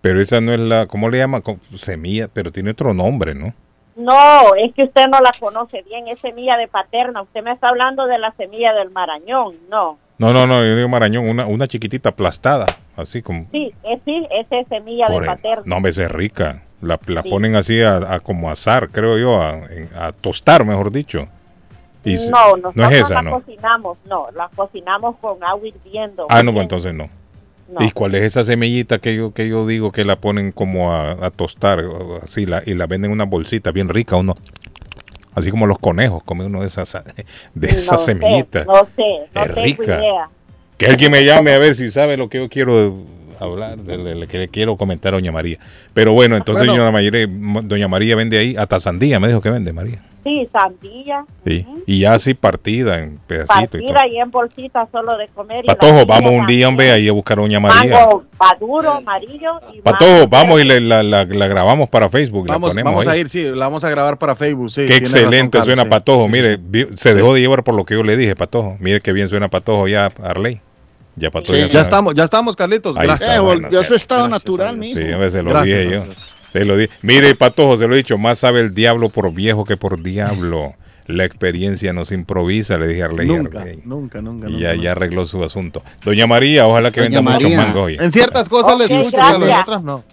[0.00, 1.42] Pero esa no es la, ¿cómo le llama?
[1.76, 3.52] Semilla, pero tiene otro nombre, ¿no?
[3.96, 7.22] No, es que usted no la conoce bien, es semilla de paterna.
[7.22, 9.98] Usted me está hablando de la semilla del marañón, no.
[10.18, 13.46] No, no, no, yo digo marañón, una, una chiquitita aplastada, así como...
[13.50, 15.62] Sí, es, sí, esa es semilla de el- paterna.
[15.80, 16.62] no, esa es rica.
[16.82, 17.28] La, la Sí.
[17.30, 21.26] ponen así a, a como asar, creo yo, a, tostar, mejor dicho.
[22.04, 23.30] Y no, nosotros no es esa, la ¿no?
[23.32, 26.26] cocinamos, no, la cocinamos con agua hirviendo.
[26.30, 27.08] Ah, no, pues entonces no.
[27.70, 27.84] No.
[27.86, 31.12] ¿Y cuál es esa semillita que yo que yo digo que la ponen como a,
[31.24, 31.84] a tostar,
[32.22, 34.36] así, la, y la venden en una bolsita bien rica, uno,
[35.34, 36.92] así como los conejos, come uno de esas,
[37.54, 38.66] de esas No sé, semillitas.
[38.66, 39.02] No sé,
[39.34, 39.98] no Es rica.
[39.98, 40.28] idea.
[40.76, 43.04] Que alguien me llame a ver si sabe lo que yo quiero
[43.38, 45.58] hablar, de, que le quiero comentar a Doña María.
[45.94, 46.82] Pero bueno, entonces Bueno.
[46.84, 47.26] Doña, María,
[47.62, 50.02] Doña María vende ahí hasta sandía, me dijo que vende María.
[50.22, 51.66] Sí, sandilla, Sí.
[51.86, 53.94] Y ya así partida en pedacitos y todo.
[53.94, 55.64] partida y en bolsita solo de comer.
[55.64, 57.90] y Patojo, vamos un día, hombre, ahí a buscar a Doña María.
[57.98, 62.46] Mango maduro, amarillo y Patojo, mango vamos y le- la, la- la grabamos para Facebook.
[62.48, 63.18] la Vamos, ponemos vamos ahí.
[63.18, 64.70] a ir, sí, la vamos a grabar para Facebook.
[64.70, 65.88] Sí, Qué razón, excelente Carlos, suena sí.
[65.88, 66.28] Patojo.
[66.28, 66.58] Mire,
[66.94, 68.76] se dejó de llevar por lo que yo le dije, Patojo.
[68.78, 70.60] Mire qué bien suena Patojo ya, Arley.
[71.16, 72.96] Ya Patojo Sí, ya, ya estamos, ya estamos, Carlitos.
[72.96, 73.28] Ahí Gracias.
[73.30, 73.88] está, Eh, bueno, volvió a sí.
[73.88, 75.00] su estado Gracias natural, mijo.
[75.00, 76.00] Sí, a veces lo Gracias, dije yo.
[76.02, 76.18] Andrés.
[76.52, 76.90] Se lo dije.
[77.02, 80.74] Mire, Patojo, se lo he dicho, más sabe el diablo por viejo que por diablo.
[81.06, 83.26] La experiencia no se improvisa, le dije a Arley.
[83.26, 83.80] Nunca, Arley.
[83.84, 84.48] nunca, nunca.
[84.48, 85.82] Y ya, arregló su asunto.
[86.04, 87.96] Doña María, ojalá que Doña venda muchos mangos hoy.
[88.00, 89.62] En ciertas cosas les gusta, pero en gracias.
[89.62, 90.04] otras no.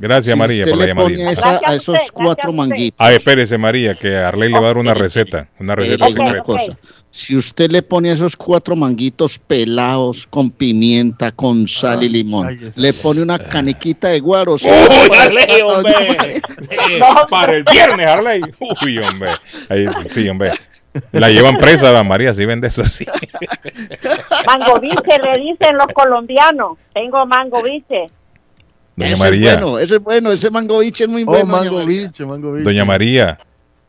[0.00, 1.30] Gracias, Si María, por la llamadita.
[1.30, 2.96] esa- Gracias a esos usted, cuatro gracias manguitos.
[3.00, 5.48] Ah, espérese, María, que Arley le va a dar una receta.
[5.60, 6.42] Una receta una secreta.
[6.42, 6.78] cosa.
[7.16, 12.58] Si usted le pone esos cuatro manguitos pelados con pimienta, con sal y limón, ay,
[12.74, 14.62] le pone una canequita de guaros.
[14.64, 16.40] ¡Uy, Arley, hombre!
[16.70, 17.00] Eh,
[17.30, 18.40] Para el viernes, Arley.
[18.84, 19.30] Uy, hombre.
[19.68, 20.50] Ahí, sí, hombre.
[21.12, 23.06] La llevan presa, Don María, si vende eso así.
[24.46, 26.78] Mangoviche le dicen los colombianos.
[26.92, 28.10] Tengo mangoviche.
[28.96, 31.46] Doña ese María, es bueno, ese es bueno, ese mangoviche es muy Oh, bueno.
[31.46, 32.64] mango biche, mango biche.
[32.64, 33.38] Doña María,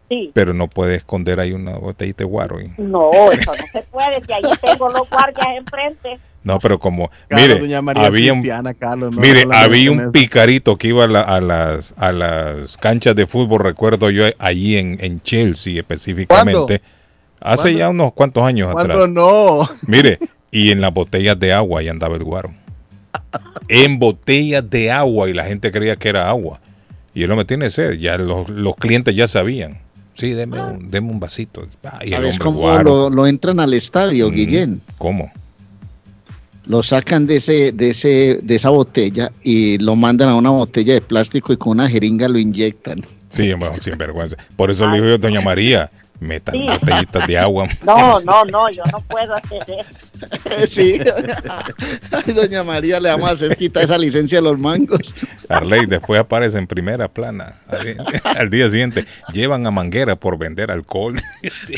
[0.10, 0.30] Sí.
[0.34, 2.60] pero no puede esconder ahí una botellita de guaro.
[2.60, 2.69] ¿eh?
[2.77, 4.23] No, eso no se puede.
[4.26, 6.19] Si ahí tengo los guardias enfrente.
[6.44, 10.11] No, pero como, Carlos, mire, doña María había un, cristiana, Carlos, no, mire, había un
[10.11, 14.77] picarito que iba a, la- a las a las canchas de fútbol, recuerdo yo, allí
[14.77, 16.84] en, en Chelsea específicamente,
[17.40, 17.80] hace ¿Cuándo?
[17.80, 19.10] ya unos cuantos años ¿Cuándo atrás.
[19.10, 19.68] no?
[19.88, 20.19] Mire,
[20.52, 22.52] y en las botellas de agua ahí andaba el guaro.
[23.68, 26.60] En botellas de agua y la gente creía que era agua.
[27.15, 29.80] Y él no me tiene sed, ya los, los clientes ya sabían.
[30.16, 31.68] Sí, deme un, deme un vasito.
[31.84, 34.82] Ah, ¿Sabes cómo lo, lo entran al estadio, Mm, Guillén?
[34.98, 35.32] ¿Cómo?
[36.66, 40.96] Lo sacan de ese, de ese, de esa botella y lo mandan a una botella
[40.96, 43.02] de plástico y con una jeringa lo inyectan.
[43.30, 44.36] Sí, bueno, sin vergüenza.
[44.56, 46.68] Por eso le digo yo, doña María, metan Sí.
[46.68, 47.68] botellitas de agua.
[47.86, 50.68] No, no, no, yo no puedo hacer eso.
[50.68, 51.00] sí.
[52.12, 55.14] Ay, doña María, le vamos a hacer quitar esa licencia a los mangos.
[55.50, 57.56] Arley después aparece en primera plana.
[57.68, 57.98] Al,
[58.38, 61.16] al día siguiente, llevan a Manguera por vender alcohol.
[61.44, 61.76] Sí.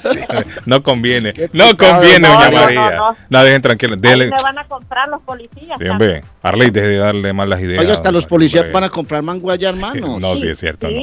[0.00, 0.18] Sí,
[0.64, 2.90] no conviene, no conviene, no, doña no, María.
[2.90, 3.16] no, no.
[3.28, 3.96] No, dejen tranquilo.
[3.96, 4.30] Dele.
[4.30, 5.78] me van a comprar los policías.
[5.78, 7.80] Sí, hombre, Arley, deje de darle malas ideas.
[7.82, 8.30] Oiga, hasta los hombre.
[8.36, 10.18] policías van a comprar mango allá, hermanos.
[10.20, 10.88] No, sí, es cierto.
[10.88, 10.96] no,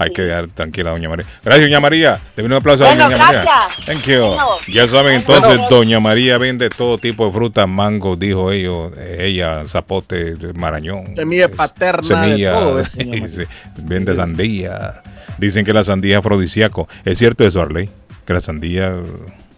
[0.00, 1.26] Hay que dejar tranquila a doña María.
[1.44, 2.20] Gracias, doña María.
[2.36, 3.42] Le un aplauso a Bueno, doña María.
[3.42, 3.86] gracias.
[3.86, 4.26] Thank you.
[4.26, 4.46] Bueno.
[4.68, 5.66] Ya saben, entonces, Bueno.
[5.68, 11.16] doña María vende todo tipo de frutas, mango, dijo ellos, eh, ella, zapote, marañón.
[11.16, 12.74] Semilla paterna semilla, de todo.
[12.94, 13.46] doña María.
[13.82, 15.02] vende sandía.
[15.36, 16.88] Dicen que la sandía es afrodisíaco.
[17.04, 17.90] ¿Es cierto eso, Arley?
[18.24, 18.94] Que la sandía...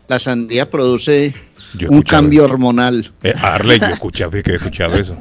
[0.09, 1.35] La sandía produce
[1.89, 3.13] un cambio hormonal.
[3.23, 3.79] Eh, Arley,
[4.13, 5.17] yo que he escuchado eso.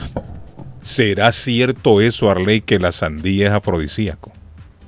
[0.81, 4.31] ¿Será cierto eso, Arley, que la sandía es afrodisíaco?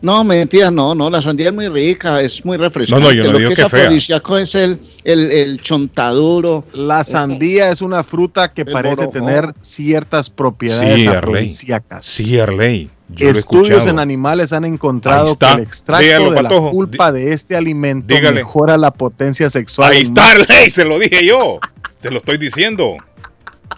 [0.01, 3.03] No, mentira, no, no, la sandía es muy rica, es muy refrescante.
[3.03, 6.63] No, no, yo no Lo digo que que es afrodisíaco es el, el, el chontaduro.
[6.73, 12.05] La sandía es una fruta que parece tener ciertas propiedades Sí, afrodisíacas.
[12.05, 12.89] Sí, Arley.
[13.09, 16.65] Yo Estudios en animales han encontrado que el extracto Dígalo, de Patojo.
[16.67, 18.35] la pulpa de este alimento Dígale.
[18.35, 19.91] mejora la potencia sexual.
[19.91, 21.59] Ahí está, Arley, se lo dije yo.
[21.99, 22.95] Se lo estoy diciendo.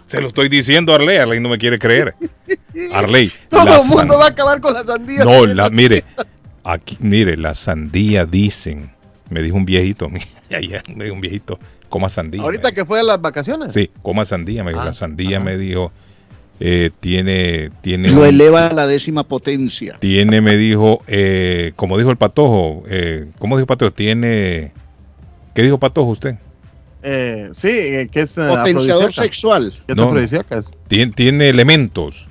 [0.06, 1.16] Se lo estoy diciendo, Arley.
[1.16, 2.14] Arley no me quiere creer.
[2.92, 3.32] Arley.
[3.48, 5.24] Todo el mundo san- va a acabar con la sandía.
[5.24, 6.04] No, la, mire,
[6.64, 8.90] aquí, mire, la sandía dicen,
[9.30, 10.20] me dijo un viejito, mi-
[10.54, 11.58] ayer me dijo un viejito,
[11.88, 12.42] coma sandía.
[12.42, 13.72] Ahorita que fue a las vacaciones.
[13.72, 14.82] Sí, coma sandía, me dijo.
[14.82, 15.92] Ah, la sandía me dijo,
[16.60, 19.96] eh, tiene, tiene, Lo un- eleva a la décima potencia.
[20.00, 23.92] tiene, me dijo, eh, como dijo el patojo, eh, ¿cómo dijo patojo?
[23.92, 24.72] Tiene,
[25.54, 26.36] ¿qué dijo patojo usted?
[27.06, 29.72] Eh, sí, eh, que es eh, Potenciador sexual.
[29.94, 30.14] No,
[30.88, 32.26] Tiene, tiene elementos.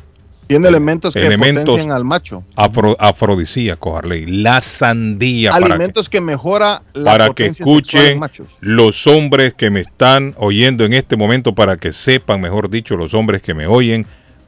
[0.48, 2.44] Tiene elementos que elementos potencian al macho.
[2.56, 4.26] afro- afrodisíacos, Arley.
[4.26, 8.20] La sandía para que, Alimentos que, mejora la para que escuchen
[8.62, 13.14] los hombres que me están oyendo en este momento, para que sepan, mejor dicho, los
[13.14, 14.06] hombres que me oyen,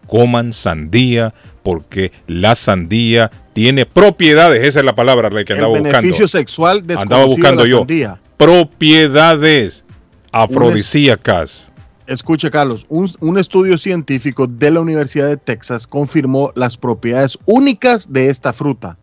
[0.07, 1.33] coman sandía,
[1.63, 6.27] porque la sandía tiene propiedades, esa es la palabra Arley, que El andaba beneficio buscando.
[6.27, 7.77] sexual Andaba de buscando la yo.
[7.79, 8.19] sandía.
[8.37, 9.84] Propiedades
[10.35, 11.71] afrodisíacas.
[12.07, 18.11] Escuche, Carlos, un, un estudio científico de la Universidad de Texas confirmó las propiedades únicas
[18.11, 18.97] de esta fruta.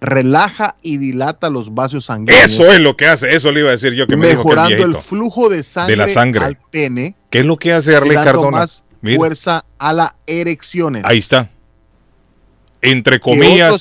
[0.00, 2.44] Relaja y dilata los vasos sanguíneos.
[2.44, 4.48] Eso es lo que hace, eso le iba a decir yo que me dijo que
[4.48, 6.44] el mejorando el, flujo de sangre, De la sangre.
[6.44, 7.14] al pene.
[7.28, 8.50] ¿Qué es lo que hace Arley Cardona?
[8.50, 9.18] más Mira.
[9.18, 11.04] fuerza a las erecciones.
[11.04, 11.50] Ahí está.
[12.80, 13.74] Entre comillas.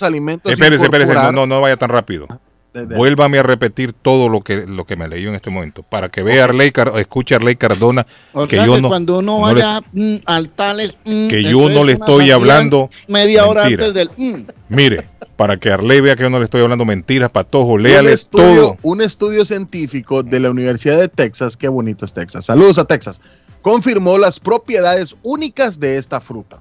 [0.43, 2.27] Espérese, espérese, no, no vaya tan rápido.
[2.73, 5.81] De- de- Vuélvame a repetir todo lo que, lo que me leyó en este momento.
[5.83, 8.87] Para que vea Arley, Car- escuche Arley Cardona O que sea yo que no.
[8.89, 10.97] cuando uno no le- vaya mm, al tales.
[11.05, 13.87] mm, que yo no le estoy hablando Media hora mentira.
[13.87, 14.33] antes del.
[14.33, 14.45] mm.
[14.69, 18.11] Mire, para que Arley vea que yo no le estoy hablando mentiras, patojo, un léale
[18.13, 18.77] estudio, todo.
[18.83, 23.21] un estudio científico de la Universidad de Texas, qué bonito es Texas, saludos a Texas,
[23.63, 26.59] confirmó las propiedades únicas de esta fruta.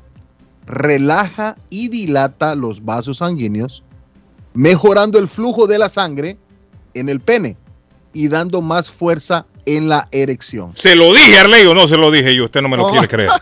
[0.67, 3.83] Relaja y dilata los vasos sanguíneos,
[4.59, 6.37] mejorando el flujo de la sangre
[6.93, 7.57] en el pene
[8.13, 10.75] y dando más fuerza en la erección.
[10.75, 12.33] ¿Se lo dije, Arley, o no se lo dije?
[12.33, 13.31] Y usted no me lo quiere creer.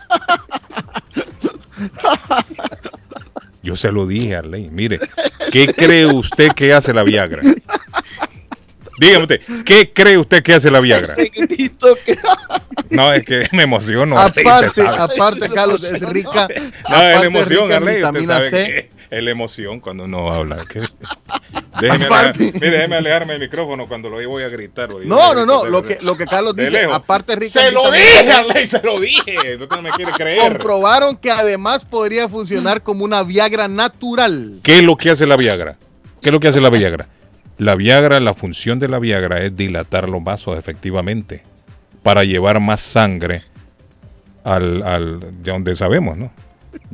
[3.63, 4.69] Yo se lo dije, Arley.
[4.69, 4.99] Mire,
[5.51, 7.41] ¿qué cree usted que hace la Viagra?
[8.99, 11.15] Dígame usted, ¿qué cree usted que hace la Viagra?
[12.89, 14.17] No, es que me emociono.
[14.17, 14.97] Aparte, sabe.
[14.97, 16.47] aparte, Carlos, es rica.
[16.89, 17.95] No, es la emoción, Arley.
[18.01, 18.65] Usted vitamina sabe C.
[18.65, 20.65] que es la emoción cuando uno habla.
[20.65, 20.81] que-
[21.81, 24.89] Déjeme, Aparte- alejar- mire, déjeme alejarme del micrófono cuando lo voy a gritar.
[24.89, 26.95] No, a no, gritar, no, lo que, lo que Carlos de dice, lejos.
[26.95, 29.57] aparte rica Se lo dije, Arley, se lo dije.
[29.59, 30.39] Usted no me quiere creer.
[30.39, 34.59] comprobaron que además podría funcionar como una Viagra natural.
[34.63, 35.77] ¿Qué es lo que hace la Viagra?
[36.21, 37.07] ¿Qué es lo que hace la Viagra?
[37.57, 41.43] La Viagra, la función de la Viagra es dilatar los vasos efectivamente
[42.03, 43.43] para llevar más sangre
[44.43, 46.31] al, al de donde sabemos, ¿no?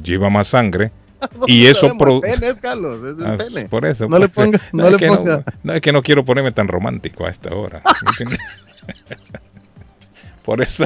[0.02, 0.92] Lleva más sangre
[1.48, 3.68] y eso sabemos, pro- el pene es, Carlos, es el Ah, pene.
[3.68, 4.08] Por eso.
[4.08, 5.44] No le pues, ponga, no es le que ponga.
[5.64, 7.82] no, es que no quiero ponerme tan romántico a esta hora.
[10.46, 10.86] por eso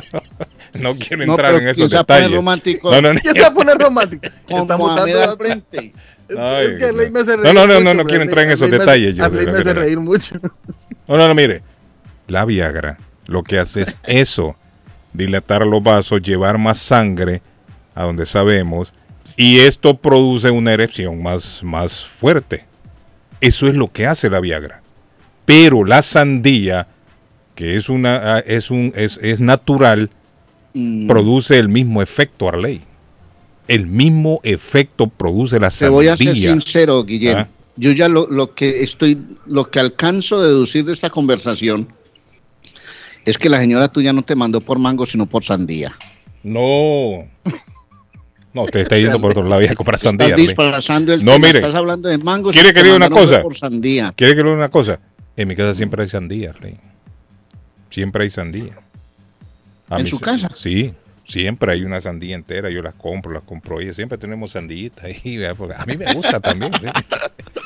[0.73, 2.37] no quiero No, entrar pero en ¿quién esos se va a poner detalles.
[2.37, 2.91] romántico?
[2.91, 3.19] No, no, no.
[3.19, 4.27] ¿Quién se va a poner romántico?
[4.47, 5.93] Con Estamos Mohamed dando- al frente.
[6.37, 8.45] Ay, es que me hace no, reír no, no, mucho, no, no pero quiero entrar
[8.45, 9.15] en esos detalles.
[9.15, 10.39] yo, me hace reír mucho.
[11.07, 11.61] No, no, no, mire.
[12.27, 12.97] La Viagra
[13.27, 14.55] lo que hace es eso,
[15.13, 17.41] dilatar los vasos, llevar más sangre
[17.93, 18.93] a donde sabemos,
[19.35, 22.65] y esto produce una erección más, más fuerte.
[23.39, 24.81] Eso es lo que hace la Viagra.
[25.45, 26.87] Pero la sandía,
[27.53, 30.09] que es una ah, es un es, es natural,
[31.07, 32.81] produce el mismo efecto Arley.
[33.67, 35.89] El mismo efecto produce la Te sandía.
[35.91, 37.41] voy a ser sincero, Guillermo.
[37.41, 37.47] Ah.
[37.75, 41.87] Yo ya lo, lo que estoy, lo que alcanzo a deducir de esta conversación
[43.25, 45.93] es que la señora tuya no te mandó por mango, sino por sandía.
[46.43, 47.27] No.
[48.53, 50.33] No, te está yendo por otro lado y a comprar Estás sandía.
[50.33, 50.47] Arley.
[50.47, 51.59] disfrazando el No, tema, mire.
[51.59, 52.53] Estás hablando de mangos.
[52.53, 53.41] ¿Quiere que te le una cosa?
[53.43, 54.13] Por sandía.
[54.15, 54.99] ¿Quiere que le diga una cosa?
[55.35, 56.77] En mi casa siempre hay sandía, Arley.
[57.91, 58.73] Siempre hay sandía.
[59.89, 60.49] A ¿En su se- casa?
[60.55, 60.93] Sí,
[61.27, 62.69] siempre hay una sandía entera.
[62.69, 63.81] Yo las compro, las compro.
[63.81, 65.43] Y siempre tenemos sandillitas ahí.
[65.77, 66.71] a mí me gusta también.
[66.73, 66.87] ¿sí?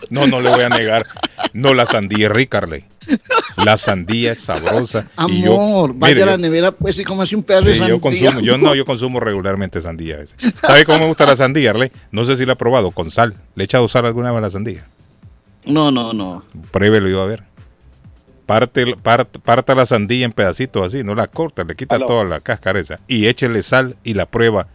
[0.10, 1.06] No, no le voy a negar.
[1.54, 2.84] No, la sandía es rica, Arley.
[3.64, 5.08] La sandía es sabrosa.
[5.30, 7.76] y yo- Amor, vaya mire, a la yo- nevera pues y cómase un pedazo de
[7.76, 7.96] sandía.
[7.96, 10.36] yo consumo, yo no, yo consumo regularmente sandía a veces.
[10.62, 11.92] ¿Sabe cómo me gusta la sandía, Arley?
[12.12, 13.36] No sé si la ha probado, con sal.
[13.56, 14.86] ¿Le he echado sal alguna vez a la sandía?
[15.66, 16.44] No, no, no.
[16.72, 17.44] Pruébelo y va a ver.
[18.52, 22.06] Parte, part- parta la sandía en pedacitos así, no la corta, le quita Aló.
[22.06, 24.68] toda la cáscara esa y échele sal y la prueba.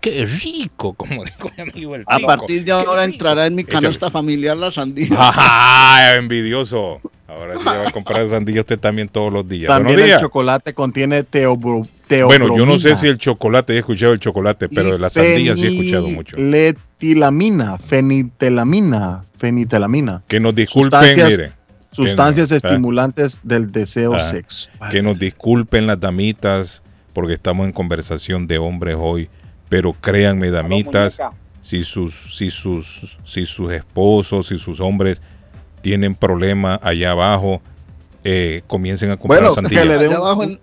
[0.00, 0.94] ¡Qué rico!
[0.94, 2.26] Como dijo mi amigo el A Tico.
[2.26, 3.80] partir de ahora entrará en mi Échale.
[3.82, 5.08] canasta familiar la sandía.
[5.18, 6.16] ¡Ajá!
[6.16, 7.02] Envidioso.
[7.26, 9.68] Ahora sí va a comprar sandía usted también todos los días.
[9.68, 10.20] También Buenos el días.
[10.22, 14.70] chocolate contiene teobro, Bueno, yo no sé teobromina si el chocolate, he escuchado el chocolate,
[14.70, 16.34] pero y de la sandía sí he escuchado mucho.
[16.36, 20.22] Feniletilamina, fenitelamina, fenitelamina.
[20.26, 21.57] Que nos disculpen, Sustancias- mire.
[22.06, 22.58] Sustancias Que ¿eh?
[22.62, 24.90] estimulantes del deseo Ah, sexual.
[24.90, 29.28] Que nos disculpen las damitas, porque estamos en conversación de hombres hoy,
[29.68, 31.18] pero créanme, damitas,
[31.62, 35.20] si sus, si sus, si sus esposos, si sus hombres
[35.82, 37.60] tienen problemas allá abajo,
[38.24, 39.82] eh, comiencen a comprar Bueno, sandía.
[39.82, 40.60] que le dé Allá abajo en,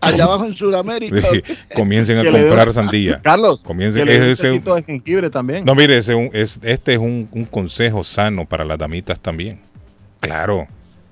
[0.00, 1.28] allá abajo en Sudamérica.
[1.74, 3.20] comiencen a comprar un- sandía.
[3.22, 5.64] Carlos, Comiencen- que le dé un de jengibre también.
[5.64, 9.20] No, mire, ese es un- es- este es un, un consejo sano para las damitas
[9.20, 9.60] también.
[10.30, 10.68] Claro.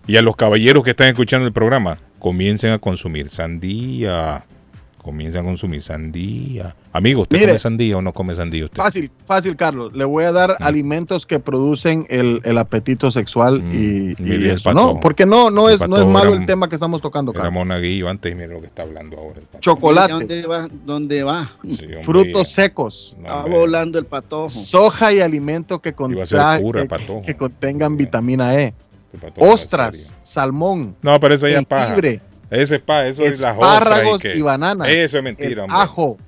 [0.07, 4.45] Y a los caballeros que están escuchando el programa, comiencen a consumir sandía.
[5.03, 6.75] Comiencen a consumir sandía.
[6.93, 7.47] Amigo, ¿usted Mire.
[7.53, 8.77] come sandía o no come sandía usted?
[8.77, 9.95] Fácil, fácil, Carlos.
[9.95, 14.35] Le voy a dar alimentos que producen el, el apetito sexual y, y Mm, mire,
[14.37, 14.75] el eso.
[14.75, 14.99] ¿no?
[15.01, 17.39] Porque no, no El es, no es malo era- el tema que estamos tocando, Era
[17.43, 17.55] Carlos.
[17.55, 19.41] monaguillo antes y mire lo que está hablando ahora.
[19.61, 20.69] Chocolate, ¿Dónde va?
[20.85, 21.49] ¿Dónde va?
[22.03, 24.49] frutos secos, Está volando el patojo.
[24.51, 26.25] soja y alimentos que, cura,
[26.87, 27.23] patojo.
[27.23, 28.75] que contengan vitamina E.
[29.39, 31.97] Ostras, salmón, No, pero eso ya es paja.
[32.51, 34.89] Ese es paja, eso es las ostras que- y bananas.
[34.89, 35.79] Eso es mentira, hombre.
[35.79, 36.19] ajo,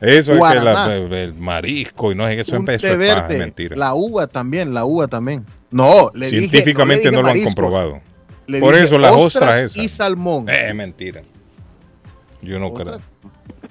[0.00, 3.04] Eso es que la- el, marisco y no es que eso, un es- eso té
[3.06, 3.76] es paja, verde, mentira.
[3.76, 5.46] la uva también, la uva también.
[5.70, 8.00] No, le dije- Científicamente le dije no, lo han comprobado.
[8.46, 9.76] le Por dije eso las ostras esas.
[9.82, 10.46] y salmón.
[10.50, 11.22] Eh, mentira.
[12.42, 13.00] Yo no creo.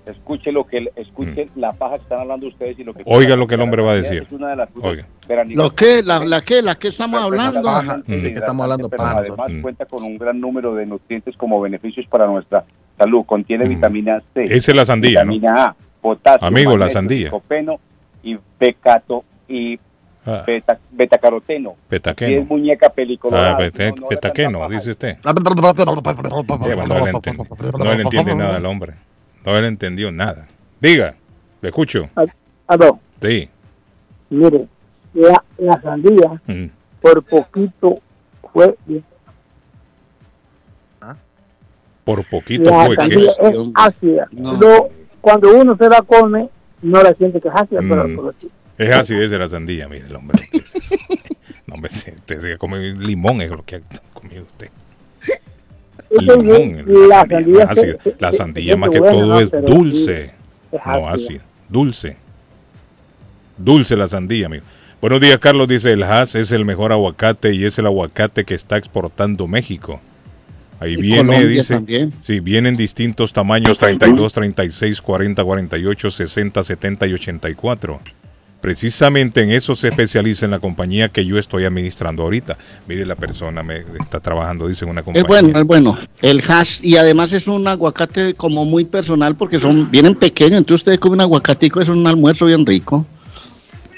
[0.05, 3.45] Escuche lo que escuche la paja que están hablando ustedes y lo que Oiga lo
[3.45, 4.23] que el hombre va a La decir.
[4.23, 5.05] Es una de las Oiga.
[5.49, 6.01] ¿Lo que?
[6.03, 6.61] ¿La, la qué?
[6.63, 7.61] ¿La que estamos hablando?
[7.61, 7.97] paja.
[8.07, 9.17] ¿De qué estamos hablando, pero paja?
[9.19, 9.61] además Mm.
[9.61, 12.63] cuenta con un gran número de nutrientes como beneficios para nuestra
[12.97, 13.23] salud.
[13.25, 14.45] Contiene vitamina C.
[14.45, 14.51] Mm.
[14.51, 15.33] Esa es la sandía, ¿no?
[15.33, 17.25] Vitamina A, potasio, Amigo, la sandía.
[17.25, 17.79] licopeno
[18.23, 19.79] y becato y
[20.25, 20.43] Ah.
[20.45, 21.75] beta, betacaroteno.
[21.87, 22.31] Petaqueno.
[22.31, 23.57] Y es muñeca pelicolorada.
[23.57, 25.15] Ah, no, no, petaqueno, dice usted.
[25.15, 28.93] Sí, bueno, no, le enten- no le entiende nada al hombre.
[29.53, 30.47] No le entendió nada.
[30.79, 31.15] Diga,
[31.61, 32.09] le escucho.
[32.67, 33.49] Aló, Sí.
[34.29, 34.67] mire,
[35.13, 36.65] la, la sandía Mm.
[37.01, 37.99] por poquito
[38.53, 38.75] fue
[42.03, 44.27] Por poquito la fue sandía es ácida.
[44.31, 44.87] No,
[45.21, 46.49] cuando uno se la come,
[46.81, 48.15] no la siente que es ácida, pero, Mm.
[48.15, 48.49] pero sí.
[48.77, 50.39] Es así de la sandía, mire el hombre.
[51.67, 53.81] No, hombre, usted se come limón, es lo que ha
[54.13, 54.69] comido usted.
[56.11, 57.97] Limón, la la sandía, se- ácida.
[58.19, 60.23] La sandía más que buena, todo es dulce,
[60.71, 61.41] es no ácida.
[61.67, 62.17] dulce.
[63.57, 64.63] Dulce la sandía, amigo.
[65.01, 65.67] Buenos días, Carlos.
[65.67, 69.99] Dice, el Hass es el mejor aguacate y es el aguacate que está exportando México.
[70.79, 71.73] Ahí Y viene, Colombia dice.
[71.73, 72.13] también.
[72.21, 77.99] Sí, vienen distintos tamaños, 32, 36, 40, 48, 60, 70 y 84.
[78.61, 82.57] Precisamente en eso se especializa en la compañía que yo estoy administrando ahorita.
[82.87, 85.27] Mire, la persona me está trabajando, dice, en una Es compañía.
[85.27, 85.97] bueno, es bueno.
[86.21, 90.57] El hash, y además es un aguacate como muy personal porque son vienen pequeños.
[90.57, 93.05] Entonces usted come un aguacatico, es un almuerzo bien rico.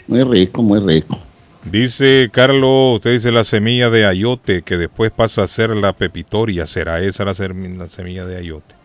[0.07, 1.19] Muy rico, muy rico.
[1.63, 6.67] Dice Carlos, usted dice la semilla de ayote que después pasa a ser la pepitoria.
[6.67, 8.75] ¿Será esa la semilla de ayote?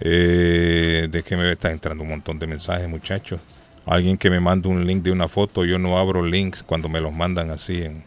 [0.00, 3.40] Eh, déjeme ver, está entrando un montón de mensajes, muchachos.
[3.86, 7.00] Alguien que me manda un link de una foto, yo no abro links cuando me
[7.00, 8.04] los mandan así en,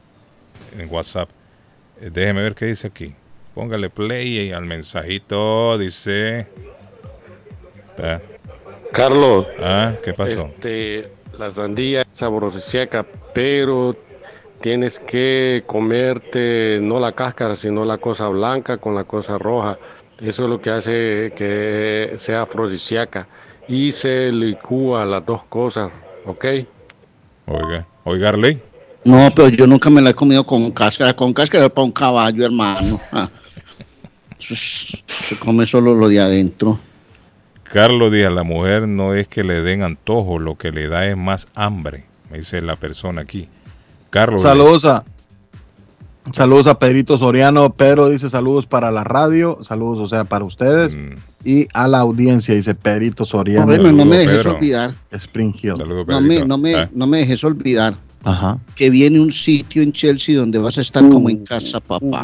[0.77, 1.29] en WhatsApp.
[2.01, 3.13] Eh, déjeme ver qué dice aquí.
[3.53, 6.47] Póngale play al mensajito, dice...
[7.89, 8.21] Está.
[8.91, 9.45] Carlos.
[9.59, 10.47] Ah, ¿qué pasó?
[10.47, 13.95] Este, la sandía es sabrosa, pero
[14.61, 19.77] tienes que comerte no la cáscara, sino la cosa blanca con la cosa roja.
[20.19, 23.27] Eso es lo que hace que sea afrodisíaca.
[23.67, 25.91] Y se licúa las dos cosas,
[26.25, 26.45] ¿ok?
[27.47, 28.61] Oiga, oiga, Arley.
[29.05, 31.15] No, pero yo nunca me la he comido con cáscara.
[31.15, 32.99] Con cáscara es para un caballo, hermano.
[33.11, 33.29] Ah.
[34.39, 36.79] Se come solo lo de adentro.
[37.63, 41.05] Carlos dice, a la mujer no es que le den antojo, lo que le da
[41.05, 43.49] es más hambre, me dice la persona aquí.
[44.09, 44.41] Carlos.
[44.41, 45.03] Saludos a,
[46.33, 47.73] saludos a Pedrito Soriano.
[47.73, 51.13] Pedro dice saludos para la radio, saludos, o sea, para ustedes Mm.
[51.45, 53.65] y a la audiencia, dice Pedrito Soriano.
[53.91, 54.55] No me dejes Pedro.
[54.55, 54.95] olvidar.
[55.11, 55.75] Spring Hill.
[56.07, 56.89] No me, no, me, Ah.
[56.93, 58.59] no me dejes olvidar Ajá.
[58.75, 62.23] que viene un sitio en Chelsea donde vas a estar como en casa, papá.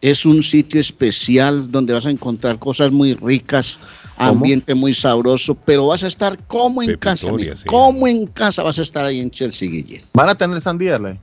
[0.00, 3.80] Es un sitio especial donde vas a encontrar cosas muy ricas,
[4.16, 7.64] ambiente muy sabroso, pero vas a estar como en casa, sí.
[7.66, 10.04] como en casa vas a estar ahí en Chelsea, Guille.
[10.14, 11.14] ¿Van a tener sandía, Ley?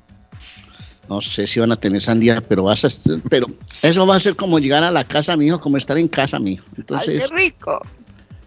[1.10, 2.88] No sé si van a tener sandía, pero vas a,
[3.30, 3.48] pero
[3.82, 6.65] eso va a ser como llegar a la casa, mijo, como estar en casa, mijo.
[6.77, 7.80] Entonces, rico!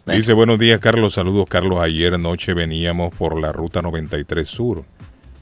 [0.06, 1.14] Dice, buenos días, Carlos.
[1.14, 1.80] Saludos, Carlos.
[1.82, 4.84] Ayer noche veníamos por la ruta 93 Sur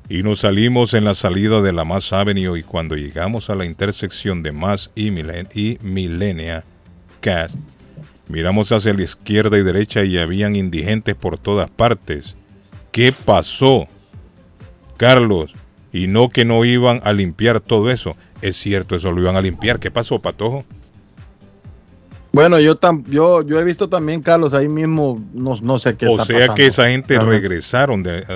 [0.09, 3.65] y nos salimos en la salida de la Mass Avenue y cuando llegamos a la
[3.65, 6.65] intersección de Mass y, Milen- y Millenia
[7.21, 7.51] Cat,
[8.29, 12.35] miramos hacia la izquierda y derecha y habían indigentes por todas partes.
[12.93, 13.87] ¿Qué pasó?
[14.97, 15.53] Carlos,
[15.93, 18.15] y no que no iban a limpiar todo eso.
[18.43, 19.79] Es cierto, eso lo iban a limpiar.
[19.79, 20.65] ¿Qué pasó, Patojo?
[22.33, 26.07] Bueno, yo, tam, yo, yo he visto también, Carlos, ahí mismo, no, no sé qué
[26.07, 26.55] O está sea pasando.
[26.55, 28.27] que esa gente regresaron, de,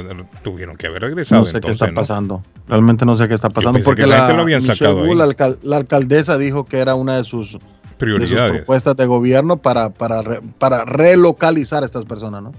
[0.42, 1.42] tuvieron que haber regresado.
[1.42, 1.94] No sé qué entonces, está ¿no?
[1.94, 2.42] pasando.
[2.66, 3.78] Realmente no sé qué está pasando.
[3.84, 6.78] Porque que esa la, gente lo habían sacado Wu, la, alcal- la alcaldesa dijo que
[6.78, 7.68] era una de sus, de sus
[7.98, 8.52] Prioridades.
[8.58, 12.52] propuestas de gobierno para, para, re- para relocalizar a estas personas, ¿no?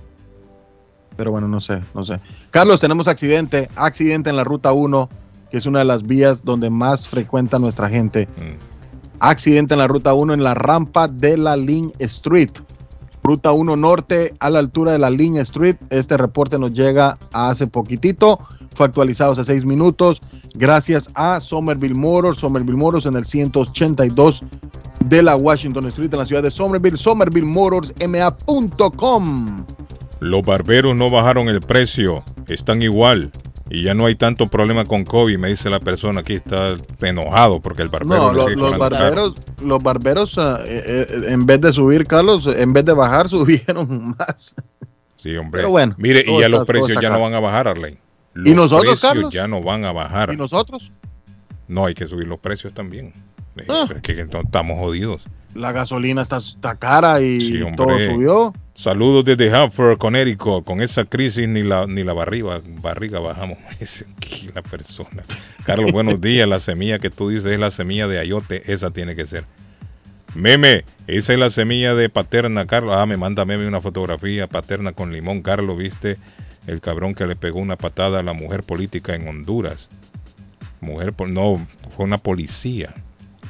[1.17, 2.19] Pero bueno, no sé, no sé.
[2.51, 5.09] Carlos, tenemos accidente, accidente en la ruta 1,
[5.49, 8.27] que es una de las vías donde más frecuenta nuestra gente.
[8.27, 8.57] Mm.
[9.21, 12.51] Accidente en la ruta 1 en la rampa de la Lynn Street.
[13.23, 15.77] Ruta 1 Norte a la altura de la Lynn Street.
[15.89, 18.37] Este reporte nos llega hace poquitito.
[18.75, 20.19] Fue actualizado hace seis minutos.
[20.53, 22.39] Gracias a Somerville Motors.
[22.39, 24.41] Somerville Motors en el 182
[25.05, 26.97] de la Washington Street en la ciudad de Somerville.
[26.97, 29.65] SomervilleMotorsMA.com.
[30.21, 33.31] Los barberos no bajaron el precio, están igual.
[33.71, 37.59] Y ya no hay tanto problema con COVID, me dice la persona aquí, está enojado
[37.59, 39.33] porque el barbero No, le los, barberos,
[39.63, 44.15] los barberos ah, eh, eh, en vez de subir, Carlos, en vez de bajar, subieron
[44.15, 44.53] más.
[45.17, 45.59] Sí, hombre.
[45.59, 47.97] Pero bueno, Mire, y ya los precios ya no van a bajar, Arley.
[48.35, 49.33] ¿Y Los nosotros, precios Carlos?
[49.33, 50.31] ya no van a bajar.
[50.31, 50.91] ¿Y nosotros?
[51.67, 53.11] No, hay que subir los precios también.
[53.67, 53.87] Ah.
[53.93, 55.23] es que, estamos jodidos.
[55.55, 58.53] La gasolina está, está cara y Sí, todo subió.
[58.81, 60.65] Saludos desde Hartford, Connecticut.
[60.65, 63.59] Con esa crisis ni la, ni la barriga, barriga bajamos.
[64.17, 65.23] Aquí la persona.
[65.67, 66.47] Carlos, buenos días.
[66.47, 68.73] La semilla que tú dices es la semilla de ayote.
[68.73, 69.45] Esa tiene que ser.
[70.33, 72.95] Meme, esa es la semilla de paterna, Carlos.
[72.97, 76.17] Ah, me manda Meme una fotografía paterna con limón, Carlos, ¿viste?
[76.65, 79.89] El cabrón que le pegó una patada a la mujer política en Honduras.
[80.79, 82.95] Mujer, no, fue una policía.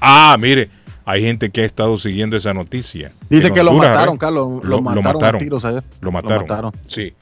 [0.01, 0.67] Ah, mire,
[1.11, 3.11] hay gente que ha estado siguiendo esa noticia.
[3.29, 4.17] Dice En que lo mataron.
[4.17, 4.63] Carlos.
[4.63, 5.83] Lo, mataron, a tiros ayer.
[5.99, 6.43] Lo mataron.
[6.47, 6.71] mataron.
[6.87, 7.13] Sí.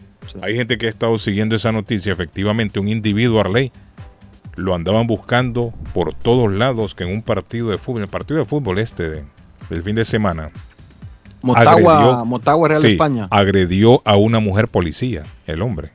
[0.44, 2.14] Hay gente que ha estado siguiendo esa noticia.
[2.14, 3.72] Efectivamente, un individuo Arley
[4.56, 8.46] lo andaban buscando por todos lados que en un partido de fútbol, el partido de
[8.46, 9.24] fútbol este de-
[9.72, 10.50] del fin de semana,
[11.42, 13.28] Motagua, Motagua Real sí, España.
[13.32, 15.90] agredió a una mujer policía, el hombre.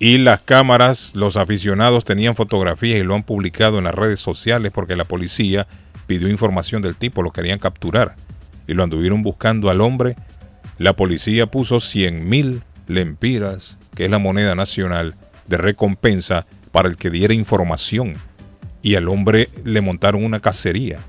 [0.00, 4.72] Y las cámaras, los aficionados tenían fotografías y lo han publicado en las redes sociales
[4.74, 5.66] porque la policía
[6.08, 8.16] pidió información del tipo, lo querían capturar.
[8.66, 10.16] Y lo anduvieron buscando al hombre.
[10.78, 15.14] La policía puso 100 mil lempiras, que es la moneda nacional,
[15.46, 18.14] de recompensa para el que diera información.
[18.82, 21.00] Y al hombre le montaron una cacería.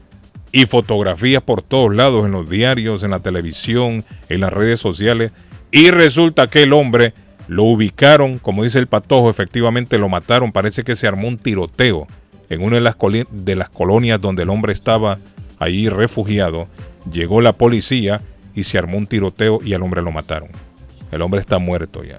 [0.52, 5.32] Y fotografías por todos lados, en los diarios, en la televisión, en las redes sociales.
[5.72, 7.14] Y resulta que el hombre
[7.48, 10.52] lo ubicaron, como dice el patojo, efectivamente lo mataron.
[10.52, 12.08] Parece que se armó un tiroteo
[12.50, 12.96] en una de las,
[13.32, 15.18] de las colonias donde el hombre estaba
[15.60, 16.68] ahí refugiado.
[17.12, 18.22] Llegó la policía
[18.56, 20.50] y se armó un tiroteo y al hombre lo mataron.
[21.12, 22.18] El hombre está muerto ya.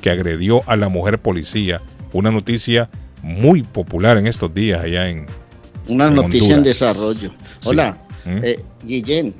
[0.00, 1.80] Que agredió a la mujer policía.
[2.12, 2.88] Una noticia
[3.22, 5.26] muy popular en estos días allá en,
[5.88, 7.30] Una en noticia en desarrollo.
[7.60, 7.68] Sí.
[7.68, 8.38] Hola, ¿Mm?
[8.42, 9.34] eh, Guillén,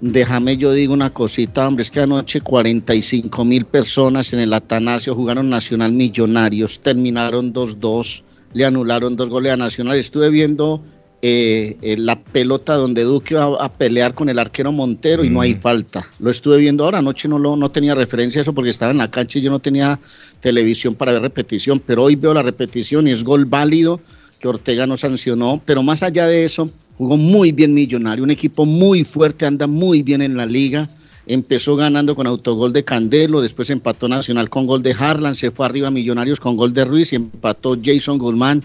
[0.00, 5.14] déjame yo digo una cosita, hombre, es que anoche 45 mil personas en el Atanasio
[5.14, 9.98] jugaron Nacional Millonarios, terminaron 2-2, le anularon dos goles a Nacional.
[9.98, 10.82] Estuve viendo
[11.22, 15.42] eh, eh, la pelota donde Duque va a pelear con el arquero Montero y no
[15.42, 16.06] hay falta.
[16.18, 18.98] Lo estuve viendo ahora, anoche no, lo, no tenía referencia a eso porque estaba en
[18.98, 20.00] la cancha y yo no tenía
[20.40, 24.00] televisión para ver repetición, pero hoy veo la repetición y es gol válido
[24.38, 28.64] que Ortega no sancionó, pero más allá de eso, jugó muy bien Millonario, un equipo
[28.64, 30.88] muy fuerte, anda muy bien en la liga.
[31.32, 35.64] Empezó ganando con autogol de Candelo, después empató Nacional con gol de Harlan, se fue
[35.64, 38.64] arriba Millonarios con gol de Ruiz y empató Jason Guzmán.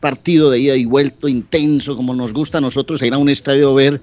[0.00, 3.70] Partido de ida y vuelto intenso, como nos gusta a nosotros ir a un estadio
[3.70, 4.00] a ver.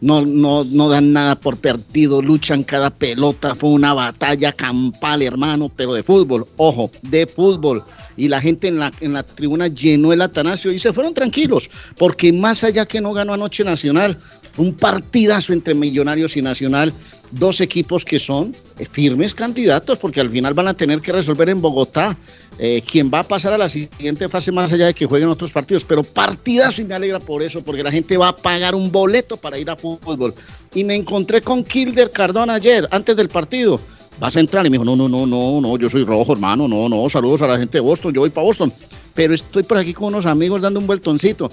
[0.00, 3.54] No, no, no dan nada por partido, luchan cada pelota.
[3.54, 7.84] Fue una batalla campal, hermano, pero de fútbol, ojo, de fútbol
[8.16, 11.70] y la gente en la, en la tribuna llenó el Atanasio y se fueron tranquilos,
[11.96, 14.18] porque más allá que no ganó anoche Nacional,
[14.56, 16.92] un partidazo entre Millonarios y Nacional,
[17.30, 21.48] dos equipos que son eh, firmes candidatos, porque al final van a tener que resolver
[21.48, 22.16] en Bogotá
[22.58, 25.50] eh, quién va a pasar a la siguiente fase más allá de que jueguen otros
[25.50, 28.92] partidos, pero partidazo y me alegra por eso, porque la gente va a pagar un
[28.92, 30.34] boleto para ir a fútbol.
[30.74, 33.80] Y me encontré con Kilder Cardona ayer, antes del partido
[34.18, 34.66] vas a entrar.
[34.66, 37.42] Y me dijo, no, no, no, no, no, yo soy rojo, hermano, no, no, saludos
[37.42, 38.72] a la gente de Boston, yo voy para Boston.
[39.14, 41.50] Pero estoy por aquí con unos amigos dando un vueltoncito.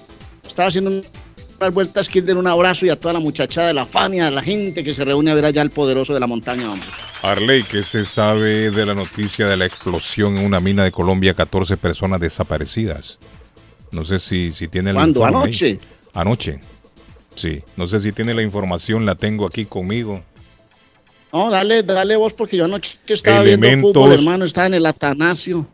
[0.48, 1.02] Estaba haciendo
[1.62, 4.42] unas vueltas, Kilder, un abrazo y a toda la muchachada de la Fania, a la
[4.42, 6.88] gente que se reúne a ver allá el poderoso de la montaña, hombre.
[7.22, 11.36] Arley, ¿qué se sabe de la noticia de la explosión en una mina de Colombia,
[11.36, 13.20] 14 personas desaparecidas?
[13.92, 15.14] No sé si, si tiene la ahí.
[15.24, 15.78] ¿Anoche?
[16.16, 16.60] Anoche.
[17.36, 20.24] Sí, no sé si tiene la información, la tengo aquí conmigo.
[21.32, 24.86] No, dale, dale vos, porque yo anoche estaba viendo Elementos- fútbol, hermano, estaba en el
[24.86, 25.68] Atanasio.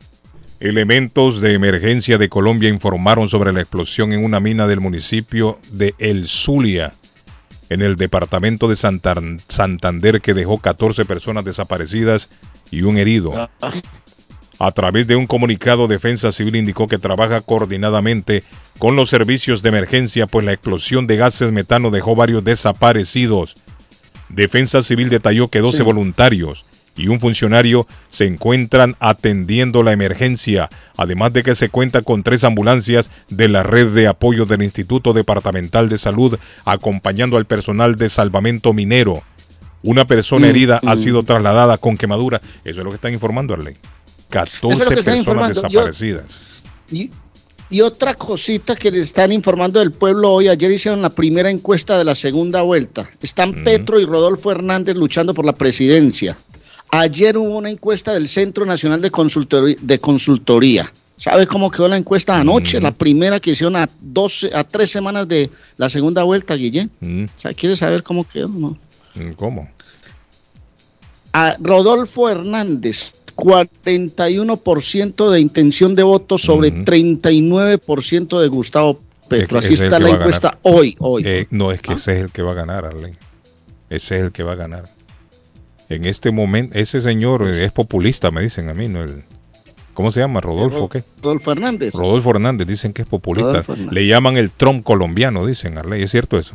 [0.59, 5.93] Elementos de emergencia de Colombia informaron sobre la explosión en una mina del municipio de
[5.99, 6.93] El Zulia,
[7.69, 12.29] en el departamento de Santan- Santander, que dejó 14 personas desaparecidas
[12.71, 13.49] y un herido.
[14.59, 18.41] A través de un comunicado, Defensa Civil indicó que trabaja coordinadamente
[18.79, 23.55] con los servicios de emergencia, pues la explosión de gases metano dejó varios desaparecidos.
[24.29, 25.83] Defensa Civil detalló que 12 Sí.
[25.83, 26.65] voluntarios
[26.97, 32.43] y un funcionario se encuentran atendiendo la emergencia, además de que se cuenta con tres
[32.43, 38.09] ambulancias de la red de apoyo del Instituto Departamental de Salud, acompañando al personal de
[38.09, 39.21] salvamento minero.
[39.83, 40.97] Una persona Mm, herida ha mm.
[40.97, 42.41] sido trasladada con quemadura.
[42.65, 43.75] Eso es lo que están informando, Arley.
[44.29, 45.55] 14 Eso es lo que están personas.
[45.55, 46.25] Yo- desaparecidas.
[46.91, 47.11] Y,
[47.69, 51.97] y otra cosita que les están informando del pueblo hoy, ayer hicieron la primera encuesta
[51.97, 53.09] de la segunda vuelta.
[53.21, 56.37] Están Petro y Rodolfo Hernández luchando por la presidencia.
[56.89, 60.91] Ayer hubo una encuesta del Centro Nacional de, Consultori- de Consultoría.
[61.17, 62.79] ¿Sabe cómo quedó la encuesta anoche?
[62.79, 66.91] La primera que hicieron a, 12, a tres semanas de la segunda vuelta, Guillén.
[66.99, 68.47] Mm, O sea, ¿Quieres saber cómo quedó?
[68.49, 68.77] No?
[69.15, 69.69] mm, ¿Cómo?
[71.33, 79.59] a Rodolfo Hernández, 41% de intención de voto sobre 39% de Gustavo Petro.
[79.59, 81.23] Es- Así es está la encuesta hoy, hoy.
[81.25, 81.29] ¿Ah?
[81.29, 83.13] Eh, no, es que ese es el que va a ganar, Arley.
[83.89, 84.85] Ese es el que va a ganar.
[85.89, 89.03] En este momento, ese señor eh, es populista, me dicen a mí, ¿no?
[89.03, 89.23] El,
[89.93, 90.41] ¿Cómo se llama?
[90.41, 91.03] ¿Rodolfo qué?
[91.23, 91.93] Rodolfo Hernández.
[91.95, 93.63] Rodolfo Hernández, dicen que es populista.
[93.91, 96.03] Le llaman el Trump colombiano, dicen, Arley.
[96.03, 96.53] ¿Es cierto eso?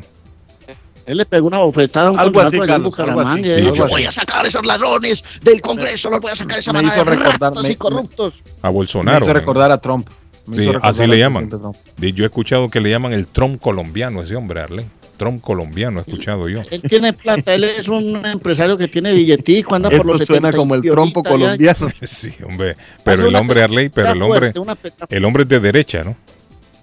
[1.06, 3.72] Él le pegó una bofetada a un Algo así, Carlos, algo Bucaramanga así, sí, dijo,
[3.72, 3.92] algo así.
[3.94, 6.82] voy a sacar a esos ladrones del Congreso, los voy a sacar a esa Me
[6.82, 8.42] manada hizo de ratas y me- corruptos.
[8.62, 9.24] A Me Bolsonaro.
[9.24, 9.34] hizo ¿eh?
[9.34, 10.08] recordar a Trump.
[10.46, 11.50] Me Sí, hizo recordar así le llaman.
[11.98, 14.88] Yo he escuchado que le llaman el Trump colombiano, ese hombre, Arlen.
[15.22, 16.62] Trump colombiano, he escuchado yo.
[16.70, 20.48] Él tiene plata, él es un empresario que tiene billetico, anda por los Esto suena
[20.48, 21.88] 70 como el trompo ya- colombiano.
[22.02, 22.76] Sí, hombre.
[23.04, 26.16] Pero el hombre, Arley, pero el hombre, fuerte, el hombre es de derecha, ¿no?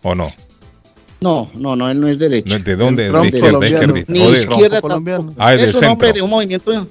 [0.03, 0.31] ¿O no?
[1.21, 2.57] No, no, no, él no es derecho.
[2.59, 3.07] ¿De dónde?
[3.07, 3.83] El ¿De Trump izquierda, colombiano.
[3.97, 4.13] izquierdista?
[4.13, 5.19] Ni ¿O de- izquierda colombiano.
[5.25, 5.41] tampoco.
[5.45, 6.87] Ah, es es un hombre de un movimiento.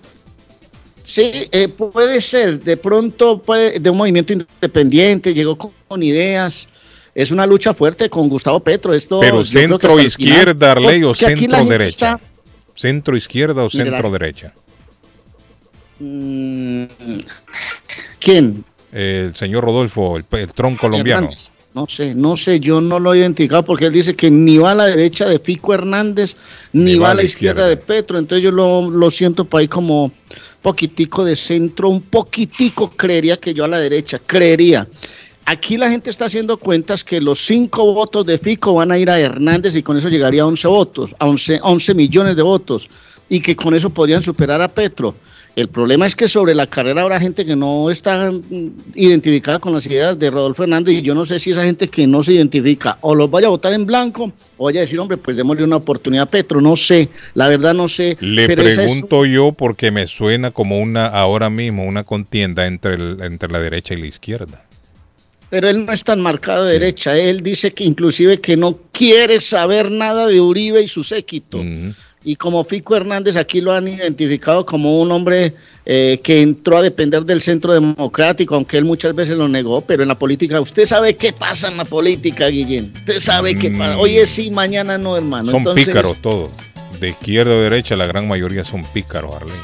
[1.02, 6.67] Sí, eh, puede ser, de pronto puede, de un movimiento independiente, llegó con, con ideas.
[7.18, 8.94] Es una lucha fuerte con Gustavo Petro.
[8.94, 11.86] Esto, Pero centro izquierda, Arley, o centro derecha.
[12.14, 12.20] está-
[12.76, 14.54] Centro izquierda o centro derecha.
[15.98, 16.84] Mm,
[18.20, 18.64] ¿Quién?
[18.92, 21.22] El señor Rodolfo, el, el Trump colombiano.
[21.26, 21.50] Hernández.
[21.74, 24.70] No sé, no sé, yo no lo he identificado porque él dice que ni va
[24.70, 26.36] a la derecha de Fico Hernández,
[26.72, 30.12] ni, va a la izquierda, de Petro, entonces yo lo, lo siento para ahí como
[30.62, 34.86] poquitico de centro, un poquitico creería que yo a la derecha, creería.
[35.50, 39.08] Aquí la gente está haciendo cuentas que los cinco votos de Fico van a ir
[39.08, 42.90] a Hernández y con eso llegaría a 11 votos, a 11, 11 millones de votos,
[43.30, 45.14] y que con eso podrían superar a Petro.
[45.56, 49.72] El problema es que sobre la carrera habrá gente que no está mm, identificada con
[49.72, 52.34] las ideas de Rodolfo Hernández y yo no sé si esa gente que no se
[52.34, 55.64] identifica o los vaya a votar en blanco o vaya a decir, hombre, pues démosle
[55.64, 56.60] una oportunidad a Petro.
[56.60, 58.16] No sé, la verdad no sé.
[58.20, 62.66] Le pero esa es- pregunto yo porque me suena como una, ahora mismo, una contienda
[62.66, 64.62] entre, el- entre la derecha y la izquierda.
[65.50, 67.16] Pero él no es tan marcado de derecha.
[67.16, 71.62] Él dice que inclusive que no quiere saber nada de Uribe y su séquito.
[72.24, 75.54] Y como Fico Hernández aquí lo han identificado como un hombre
[75.86, 80.02] eh, que entró a depender del centro democrático, aunque él muchas veces lo negó, pero
[80.02, 82.92] en la política, usted sabe qué pasa en la política, Guillén.
[82.94, 83.96] Usted sabe qué pasa.
[83.98, 85.52] Hoy es sí, mañana no, hermano.
[85.52, 86.50] Son Entonces, pícaros todos.
[87.00, 89.54] De izquierda o derecha, la gran mayoría son pícaros, Arley.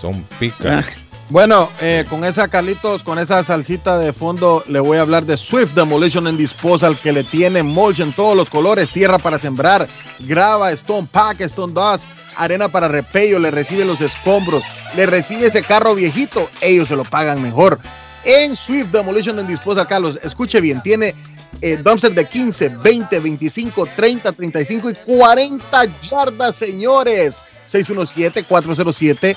[0.00, 0.84] Son pícaros.
[1.30, 5.36] Bueno, eh, con esa Carlitos, con esa salsita de fondo, le voy a hablar de
[5.36, 9.86] Swift Demolition and Disposal que le tiene mulch en todos los colores, tierra para sembrar,
[10.20, 14.64] grava, stone pack, stone dust, arena para repello, le recibe los escombros,
[14.96, 17.78] le recibe ese carro viejito, ellos se lo pagan mejor.
[18.24, 21.14] En Swift Demolition and Disposal, Carlos, escuche bien, tiene
[21.60, 27.44] eh, dumpster de 15, 20, 25, 30, 35 y 40 yardas, señores.
[27.68, 28.46] 617-407.
[28.46, 29.36] 2584 407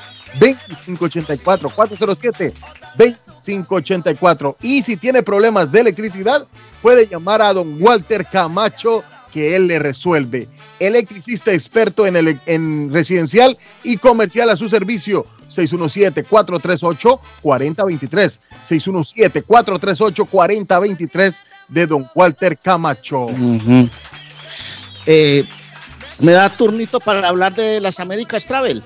[2.97, 6.45] 2584 y si tiene problemas de electricidad
[6.81, 9.03] puede llamar a don Walter Camacho
[9.33, 10.47] que él le resuelve.
[10.79, 15.25] Electricista experto en, ele- en residencial y comercial a su servicio.
[15.49, 21.35] 617-438-4023 617-438-4023
[21.69, 23.27] de don Walter Camacho.
[25.05, 25.45] Eh,
[26.19, 28.83] me da turnito para hablar de las Américas Travel.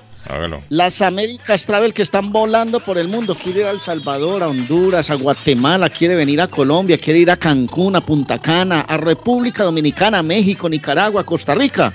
[0.68, 4.48] Las Américas Travel que están volando por el mundo, quiere ir a El Salvador, a
[4.48, 8.96] Honduras, a Guatemala, quiere venir a Colombia, quiere ir a Cancún, a Punta Cana, a
[8.96, 11.94] República Dominicana, México, Nicaragua, Costa Rica.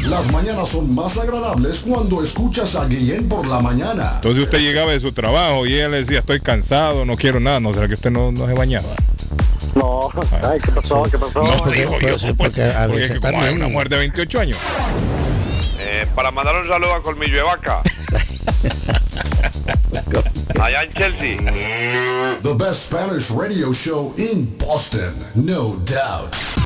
[0.09, 4.13] Las mañanas son más agradables cuando escuchas a Guillén por la mañana.
[4.15, 7.61] Entonces usted llegaba de su trabajo y ella le decía, estoy cansado, no quiero nada.
[7.61, 8.89] No será que usted no, no se bañaba.
[9.77, 10.11] No,
[10.43, 11.03] ay, ¿qué pasó?
[11.03, 11.43] ¿Qué pasó?
[11.43, 13.91] No, digo yo, sí, pues, porque a porque veces es que como hay una mujer
[13.91, 14.57] de 28 años.
[15.79, 17.83] Eh, para mandar un saludo a Colmillo de Vaca.
[20.61, 21.37] Allá en Chelsea.
[22.43, 26.66] The best Spanish radio show in Boston, no doubt.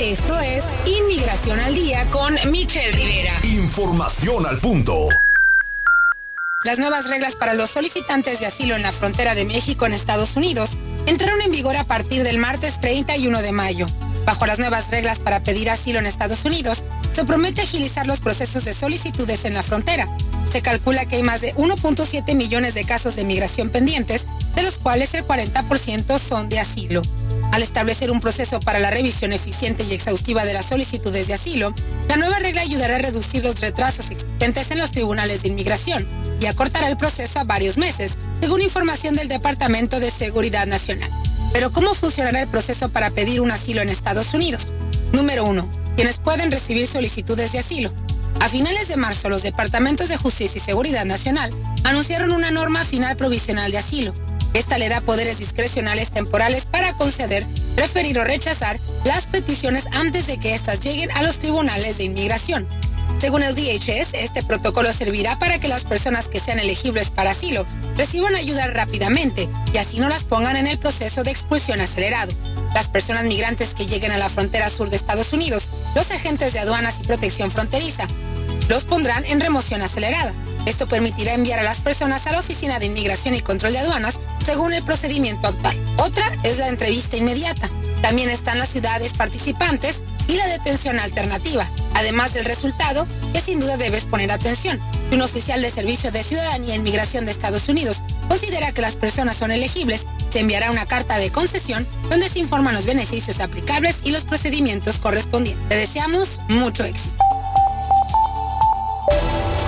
[0.00, 3.34] Esto es Inmigración al Día con Michelle Rivera.
[3.44, 4.94] Información al punto.
[6.64, 10.36] Las nuevas reglas para los solicitantes de asilo en la frontera de México en Estados
[10.36, 13.86] Unidos entraron en vigor a partir del martes 31 de mayo.
[14.26, 18.64] Bajo las nuevas reglas para pedir asilo en Estados Unidos, se promete agilizar los procesos
[18.64, 20.08] de solicitudes en la frontera.
[20.50, 24.78] Se calcula que hay más de 1.7 millones de casos de migración pendientes, de los
[24.78, 27.02] cuales el 40% son de asilo.
[27.52, 31.74] Al establecer un proceso para la revisión eficiente y exhaustiva de las solicitudes de asilo,
[32.08, 36.06] la nueva regla ayudará a reducir los retrasos existentes en los tribunales de inmigración
[36.40, 41.10] y acortará el proceso a varios meses, según información del Departamento de Seguridad Nacional.
[41.52, 44.72] Pero ¿cómo funcionará el proceso para pedir un asilo en Estados Unidos?
[45.12, 45.70] Número 1.
[45.96, 47.92] Quienes pueden recibir solicitudes de asilo.
[48.40, 51.52] A finales de marzo, los departamentos de Justicia y Seguridad Nacional
[51.84, 54.14] anunciaron una norma final provisional de asilo.
[54.54, 57.46] Esta le da poderes discrecionales temporales para conceder,
[57.76, 62.66] referir o rechazar las peticiones antes de que éstas lleguen a los tribunales de inmigración.
[63.18, 67.66] Según el DHS, este protocolo servirá para que las personas que sean elegibles para asilo
[67.98, 72.32] reciban ayuda rápidamente y así no las pongan en el proceso de expulsión acelerado.
[72.74, 76.60] Las personas migrantes que lleguen a la frontera sur de Estados Unidos, los agentes de
[76.60, 78.06] aduanas y protección fronteriza,
[78.68, 80.32] los pondrán en remoción acelerada.
[80.66, 84.20] Esto permitirá enviar a las personas a la Oficina de Inmigración y Control de Aduanas
[84.44, 85.74] según el procedimiento actual.
[85.96, 87.68] Otra es la entrevista inmediata.
[88.02, 93.76] También están las ciudades participantes y la detención alternativa, además del resultado que sin duda
[93.76, 94.80] debes poner atención.
[95.12, 99.36] Un oficial de Servicio de Ciudadanía e Inmigración de Estados Unidos considera que las personas
[99.36, 104.12] son elegibles, se enviará una carta de concesión donde se informan los beneficios aplicables y
[104.12, 105.68] los procedimientos correspondientes.
[105.68, 107.16] Te deseamos mucho éxito.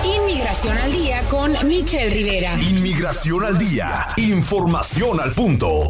[0.05, 2.57] Inmigración al Día con Michelle Rivera.
[2.61, 4.07] Inmigración al día.
[4.17, 5.89] Información al punto.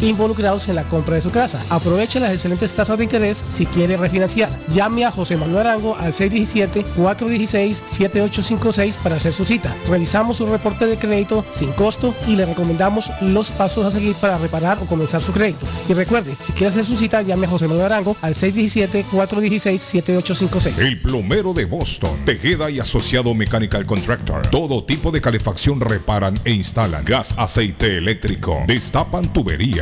[0.00, 1.60] involucrados en la compra de su casa.
[1.70, 4.50] Aproveche las excelentes tasas de interés si quiere refinanciar.
[4.74, 9.74] Llame a José Manuel Arango al 617-416-7856 para hacer su cita.
[9.88, 14.38] Revisamos su reporte de crédito sin costo y le recomendamos los pasos a seguir para
[14.38, 15.66] reparar o comenzar su crédito.
[15.88, 20.78] Y recuerde, si quiere hacer su cita, llame a José Manuel Arango al 617-416-7856.
[20.78, 24.46] El plomero de Boston, Tejeda y Asociado Mechanical Contractor.
[24.48, 27.04] Todo tipo de calefacción reparan e instalan.
[27.04, 28.62] Gas, aceite eléctrico.
[28.66, 29.81] Destapan tuberías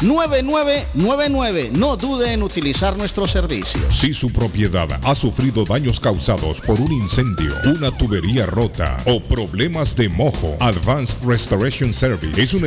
[0.00, 1.70] 617-569-9999.
[1.70, 3.96] No dude en utilizar nuestros servicios.
[3.96, 9.94] Si su propiedad ha sufrido daños causados por un incendio, una tubería rota o problemas
[9.94, 12.66] de mojo, Advanced Restoration Service es una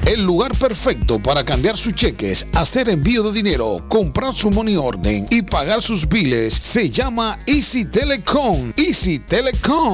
[0.07, 5.27] El lugar perfecto para cambiar sus cheques, hacer envío de dinero, comprar su money orden
[5.31, 8.75] y pagar sus biles se llama Easy Telecom.
[8.77, 9.94] Easy Telecom.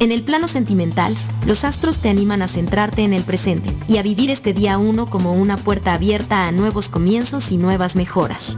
[0.00, 1.12] En el plano sentimental,
[1.44, 5.06] los astros te animan a centrarte en el presente y a vivir este día 1
[5.06, 8.56] como una puerta abierta a nuevos comienzos y nuevas mejoras.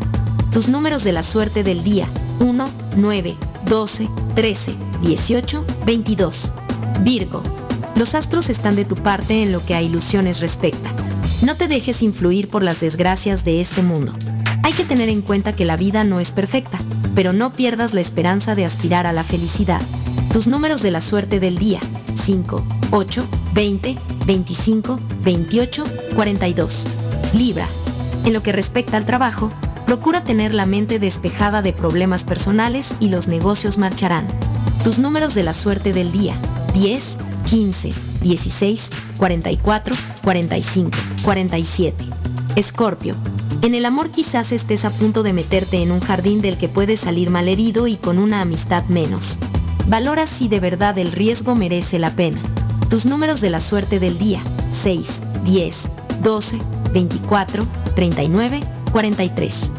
[0.53, 2.07] Tus números de la suerte del día
[2.41, 2.69] 1,
[2.99, 6.53] 9, 12, 13, 18, 22.
[7.01, 7.43] Virgo.
[7.97, 10.91] Los astros están de tu parte en lo que a ilusiones respecta.
[11.43, 14.13] No te dejes influir por las desgracias de este mundo.
[14.63, 16.79] Hay que tener en cuenta que la vida no es perfecta,
[17.15, 19.81] pero no pierdas la esperanza de aspirar a la felicidad.
[20.33, 21.81] Tus números de la suerte del día
[22.15, 25.85] 5, 8, 20, 25, 28,
[26.15, 26.87] 42.
[27.35, 27.67] Libra.
[28.25, 29.51] En lo que respecta al trabajo,
[29.87, 34.29] procura tener la mente despejada de problemas personales y los negocios marcharán.
[34.85, 36.37] Tus números de la suerte del día
[36.75, 37.93] 10, 15,
[38.23, 42.05] 16, 44, 45, 47.
[42.55, 43.17] Escorpio.
[43.63, 47.01] En el amor quizás estés a punto de meterte en un jardín del que puedes
[47.01, 49.41] salir malherido y con una amistad menos.
[49.87, 52.41] Valora si de verdad el riesgo merece la pena.
[52.89, 54.41] Tus números de la suerte del día
[54.73, 55.89] 6, 10,
[56.23, 56.59] 12,
[56.93, 58.61] 24, 39,
[58.93, 59.71] 43.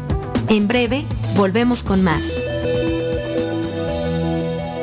[0.48, 1.04] En breve,
[1.36, 2.22] volvemos con más.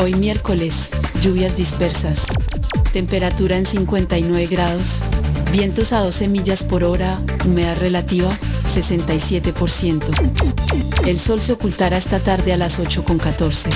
[0.00, 0.90] Hoy miércoles,
[1.22, 2.26] lluvias dispersas.
[2.92, 5.02] Temperatura en 59 grados.
[5.52, 7.18] Vientos a 12 millas por hora.
[7.44, 8.30] Humedad relativa
[8.66, 10.02] 67%.
[11.06, 13.70] El sol se ocultará esta tarde a las 8.14.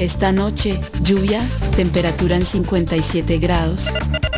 [0.00, 1.40] Esta noche, lluvia,
[1.76, 3.88] temperatura en 57 grados.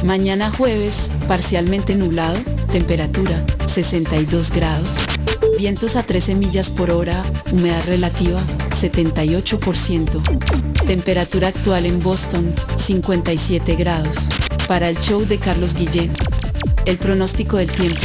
[0.05, 2.39] Mañana jueves, parcialmente nublado,
[2.73, 4.97] temperatura 62 grados.
[5.61, 7.23] Vientos a 13 millas por hora,
[7.53, 10.23] humedad relativa 78%.
[10.87, 14.31] Temperatura actual en Boston 57 grados.
[14.67, 16.11] Para el show de Carlos Guillén.
[16.87, 18.01] El pronóstico del tiempo.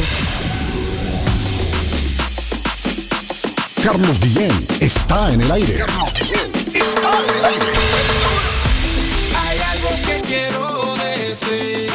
[3.82, 5.76] Carlos Guillén está en el aire.
[5.76, 7.66] Carlos Guillén está en el aire.
[9.34, 11.90] Hay algo que quiero decir.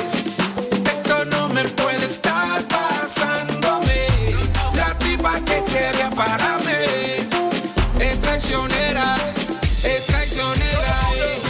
[0.91, 3.90] Esto no me puede estar pasándome.
[5.21, 7.29] La tipa que quería para mí
[7.99, 9.15] es traicionera,
[9.83, 10.99] es traicionera.
[11.15, 11.41] eh.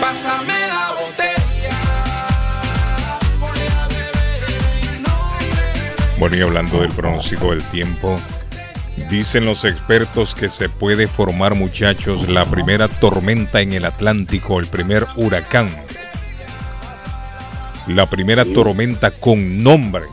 [0.00, 1.76] Pásame la botella.
[6.18, 8.16] Bueno, y hablando del pronóstico del tiempo,
[9.10, 14.66] dicen los expertos que se puede formar, muchachos, la primera tormenta en el Atlántico, el
[14.66, 15.68] primer huracán.
[17.88, 20.04] La primera tormenta con nombre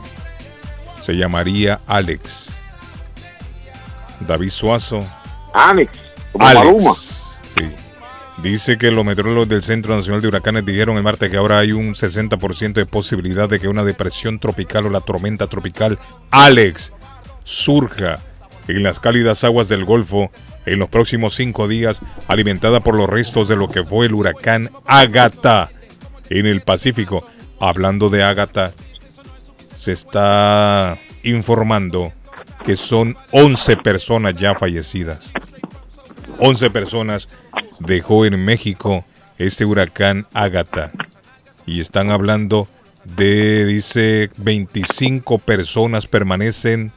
[1.06, 2.54] se llamaría Alex.
[4.26, 5.00] David Suazo.
[5.52, 5.90] Alex,
[6.32, 6.64] como Alex.
[6.64, 6.94] Maluma.
[6.94, 7.70] Sí.
[8.42, 11.72] Dice que los meteorólogos del Centro Nacional de Huracanes dijeron el martes que ahora hay
[11.72, 15.98] un 60% de posibilidad de que una depresión tropical o la tormenta tropical
[16.30, 16.92] Alex
[17.44, 18.18] surja
[18.68, 20.30] en las cálidas aguas del Golfo
[20.66, 24.70] en los próximos cinco días, alimentada por los restos de lo que fue el huracán
[24.86, 25.70] Agatha
[26.30, 27.26] en el Pacífico.
[27.60, 28.72] Hablando de Agatha,
[29.74, 32.12] se está informando
[32.64, 35.30] que son 11 personas ya fallecidas.
[36.38, 37.28] 11 personas
[37.80, 39.04] dejó en México
[39.38, 40.90] este huracán Agatha.
[41.66, 42.68] Y están hablando
[43.04, 46.92] de, dice, 25 personas permanecen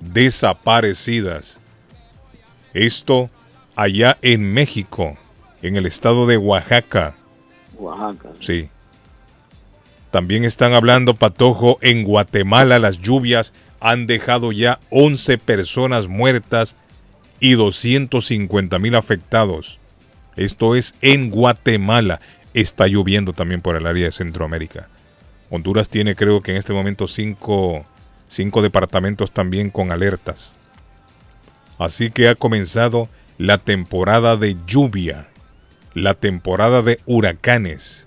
[0.00, 1.60] desaparecidas.
[2.74, 3.30] Esto
[3.76, 5.16] allá en México,
[5.62, 7.14] en el estado de Oaxaca.
[7.76, 8.30] Oaxaca.
[8.40, 8.68] Sí.
[10.10, 13.52] También están hablando, Patojo, en Guatemala las lluvias
[13.82, 16.76] han dejado ya 11 personas muertas
[17.40, 19.80] y 250 mil afectados.
[20.36, 22.20] Esto es en Guatemala.
[22.54, 24.88] Está lloviendo también por el área de Centroamérica.
[25.50, 27.84] Honduras tiene creo que en este momento cinco,
[28.28, 30.52] cinco departamentos también con alertas.
[31.76, 35.26] Así que ha comenzado la temporada de lluvia,
[35.92, 38.06] la temporada de huracanes.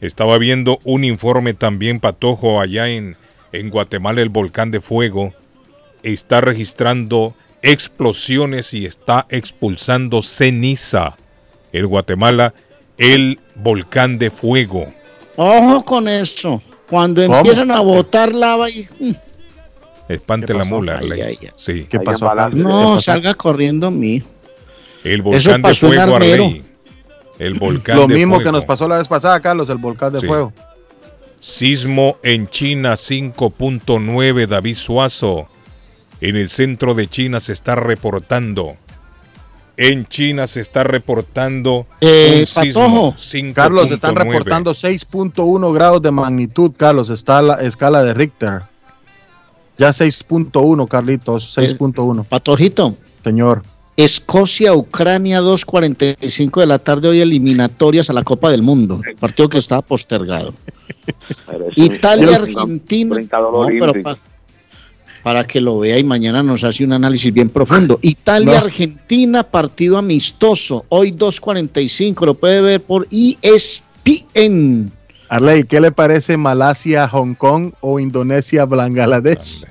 [0.00, 3.18] Estaba viendo un informe también, Patojo, allá en,
[3.52, 5.32] en Guatemala, el volcán de fuego
[6.02, 11.16] está registrando explosiones y está expulsando ceniza.
[11.72, 12.54] En Guatemala,
[12.96, 14.86] el volcán de fuego.
[15.36, 16.62] Ojo con eso.
[16.88, 17.38] Cuando ¿Cómo?
[17.38, 18.88] empiezan a botar lava y...
[20.08, 21.00] Espante la mula.
[21.02, 21.50] Ay, ay, ay.
[21.56, 21.86] Sí.
[21.88, 22.32] ¿Qué pasó?
[22.52, 24.22] No, salga corriendo mi.
[25.04, 26.16] El volcán de fuego.
[26.16, 26.62] Arley.
[27.38, 28.50] El volcán Lo de mismo fuego.
[28.50, 30.26] que nos pasó la vez pasada, Carlos, el volcán de Sí.
[30.26, 30.52] fuego.
[31.40, 35.48] Sismo en China 5.9, David Suazo.
[36.20, 38.74] En el centro de China se está reportando.
[39.76, 43.14] En China se está reportando Eh, un sismo Patojo.
[43.16, 43.52] 5.9.
[43.52, 47.10] Carlos, están reportando 6.1 grados de magnitud, Carlos.
[47.10, 48.62] Está la escala de Richter.
[49.78, 51.56] Ya 6.1, Carlitos.
[51.56, 52.24] 6.1.
[52.24, 52.96] Patojito.
[53.22, 53.62] Señor.
[53.98, 59.00] Escocia, Ucrania, 2.45 de la tarde, hoy eliminatorias a la Copa del Mundo.
[59.18, 60.54] Partido que estaba postergado.
[61.74, 63.16] Italia, Argentina.
[63.32, 64.16] No, pero pa-
[65.24, 67.98] para que lo vea y mañana nos hace un análisis bien profundo.
[68.00, 68.66] Italia, No.
[68.66, 70.84] Argentina, partido amistoso.
[70.90, 74.92] Hoy 2.45, lo puede ver por ESPN.
[75.30, 79.62] Arley, ¿qué le parece Malasia, Hong Kong o Indonesia, Bangladesh?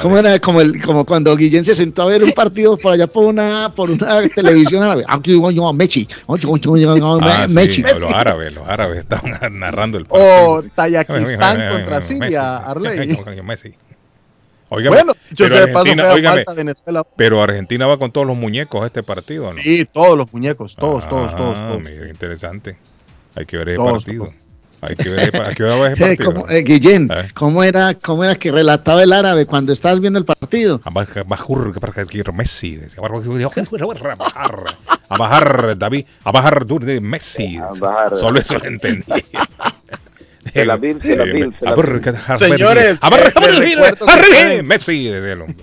[0.00, 0.38] ¿Cómo era?
[0.40, 3.72] Como, el, como cuando Guillén se sentó a ver un partido por allá por una,
[3.74, 5.04] por una televisión árabe.
[5.06, 6.08] Aquí voy yo, Mechi.
[6.28, 7.82] Ah, sí, Mechi.
[7.82, 10.72] los árabes, los árabes estaban narrando el O partido.
[10.74, 13.16] Tayikistán contra Siria, Arley.
[13.44, 13.74] Messi.
[14.70, 17.06] Bueno, dicho pero paso, Argentina, fea óigame, falta Venezuela.
[17.16, 19.62] pero Argentina va con todos los muñecos a este partido, ¿no?
[19.62, 21.80] Sí, todos los muñecos, todos, todos, Ah, todos, todos.
[21.82, 22.76] mira, interesante.
[23.36, 24.28] Hay que ver ese Todos, partido.
[24.80, 26.32] Hay que ver ese pa- ¿a qué hora va ese Eh, partido?
[26.34, 30.24] como- eh, Guillén, ¿cómo era, ¿cómo era que relataba el árabe cuando estabas viendo el
[30.26, 30.80] partido?
[30.84, 32.76] A bajar, bajar, para que Messi.
[32.76, 34.64] decía, A bajar,
[35.08, 36.04] a bajar, David.
[36.22, 37.58] A bajar tú de Messi.
[38.14, 39.04] Solo eso lo entendí.
[40.54, 42.00] Se la vil, se la vil, se la A ver, vil.
[42.00, 43.32] que dejar- Señores, a ver,
[44.36, 45.56] eh, Messi, decía el hombre.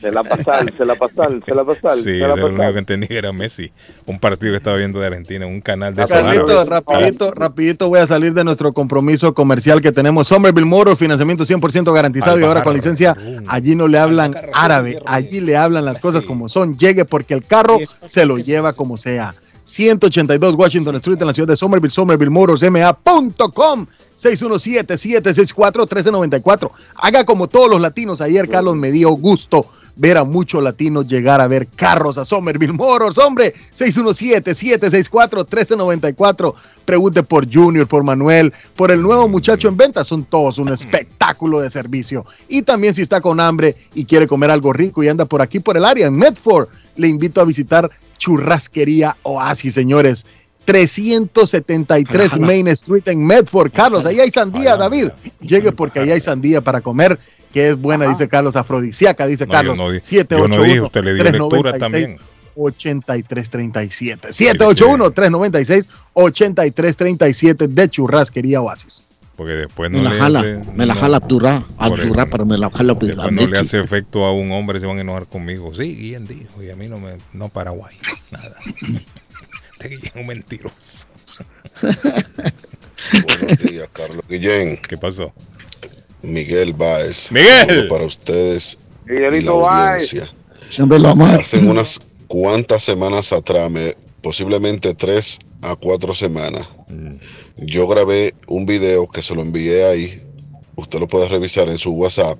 [0.00, 3.32] Se la pasar, se la pasar, se la pasar, Sí, lo único que entendí era
[3.32, 3.70] Messi.
[4.06, 8.00] Un partido que estaba viendo de Argentina, un canal de esos Carlito, rapidito, rapidito voy
[8.00, 10.26] a salir de nuestro compromiso comercial que tenemos.
[10.26, 13.16] Somerville Motors, financiamiento 100% garantizado y ahora con licencia.
[13.46, 16.76] Allí no le hablan árabe, allí le hablan las cosas como son.
[16.76, 19.32] Llegue porque el carro se lo lleva como sea.
[19.66, 23.86] 182 Washington Street en la ciudad de Somerville, Somerville Motors, MA.com.
[24.18, 26.70] 617-764-1394.
[26.96, 28.20] Haga como todos los latinos.
[28.20, 32.72] Ayer Carlos me dio gusto ver a muchos latinos llegar a ver carros a Somerville
[32.72, 33.16] Motors.
[33.18, 36.54] Hombre, 617-764-1394.
[36.84, 40.02] Pregunte por Junior, por Manuel, por el nuevo muchacho en venta.
[40.04, 42.26] Son todos un espectáculo de servicio.
[42.48, 45.60] Y también si está con hambre y quiere comer algo rico y anda por aquí,
[45.60, 50.26] por el área, en Medford, le invito a visitar Churrasquería Oasis, señores.
[50.64, 53.70] 373 Main Street en Medford.
[53.72, 55.08] Carlos, ahí hay sandía, David.
[55.40, 57.18] Llegue porque ahí hay sandía para comer,
[57.52, 59.76] que es buena, dice Carlos, afrodisíaca, dice No, Carlos.
[59.78, 61.80] yo no 781 yo no dije, usted le dio lectura 396,
[62.18, 62.18] también.
[62.56, 64.28] 8337.
[66.14, 69.02] 781-396-8337 de Churrasquería Oasis.
[69.36, 72.26] Porque después no Me la le jala, hace- me la no- jala Abdurra, eso.
[72.30, 73.14] pero me la jala Abdurra.
[73.24, 75.74] Después no le hace efecto a un hombre, se van a enojar conmigo.
[75.74, 77.96] Sí, Guillén dijo, y a mí no me, no Paraguay,
[78.30, 78.54] nada.
[79.84, 81.06] Este Guillén un mentiroso.
[81.82, 84.78] Buenos días, Carlos Guillén.
[84.78, 85.30] ¿Qué pasó?
[86.22, 87.30] Miguel Báez.
[87.30, 87.86] Miguel.
[87.88, 90.04] Para ustedes y la Miguelito Báez.
[90.14, 90.34] audiencia.
[90.70, 91.26] Siempre lo amo.
[91.26, 96.66] Hace unas cuantas semanas atrás, me- posiblemente tres a cuatro semanas,
[97.58, 100.22] yo grabé un video que se lo envié ahí.
[100.76, 102.38] Usted lo puede revisar en su WhatsApp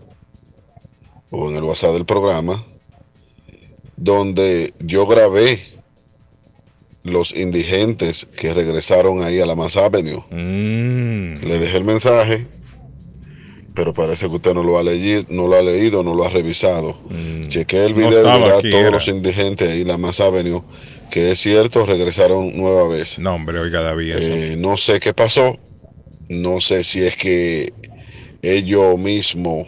[1.31, 2.65] o en el WhatsApp del programa,
[3.99, 5.74] donde yo grabé
[7.05, 10.23] los indigentes que regresaron ahí a la Mass Avenue.
[10.31, 11.47] Mm.
[11.47, 12.47] Le dejé el mensaje,
[13.75, 16.31] pero parece que usted no lo ha leído, no lo ha leído, no lo ha
[16.31, 16.97] revisado.
[17.49, 18.01] Chequé el Mm.
[18.01, 18.91] No video estaba y verá todos era.
[18.91, 20.63] los indigentes ahí en la Mass Avenue,
[21.11, 23.19] que es cierto, regresaron nueva vez.
[23.19, 24.15] No, hombre, oiga, David.
[24.19, 25.59] Eh, no sé qué pasó,
[26.31, 27.73] no sé si es que
[28.43, 29.67] ellos mismos,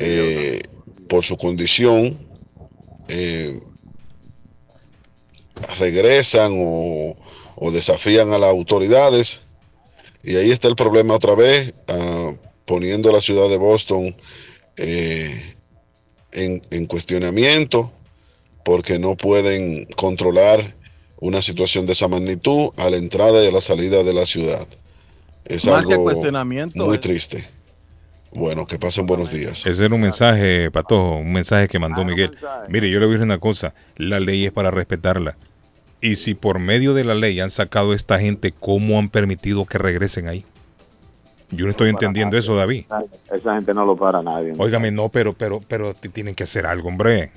[0.00, 0.62] eh,
[1.08, 2.18] por su condición,
[3.08, 3.60] eh,
[5.78, 7.16] regresan o,
[7.56, 9.40] o desafían a las autoridades.
[10.22, 12.32] Y ahí está el problema otra vez, ah,
[12.64, 14.14] poniendo a la ciudad de Boston
[14.76, 15.54] eh,
[16.32, 17.92] en, en cuestionamiento,
[18.64, 20.74] porque no pueden controlar
[21.20, 24.66] una situación de esa magnitud a la entrada y a la salida de la ciudad.
[25.44, 27.46] Es Más que algo cuestionamiento, muy es- triste.
[28.34, 29.64] Bueno, que pasen buenos días.
[29.64, 32.36] Ese era un mensaje, Patojo, un mensaje que mandó Miguel.
[32.68, 35.36] Mire, yo le voy a decir una cosa, la ley es para respetarla.
[36.00, 39.64] Y si por medio de la ley han sacado a esta gente, ¿cómo han permitido
[39.64, 40.44] que regresen ahí?
[41.50, 42.86] Yo no estoy entendiendo eso, David.
[43.32, 44.52] Esa gente no lo para nadie.
[44.58, 47.30] Óigame, no, pero, pero, pero tienen que hacer algo, hombre.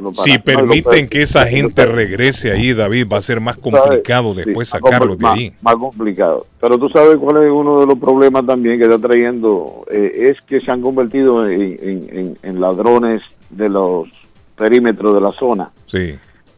[0.00, 4.30] No Si permiten que esa gente regrese ahí, David, va a ser más sabes, complicado
[4.34, 5.50] sí, después más sacarlos de ahí.
[5.62, 6.46] Más, más complicado.
[6.60, 9.84] Pero tú sabes cuál es uno de los problemas también que está trayendo.
[9.90, 14.08] eh, es que se han convertido en, en- en- en ladrones de los
[14.56, 15.70] perímetros de la zona.
[15.86, 16.14] Sí.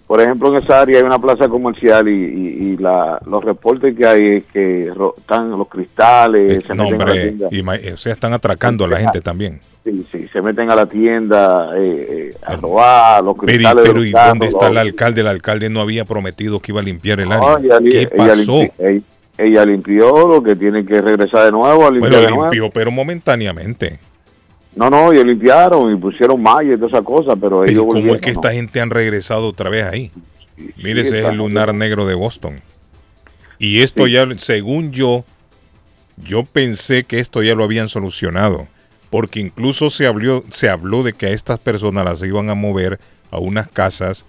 [0.06, 3.96] Por ejemplo, en esa área hay una plaza comercial y, y- y la, los reportes
[3.96, 7.48] que hay es que están los cristales, se No, meten a la hombre, tienda.
[7.50, 9.58] ima- o sea, están atracando a la gente también.
[9.84, 13.82] Sí, sí, se meten a la tienda eh, eh, a robar los Pero, y- cristales.
[13.84, 15.20] de pero los ¿y carros, dónde está el alcalde?
[15.20, 17.78] El alcalde no había prometido que iba a limpiar el área.
[17.80, 18.58] ¿Qué ella pasó?
[18.78, 19.02] ella,
[19.38, 22.42] ella limpió lo que tiene que regresar de nuevo a limpiar de nuevo.
[22.44, 23.98] limpió, pero momentáneamente.
[24.76, 27.92] No, no, ellos limpiaron y pusieron malla y todas esas cosas, pero ellos Pero ¿cómo
[27.94, 28.40] volvieron, es que ¿no?
[28.40, 30.10] esta gente han regresado otra vez ahí?
[30.76, 32.60] Mire, ese es el lunar negro de Boston.
[33.58, 34.12] Y esto Sí.
[34.12, 35.24] ya, según yo,
[36.18, 38.68] yo pensé que esto ya lo habían solucionado.
[39.08, 42.98] Porque incluso se habló, se habló de que a estas personas las iban a mover
[43.30, 44.24] a unas casas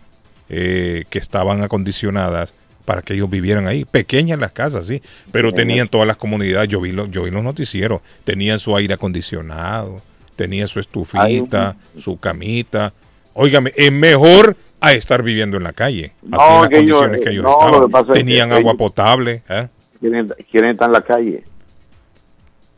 [0.50, 2.54] eh, que estaban acondicionadas
[2.86, 3.84] para que ellos vivieran ahí.
[3.84, 5.02] Pequeñas las casas, sí,
[5.32, 5.56] pero Sí.
[5.58, 6.70] tenían todas las comunidades.
[6.70, 8.00] Yo vi, los, yo vi los noticieros.
[8.24, 10.02] Tenían su aire acondicionado,
[10.38, 12.94] tenían su estufita, su camita.
[13.34, 16.14] Óigame, es mejor a estar viviendo en la calle.
[16.24, 18.20] No, así en las que ellos- condiciones que ellos no, lo que pasa es que
[18.20, 19.42] Tenían ellos- agua potable.
[19.50, 19.68] ¿eh?
[20.00, 21.44] quieren, quieren estar en la calle.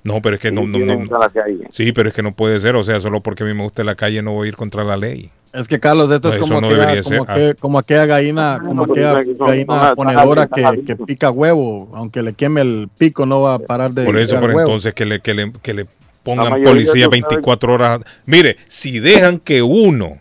[0.03, 1.67] No, pero es que no, no, no- estar en la calle.
[1.71, 2.75] Sí, pero es que no puede ser.
[2.77, 4.83] O sea, solo porque a mí me gusta la calle no voy a ir contra
[4.83, 5.29] la ley.
[5.51, 7.35] Es que Carlos, esto No, es eso como, no aquella, debería como, ser.
[7.55, 12.33] que- como aquella gallina, como no, pero aquella gallina ponedora que, pica huevo, aunque le
[12.33, 14.61] queme el pico no va a parar de Por eso, pero huevo.
[14.61, 15.85] entonces que le, que le, que le
[16.23, 17.99] pongan policía de- 24 horas.
[18.25, 20.19] Mire, si dejan que uno,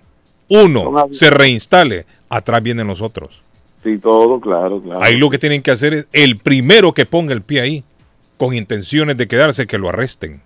[0.48, 3.42] uno se reinstale, atrás vienen los otros.
[3.82, 5.02] Sí, todo, claro, claro.
[5.02, 7.84] Ahí lo que tienen que hacer es el primero que ponga el pie ahí,
[8.36, 10.40] con intenciones de quedarse, que lo arresten,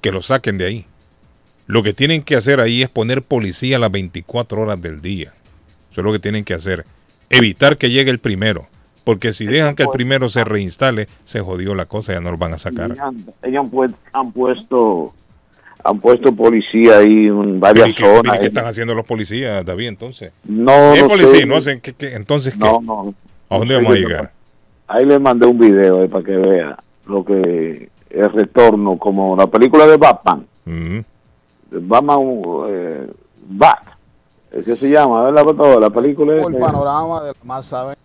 [0.00, 0.86] que lo saquen de ahí.
[1.66, 5.32] Lo que tienen que hacer ahí es poner policía las 24 horas del día.
[5.92, 6.84] Eso es lo que tienen que hacer.
[7.28, 8.66] Evitar que llegue el primero.
[9.04, 12.36] Porque si dejan que el primero se reinstale, se jodió la cosa, ya no lo
[12.38, 12.86] van a sacar.
[12.92, 15.14] Ellos han, ellos han pu- han puesto
[15.82, 18.36] han puesto policía ahí en varias ¿Y qué, zonas.
[18.36, 20.30] y qué están haciendo los policías, David, entonces?
[20.44, 21.46] No, ¿Qué no policía?
[21.46, 22.14] ¿No hacen qué, qué?
[22.14, 22.58] Entonces, ¿qué?
[22.60, 23.14] No, no.
[23.48, 24.30] ¿A dónde vamos a llegar?
[24.86, 29.46] Ahí le mandé un video ahí para que vea lo que el retorno, como la
[29.46, 30.44] película de Batman.
[30.66, 31.02] Ujú.
[31.70, 32.18] Batman
[32.68, 33.06] eh,
[33.48, 33.78] Bat.
[34.52, 35.44] Es que se llama, ¿verdad?
[35.54, 37.96] Todo, la película el es- panorama de lo más saben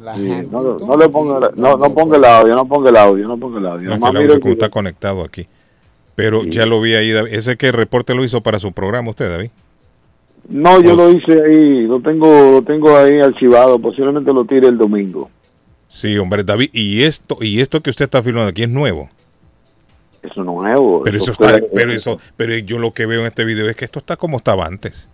[0.00, 3.28] la Sí, no, no le ponga, no, no ponga el audio, no ponga el audio,
[3.28, 3.90] no ponga el audio.
[3.90, 5.46] No, que el mire audio como está conectado aquí.
[6.14, 7.32] Pero ya lo vi ahí, David.
[7.32, 9.50] ¿Ese que reporte lo hizo para su programa usted, David?
[10.48, 14.78] No, yo lo hice ahí, lo tengo, lo tengo ahí archivado, posiblemente lo tire el
[14.78, 15.30] domingo.
[15.88, 16.70] Sí, hombre, David.
[16.72, 19.10] ¿Y esto y esto que usted está filmando aquí es nuevo?
[20.22, 21.02] Eso no es nuevo.
[21.04, 23.84] Pero eso, está, pero eso, pero yo lo que veo en este video es que
[23.84, 25.07] esto está como estaba antes.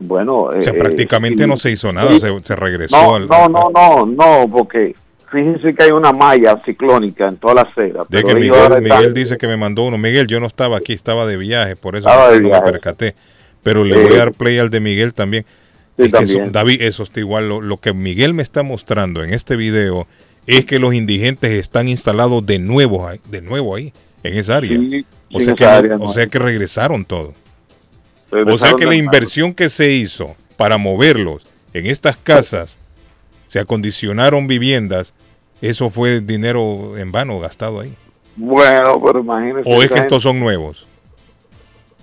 [0.00, 1.48] Bueno, O sea, eh, prácticamente sí.
[1.48, 4.94] no se hizo nada, se, se regresó No, al- no, no, no, no, porque
[5.30, 8.00] fíjense que hay una malla ciclónica en toda la acera.
[8.08, 9.98] De pero que ellos Miguel, dice que me mandó uno.
[9.98, 13.14] Miguel, yo no estaba aquí, estaba de viaje, por eso no, me percaté.
[13.62, 15.44] Pero le Eh, voy a dar play al de Miguel también.
[15.98, 16.50] Sí, Es que eso-.
[16.50, 17.48] David, eso está igual.
[17.48, 20.06] Lo, lo que Miguel me está mostrando en este video
[20.46, 24.70] es que los indigentes están instalados de nuevo, ahí- de nuevo ahí, en esa área.
[24.78, 27.34] Sí, o, sea que, no- o sea que regresaron todo.
[28.32, 32.78] O sea que la inversión que se hizo para moverlos en estas casas,
[33.46, 35.14] se acondicionaron viviendas,
[35.60, 37.92] eso fue dinero en vano gastado ahí.
[38.36, 39.62] Bueno, pero imagínense.
[39.66, 40.86] ¿O es que estos son nuevos?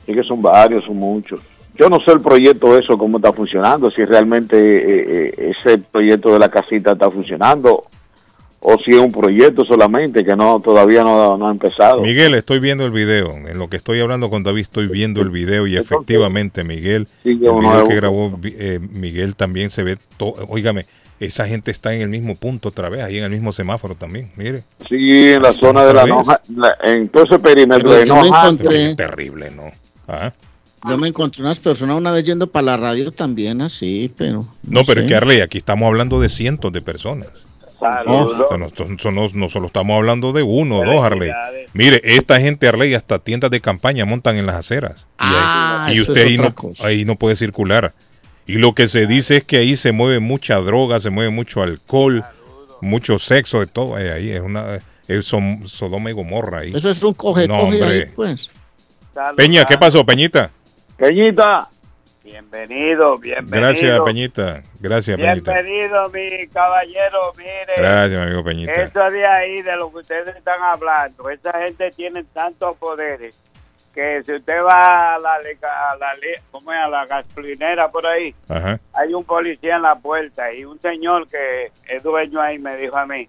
[0.05, 1.39] Es que son varios, son muchos.
[1.75, 6.33] Yo no sé el proyecto eso, cómo está funcionando, si realmente eh, eh, ese proyecto
[6.33, 7.85] de la casita está funcionando
[8.59, 12.01] o si es un proyecto solamente que no todavía no, no ha empezado.
[12.01, 13.31] Miguel, estoy viendo el video.
[13.31, 17.29] En lo que estoy hablando con David, estoy viendo el video y efectivamente, Miguel, Sí,
[17.31, 19.97] el no video que grabó eh, Miguel también se ve.
[20.49, 20.85] Óigame,
[21.19, 24.31] esa gente está en el mismo punto otra vez, ahí en el mismo semáforo también.
[24.35, 24.63] Mire.
[24.89, 26.05] Sí, en la zona de la.
[26.05, 28.43] Noja, la- en todo ese perímetro Pero de yo me Noja.
[28.49, 29.63] encontré- Terrible, ¿no?
[30.07, 30.31] Ah.
[30.87, 34.45] Yo me encontré unas personas una vez yendo para la radio también así, pero...
[34.63, 35.09] No, pero es sé.
[35.09, 37.29] que Arley, aquí estamos hablando de cientos de personas.
[37.79, 38.31] Saludos.
[38.31, 41.31] O sea, no, no- no- no solo estamos hablando de uno o dos, Arley.
[41.73, 45.05] Mire, esta gente, Arley, hasta tiendas de campaña montan en las aceras.
[45.19, 46.87] Y, ahí- Ah, y usted ahí no, cosa.
[46.87, 47.93] ahí no puede circular.
[48.47, 51.61] Y lo que se dice es que ahí se mueve mucha droga, se mueve mucho
[51.61, 52.23] alcohol,
[52.81, 53.99] mucho sexo, de todo.
[53.99, 56.73] eh, ahí es una es Sodoma y Gomorra ahí.
[56.75, 58.11] Eso es un coge, No, coge ahí, hombre.
[58.15, 58.49] pues.
[59.35, 60.49] Peña, ¿qué pasó, Peñita?
[60.97, 61.69] Peñita.
[62.37, 63.61] Bienvenido, bienvenido.
[63.61, 64.61] Gracias, Peñita.
[64.81, 65.53] Gracias, Peñita.
[65.53, 67.31] Bienvenido, mi caballero.
[67.37, 68.73] Mire, Gracias, mi amigo Peñita.
[68.73, 73.41] eso de ahí, de lo que ustedes están hablando, esa gente tiene tantos poderes
[73.95, 76.77] que si usted va a la, a la, li- ¿cómo es?
[76.79, 78.77] a la gasolinera por ahí, Ajá.
[78.93, 82.97] hay un policía en la puerta y un señor que es dueño ahí me dijo
[82.97, 83.25] a mí,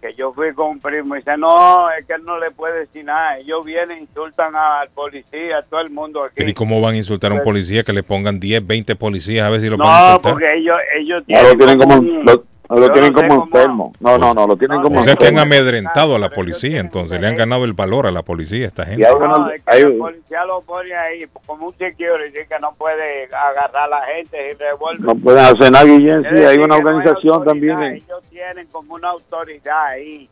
[0.00, 2.80] que yo fui con un primo y dice, no, es que él no le puede
[2.80, 3.36] decir nada.
[3.38, 6.44] Ellos vienen, insultan al policía, a todo el mundo aquí.
[6.44, 9.50] ¿y cómo van a insultar a un policía que le pongan 10, 20 policías a
[9.50, 10.32] ver si lo No, van a insultar?
[10.32, 12.44] porque ellos, ellos No, lo tienen como, un- lo,
[12.76, 13.92] lo yo tienen no como enfermo.
[14.00, 15.54] No, no, no, lo tienen como O sea que han enfermo.
[15.54, 19.00] amedrentado a la policía, entonces le han ganado el valor a la policía esta gente.
[19.02, 22.58] Y hay No, es que hay- el policía lo pone ahí como un security que
[22.60, 25.06] no puede agarrar a la gente y revuelve.
[25.06, 26.22] No pueden hacer nada, Guillén.
[26.22, 27.44] Sí, hay una hay organización autoridad,
[27.76, 27.82] también.
[28.06, 30.28] Ellos tienen como una autoridad ahí.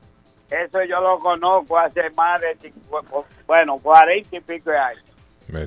[0.50, 2.56] Eso yo lo conozco hace más de,
[3.46, 5.02] bueno, cuarenta y pico de años.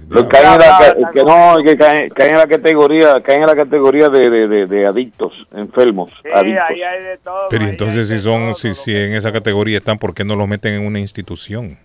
[0.10, 3.48] Lo caen en la, que, que no, que caen, caen en la categoría, caen en
[3.48, 6.64] la categoría de, de, de, de adictos, enfermos, Sí, adictos.
[6.70, 7.48] ahí hay de todo.
[7.50, 10.74] Pero entonces si son, si, si en esa categoría están, ¿por qué no los meten
[10.74, 11.78] en una institución?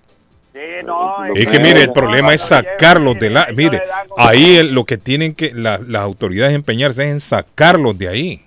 [0.53, 3.81] Sí, no, Es que mire, el problema es sacarlos de la, mire,
[4.17, 8.41] ahí el- lo que tienen que la- las autoridades empeñarse es en sacarlos de ahí.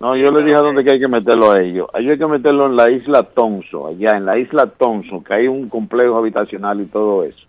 [0.00, 1.88] No, yo le dije a dónde que hay que meterlo a ellos.
[1.92, 5.48] Ahí hay que meterlo en la isla Thompson, allá en la isla Thompson, que hay
[5.48, 7.40] un complejo habitacional y todo eso.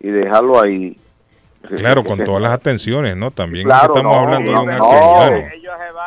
[0.00, 0.96] Y dejarlo ahí.
[1.76, 3.30] Claro, con todas las atenciones, ¿no?
[3.32, 5.48] También Claro, estamos no, hablando de no, un no.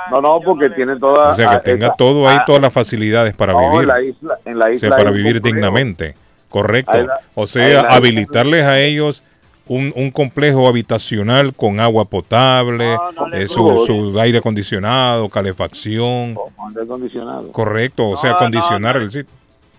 [0.09, 1.29] No, no, porque tiene toda...
[1.31, 3.81] O sea, que tenga esa- todo ahí, ah, todas las facilidades para no, vivir.
[3.81, 5.55] En la isla, en la O isla sea, hay para vivir complejo.
[5.55, 6.15] dignamente.
[6.49, 6.93] Correcto.
[7.03, 9.23] La- O sea, la- habilitarles a ellos
[9.67, 12.97] un, un complejo habitacional con agua potable,
[13.33, 16.35] eh, su, su aire acondicionado, calefacción.
[16.69, 17.51] Aire acondicionado.
[17.51, 19.33] Correcto, o sea, acondicionar el sitio.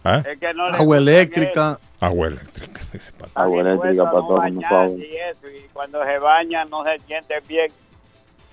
[0.05, 0.23] ¿Ah?
[0.75, 1.79] Agua eléctrica.
[2.05, 2.81] Agua eléctrica.
[3.35, 4.99] Agua eléctrica para todos, por favor.
[4.99, 7.71] y eso, y cuando se bañan no se sienten bien.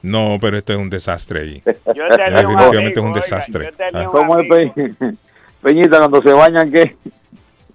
[0.01, 1.63] No, pero este es un desastre ahí.
[1.65, 1.73] Yo
[2.09, 3.65] tenía un Definitivamente amigo, es un oiga, desastre.
[3.65, 4.09] yo tenía Ah.
[4.09, 4.93] un ¿Cómo es, Pe-
[5.63, 6.95] Peñita, cuando se bañan qué?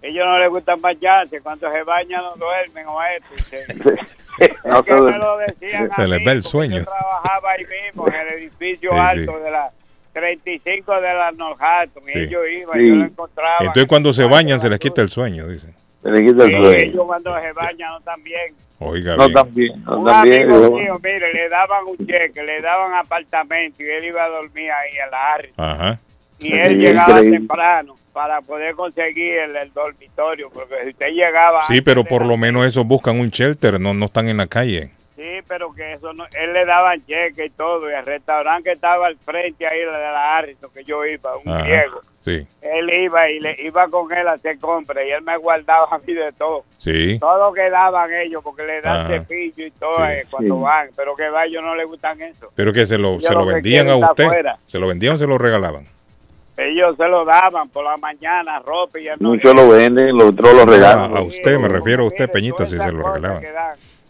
[0.00, 3.44] Ellos no les gusta bañarse, cuando se bañan no duermen o esto.
[3.50, 3.74] se-
[4.64, 6.78] No es que se- me lo decían a Se les mí, ve el sueño.
[6.78, 9.42] Yo trabajaba ahí mismo, en el edificio Sí, alto sí.
[9.44, 9.70] de la
[10.14, 12.18] 35 de la Northampton, y Sí.
[12.20, 12.88] ellos iban, Sí.
[12.88, 13.56] yo lo encontraba.
[13.60, 15.66] Entonces cuando se bañan se les quita el sueño, dice.
[16.02, 16.70] Se le quita el Sí, sueño.
[16.70, 18.54] ellos cuando se bañan no también.
[18.78, 19.34] Oiga, No bien.
[19.34, 20.42] también, no Un también.
[20.50, 24.70] amigo mío, mire, le daban un cheque, le daban apartamento y él iba a dormir
[24.70, 25.50] ahí en la área.
[25.56, 25.98] Ajá.
[26.40, 27.38] Y él Sí, llegaba increíble.
[27.38, 31.66] temprano para poder conseguir el, el dormitorio, porque si usted llegaba...
[31.68, 34.90] Sí, pero por lo menos esos buscan un shelter, no, no están en la calle.
[35.14, 36.24] Sí, pero que eso no...
[36.32, 39.86] Él le daban cheque y todo, y el restaurante que estaba al frente ahí de
[39.86, 41.62] la Harrison, que yo iba, un Ajá.
[41.62, 45.36] griego, Sí, él iba y le iba con él a hacer compras y él me
[45.36, 46.64] guardaba a mí de todo.
[46.78, 47.16] sí.
[47.20, 49.08] Todo lo que daban ellos, porque le dan Ajá.
[49.20, 50.12] cepillo y todo Sí.
[50.12, 50.62] eh, cuando Sí.
[50.62, 52.50] van, pero que va, a ellos no les gustan eso.
[52.56, 54.24] Pero que se lo, se lo vendían a usted.
[54.24, 54.58] afuera.
[54.66, 55.84] ¿Se lo vendían o se lo regalaban?
[56.56, 60.30] Ellos se lo daban por la mañana, ropa y él no Muchos lo venden, los
[60.30, 61.16] otros lo A, regalan.
[61.16, 63.42] a usted, me refiero a usted, Peñita, si se lo regalaban.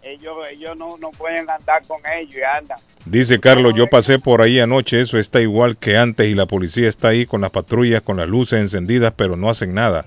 [0.05, 2.79] Ellos, ellos no, no pueden andar con ellos y andan.
[3.07, 6.89] Dice Carlos, yo pasé por ahí anoche, eso está igual que antes y la policía
[6.89, 10.05] está ahí con las patrullas, con las luces encendidas, pero no hacen nada.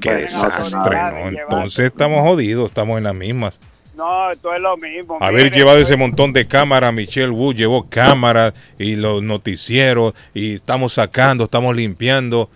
[0.00, 1.28] Qué desastre, ¿no?
[1.28, 3.58] Entonces estamos jodidos, estamos en las mismas.
[3.96, 5.18] No, esto es lo mismo.
[5.20, 10.54] Haber Mire, llevado ese montón de cámaras, Michelle Wu llevó cámaras y los noticieros y
[10.54, 12.48] estamos sacando, estamos limpiando.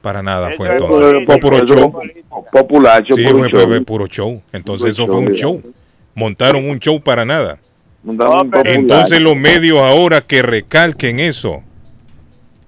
[0.00, 1.24] Para nada fue entonces.
[1.24, 2.00] Fue puro eso show.
[2.50, 3.68] populacho, Sí, puro fue, show.
[3.68, 4.42] fue puro show.
[4.52, 5.62] Entonces Puro eso fue un show.
[6.14, 7.58] Montaron un show para nada.
[8.64, 11.62] Entonces los medios ahora que recalquen eso,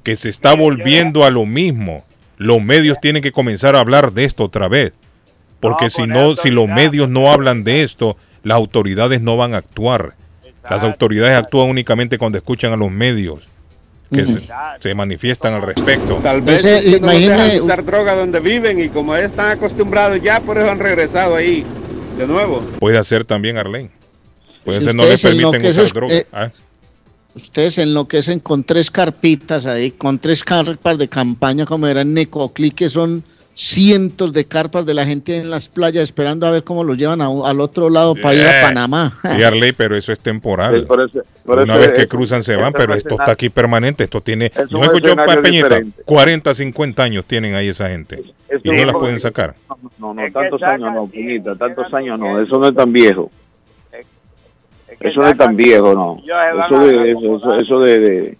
[0.02, 2.04] que se está volviendo a lo mismo,
[2.36, 4.92] los medios tienen que comenzar a hablar de esto otra vez.
[5.60, 9.58] Porque si no, si los medios no hablan de esto, las autoridades no van a
[9.58, 10.14] actuar.
[10.68, 13.48] Las autoridades actúan únicamente cuando escuchan a los medios
[14.12, 14.40] que se,
[14.78, 16.20] se manifiestan al respecto.
[16.22, 20.22] Tal vez Ese, no los imagine- dejan usar droga donde viven y como están acostumbrados
[20.22, 21.64] ya, por eso han regresado ahí
[22.18, 22.60] de nuevo.
[22.78, 23.90] Puede hacer también Arlene.
[24.64, 26.14] Puede Si ser no le ustedes permiten usar droga.
[26.14, 26.50] eh, Ah,
[27.36, 32.70] Ustedes se enloquecen con tres carpitas ahí, con tres carpas de campaña, como eran Necoclí,
[32.70, 33.24] que son
[33.54, 37.20] cientos de carpas de la gente en las playas esperando a ver cómo los llevan
[37.20, 38.62] a al otro lado para ir a Yeah.
[38.62, 39.12] Panamá.
[39.38, 40.80] Y Arley, pero eso es temporal.
[40.80, 44.04] Sí, por eso- por Una vez que cruzan se van, pero esto está aquí permanente.
[44.04, 46.02] Esto tiene, es escucho escenario Peñita, diferente.
[46.04, 48.22] 40, 50 años tienen ahí esa gente.
[48.48, 49.54] Es Y no las pueden sacar.
[49.98, 53.30] No, no, tantos años no, Peñita, tantos años no, eso no es tan viejo.
[55.00, 56.18] Eso no es tan viejo, no.
[56.24, 58.38] Eso de, eso, eso, eso de, de,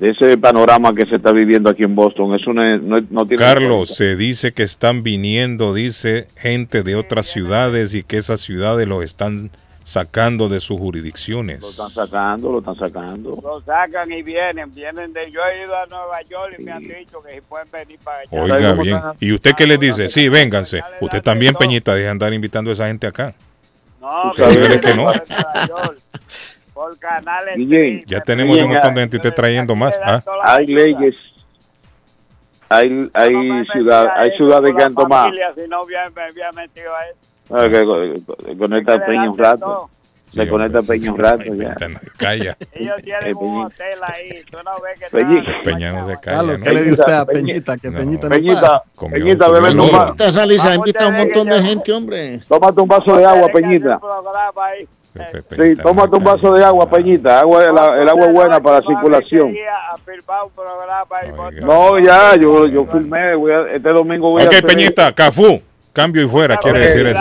[0.00, 3.36] de ese panorama que se está viviendo aquí en Boston, eso no, es- no, tiene...
[3.36, 8.88] Carlos, se dice que están viniendo, dice gente de otras ciudades y que esas ciudades
[8.88, 9.50] los están
[9.84, 11.60] sacando de sus jurisdicciones.
[11.60, 13.38] Lo están sacando, lo están sacando.
[13.42, 15.30] Lo sacan y vienen, vienen de...
[15.30, 18.20] Yo he ido a Nueva York y me han dicho que si pueden venir para
[18.20, 18.42] allá.
[18.42, 19.00] Oiga bien.
[19.20, 20.08] ¿Y usted qué les dice?
[20.08, 20.80] Sí, vénganse.
[21.02, 23.34] Usted también, Peñita, deja de andar invitando a esa gente acá.
[24.00, 25.12] No, Usted que no.
[26.80, 27.56] por canales...
[27.56, 29.94] DJ, Ya tenemos un montón de gente y usted trayendo más.
[30.02, 30.22] ¿ah?
[30.44, 31.14] Hay leyes,
[32.70, 35.24] hay, hay, ciudad, hay ciudades que han tomado.
[35.26, 37.18] Familia, si no hubiera- me hubiera metido a eso.
[37.50, 39.90] Ah, Conecta a Peña un rato.
[40.32, 41.74] Se conecta a Peña un rato ya.
[42.16, 42.56] Calla.
[42.72, 43.66] Ellos tienen Eh, un Peñita.
[43.66, 44.44] hotel ahí.
[44.50, 45.50] Tú no ves que Peñita.
[45.64, 46.58] Peña no se calla.
[46.62, 47.76] ¿qué le dio usted a Peñita, Peñita?
[47.76, 48.60] Que Peñita no Peñita,
[48.96, 49.10] para.
[49.10, 49.90] Peñita, bebe un un
[51.18, 52.40] montón de gente, hombre.
[52.48, 54.00] Tómate un vaso de agua, Peñita.
[55.56, 57.40] Sí, tómate un vaso de agua, Peñita.
[57.40, 59.52] Agua, la- el agua es buena para la circulación.
[61.62, 63.34] No, ya, yo, yo filmé.
[63.34, 65.60] voy a- este domingo voy a Ok, Peñita, Cafú.
[65.92, 67.20] Cambio y fuera, quiere decir eso.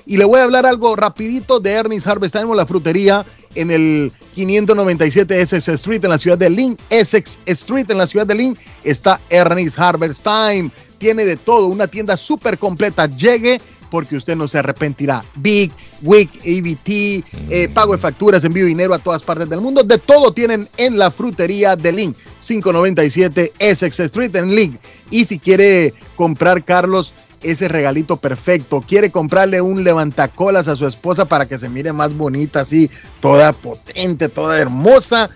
[0.06, 2.34] y le voy a hablar algo rapidito de Ernest Harvest.
[2.34, 6.76] Time la frutería en el 597 Essex Street en la ciudad de Lynn.
[6.90, 10.70] Essex Street en la ciudad de Lynn está Ernest Harvest Time.
[10.98, 13.06] Tiene de todo una tienda súper completa.
[13.06, 13.60] Llegue
[13.94, 15.24] porque usted no se arrepentirá.
[15.36, 15.70] Big,
[16.02, 19.84] Wick, EBT, eh, pago de facturas, envío dinero a todas partes del mundo.
[19.84, 22.16] De todo tienen en la frutería de Link.
[22.40, 24.80] 597 Essex Street en Link.
[25.12, 31.26] Y si quiere comprar, Carlos, ese regalito perfecto, quiere comprarle un levantacolas a su esposa
[31.26, 32.90] para que se mire más bonita, así,
[33.20, 35.30] toda potente, toda hermosa.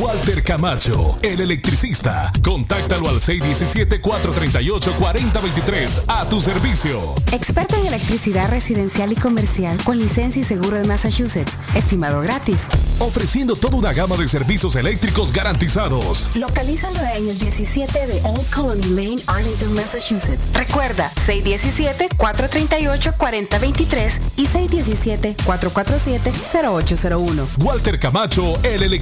[0.00, 2.32] Walter Camacho, el electricista.
[2.42, 7.14] Contáctalo al 617-438-4023 a tu servicio.
[7.30, 11.58] Experto en electricidad residencial y comercial con licencia y seguro de Massachusetts.
[11.74, 12.62] Estimado gratis.
[13.00, 16.30] Ofreciendo toda una gama de servicios eléctricos garantizados.
[16.34, 20.40] Localízalo en el 17 de Old Colony Lane, Arlington, Massachusetts.
[20.54, 27.46] Recuerda, 617-438-4023 y 617-447-0801.
[27.58, 29.01] Walter Camacho, el electricista.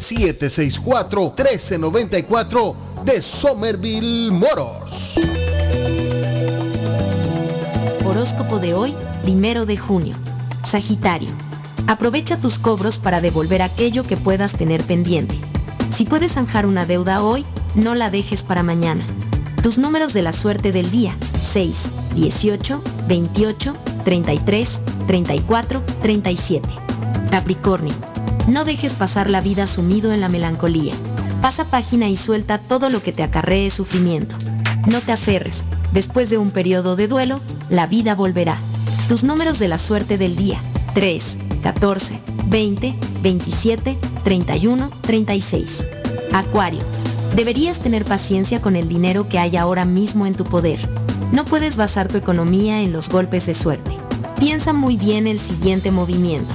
[0.00, 5.20] 617-764-1394 de Somerville Motors.
[8.06, 10.16] Horóscopo de hoy, primero de junio.
[10.64, 11.49] Sagitario.
[11.90, 15.36] Aprovecha tus cobros para devolver aquello que puedas tener pendiente.
[15.90, 17.44] Si puedes zanjar una deuda hoy,
[17.74, 19.04] no la dejes para mañana.
[19.60, 21.12] Tus números de la suerte del día.
[21.34, 26.68] 6, 18, 28, 33, 34, 37.
[27.28, 27.94] Capricornio.
[28.46, 30.94] No dejes pasar la vida sumido en la melancolía.
[31.42, 34.36] Pasa página y suelta todo lo que te acarree sufrimiento.
[34.86, 35.64] No te aferres.
[35.92, 38.58] Después de un periodo de duelo, la vida volverá.
[39.08, 40.60] Tus números de la suerte del día.
[40.94, 45.86] 3, 14, 20, 27, 31, 36.
[46.32, 46.80] Acuario.
[47.34, 50.80] Deberías tener paciencia con el dinero que hay ahora mismo en tu poder.
[51.32, 53.92] No puedes basar tu economía en los golpes de suerte.
[54.38, 56.52] Piensa muy bien el siguiente movimiento.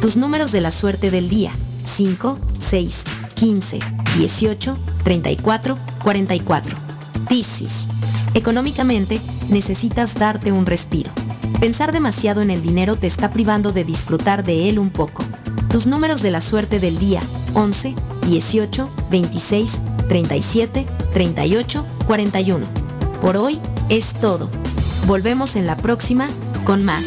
[0.00, 1.52] Tus números de la suerte del día.
[1.84, 3.04] 5, 6,
[3.34, 3.78] 15,
[4.16, 6.76] 18, 34, 44.
[7.28, 7.88] Piscis.
[8.32, 11.10] Económicamente, necesitas darte un respiro.
[11.64, 15.24] Pensar demasiado en el dinero te está privando de disfrutar de él un poco.
[15.70, 17.22] Tus números de la suerte del día.
[17.54, 17.94] 11,
[18.26, 22.66] 18, 26, 37, 38, 41.
[23.22, 24.50] Por hoy es todo.
[25.06, 26.28] Volvemos en la próxima
[26.66, 27.06] con más.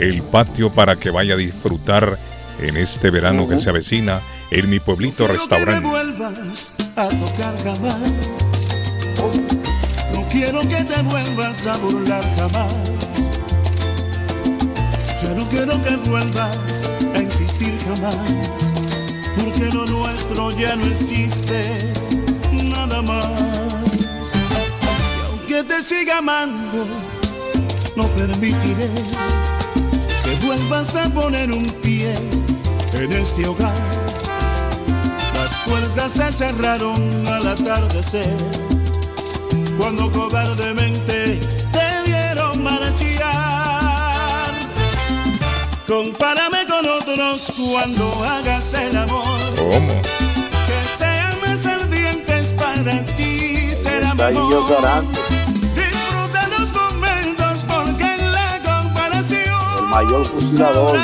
[0.00, 2.18] el patio para que vaya a disfrutar
[2.58, 4.20] en este verano que se avecina
[4.50, 5.82] en mi pueblito restaurante.
[5.82, 7.96] No vuelvas a tocar jamás.
[10.14, 12.74] No quiero que te vuelvas a burlar jamás.
[15.22, 18.72] Ya no quiero que vuelvas a insistir jamás.
[19.36, 21.92] Porque lo nuestro ya no existe
[22.52, 24.34] nada más.
[25.46, 26.86] Y aunque te siga amando,
[27.96, 28.88] no permitiré
[30.42, 32.12] vuelvas a poner un pie
[32.94, 33.74] en este hogar.
[35.34, 38.36] Las puertas se cerraron al atardecer,
[39.78, 41.40] cuando cobardemente
[41.72, 43.30] te vieron marchar.
[45.86, 49.54] Compárame con otros cuando hagas el amor.
[49.56, 50.02] ¿Cómo?
[50.66, 55.39] Que sean más ardientes para ti, será mejor.
[59.90, 60.98] Mayor fusilador.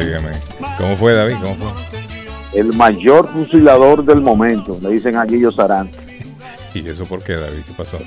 [0.00, 0.30] Óigame.
[0.78, 1.36] ¿Cómo fue David?
[1.42, 2.60] ¿Cómo fue?
[2.60, 5.96] El mayor fusilador del momento, le dicen a Guillo Sarante.
[6.74, 7.60] ¿Y eso por qué David?
[7.66, 7.98] ¿Qué pasó?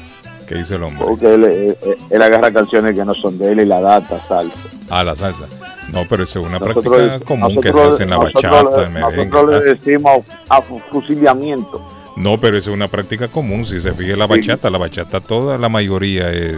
[0.47, 1.05] ¿Qué hizo el hombre?
[1.05, 1.77] Porque él, él-
[2.09, 4.57] él agarra canciones que no son de él y la data, salsa.
[4.89, 5.45] Ah, la salsa.
[5.91, 8.77] No, pero eso es una Nosotros- práctica común que se hace en la nosotros bachata,
[8.81, 9.25] le- en merengue.
[9.25, 11.81] Nosotros le decimos a fu- fusilamiento.
[12.15, 13.65] No, pero eso es una práctica común.
[13.65, 16.57] Si se fija la bachata, la bachata toda la mayoría es,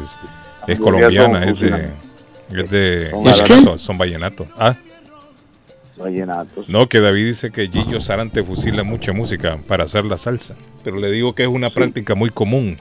[0.68, 1.90] es colombiana, son es de,
[2.64, 3.54] es de ¿Son ¿Es qué?
[3.54, 4.48] vallenato, son vallenatos.
[4.58, 4.76] Ah,
[5.98, 6.68] Vallenatos.
[6.68, 10.56] no, que David dice que Gillo Sarante fusila mucha música para hacer la salsa.
[10.84, 12.78] Pero le digo que es una práctica muy común.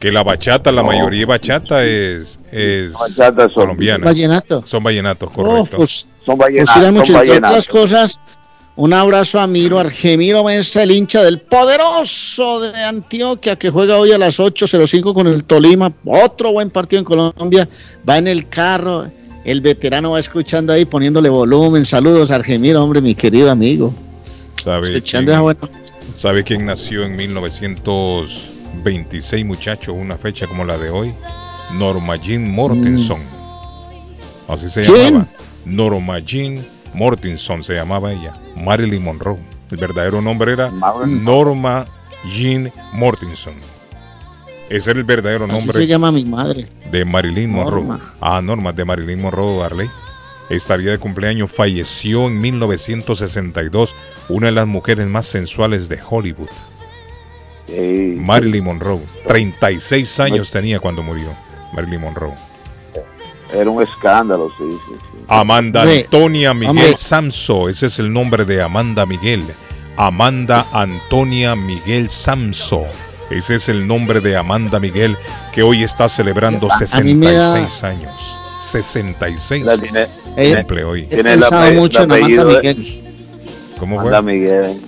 [0.00, 0.88] Que la bachata, la No.
[0.88, 4.04] mayoría de bachata es, es Bachata son- colombiana.
[4.06, 4.66] Vallenato.
[4.66, 5.76] Son vallenatos, Oh, correcto.
[5.76, 8.20] pues, son Fusilan mucho, entre otras cosas.
[8.80, 14.12] Un abrazo a Miro Argemiro Mesa, el hincha del poderoso de Antioquia, que juega hoy
[14.12, 15.92] a las 8.05 con el Tolima.
[16.06, 17.68] Otro buen partido en Colombia.
[18.08, 19.04] Va en el carro.
[19.44, 21.84] El veterano va escuchando ahí, poniéndole volumen.
[21.84, 23.92] Saludos, Argemiro, hombre, mi querido amigo.
[24.64, 25.60] ¿Sabe Escuchando quién, esa buena-
[26.16, 29.94] ¿Sabe quién nació en 1926, muchachos?
[29.94, 31.12] Una fecha como la de hoy.
[31.74, 33.20] Norma Jean Mortenson.
[34.48, 35.04] Así se ¿Quién?
[35.04, 35.28] llamaba.
[35.66, 36.54] Norma Jean
[36.94, 38.32] Mortenson se llamaba ella.
[38.56, 39.38] Marilyn Monroe.
[39.70, 40.70] El verdadero nombre era
[41.06, 41.86] Norma
[42.28, 43.54] Jean Mortenson.
[44.68, 46.66] Ese era el verdadero Así nombre se llama mi madre.
[46.90, 47.82] de Marilyn Monroe.
[47.84, 48.00] Norma.
[48.20, 49.88] Ah, Norma, de Marilyn Monroe, Arley.
[50.48, 53.94] Estaría de cumpleaños, falleció en 1962,
[54.28, 56.48] una de las mujeres más sensuales de Hollywood.
[58.16, 59.00] Marilyn Monroe.
[59.28, 61.28] 36 años tenía cuando murió
[61.72, 62.34] Marilyn Monroe.
[63.52, 65.18] Era un escándalo, sí, sí, sí.
[65.28, 66.96] Amanda Antonia Miguel.
[66.96, 69.44] Samso, ese es el nombre de Amanda Miguel.
[69.96, 72.84] Amanda Antonia Miguel Samso.
[73.30, 75.16] Ese es el nombre de Amanda Miguel
[75.52, 78.36] que hoy está celebrando A mí me da- 66 años.
[78.62, 80.06] 66 La tiene-
[80.56, 81.06] cumple hoy.
[81.06, 81.40] Tiene el
[81.76, 83.02] mucho en Amanda Miguel.
[83.78, 84.08] ¿Cómo fue?
[84.08, 84.80] Amanda Miguel.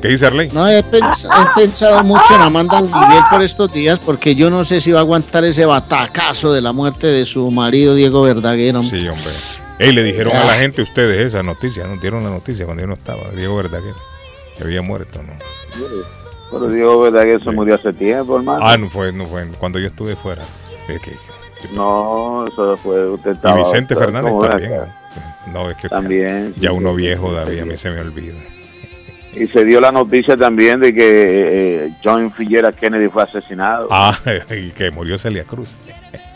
[0.00, 0.48] ¿Qué dice Arley?
[0.52, 4.64] No, he, pens- he pensado mucho en Amanda Miguel por estos días porque yo no
[4.64, 8.76] sé si va a aguantar ese batacazo de la muerte de su marido Diego Verdaguer.
[8.76, 9.00] hombre.
[9.00, 9.32] Sí, hombre.
[9.80, 10.56] Ey, le dijeron a la Ah.
[10.56, 13.94] gente ustedes esa noticia, nos dieron la noticia cuando yo no estaba, Diego Verdaguer,
[14.56, 15.32] que había muerto, ¿no?
[16.50, 18.60] Pero digo, ¿verdad que eso murió hace tiempo, hermano?
[18.64, 20.42] Ah, no fue, no fue, cuando yo estuve fuera.
[20.88, 21.16] Es que-
[21.74, 23.56] No, eso fue, usted y estaba...
[23.58, 24.72] Vicente Fernández también.
[25.52, 25.68] ¿no?
[25.70, 27.60] Es que También, ya sí, uno sí, viejo, sí, David, sí.
[27.60, 28.34] a mí se me olvida.
[29.34, 33.88] Y se dio la noticia también de que eh, John Figuera Kennedy fue asesinado.
[33.90, 34.18] Ah,
[34.50, 35.76] y que murió Celia Cruz.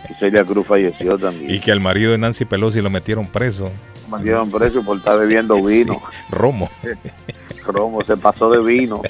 [0.09, 1.51] Y Celia Cruz falleció también.
[1.51, 3.71] Y que al marido de Nancy Pelosi lo metieron preso.
[4.13, 6.01] Mandieron preso por estar bebiendo vino.
[6.31, 6.69] Romo.
[7.67, 9.01] Romo, se pasó de vino.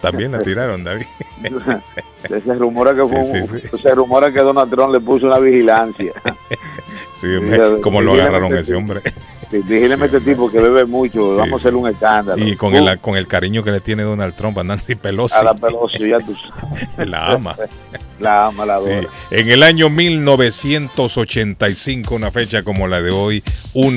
[0.00, 1.06] También la tiraron, David.
[2.28, 3.78] se rumora que fue Sí, sí, sí.
[3.82, 6.12] se rumora que Donald Trump le puso una vigilancia.
[7.16, 9.00] Sí, hombre, como lo agarraron ese hombre.
[9.50, 12.42] Sí, vigíleme este tipo que bebe mucho, Sí, vamos a hacer un escándalo.
[12.44, 15.36] Y con Uh, el, con el cariño que le tiene Donald Trump a Nancy Pelosi.
[15.38, 16.34] A la Pelosi, ya tú
[17.04, 17.54] La ama.
[18.18, 18.90] La ama, la Sí.
[18.90, 19.08] adora.
[19.30, 23.42] En el año 1985, una fecha como la de hoy,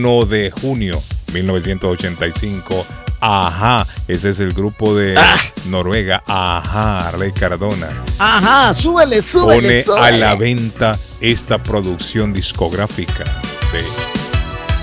[0.05, 1.01] 1 de junio
[1.33, 2.85] 1985,
[3.21, 5.35] Ajá, ese es el grupo de Ah.
[5.69, 7.87] Noruega, Ajá, Rey Cardona.
[8.19, 9.83] Ajá, súbele, súbele.
[9.83, 13.23] Pone a la venta esta producción discográfica.
[13.71, 13.79] Sí.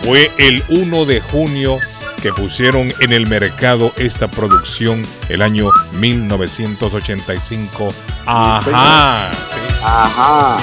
[0.02, 1.78] Fue el 1 de junio
[2.20, 5.70] que pusieron en el mercado esta producción el año
[6.01, 7.94] 1985.
[8.26, 9.31] Ajá.
[9.33, 9.75] Sí.
[9.84, 10.59] Ajá.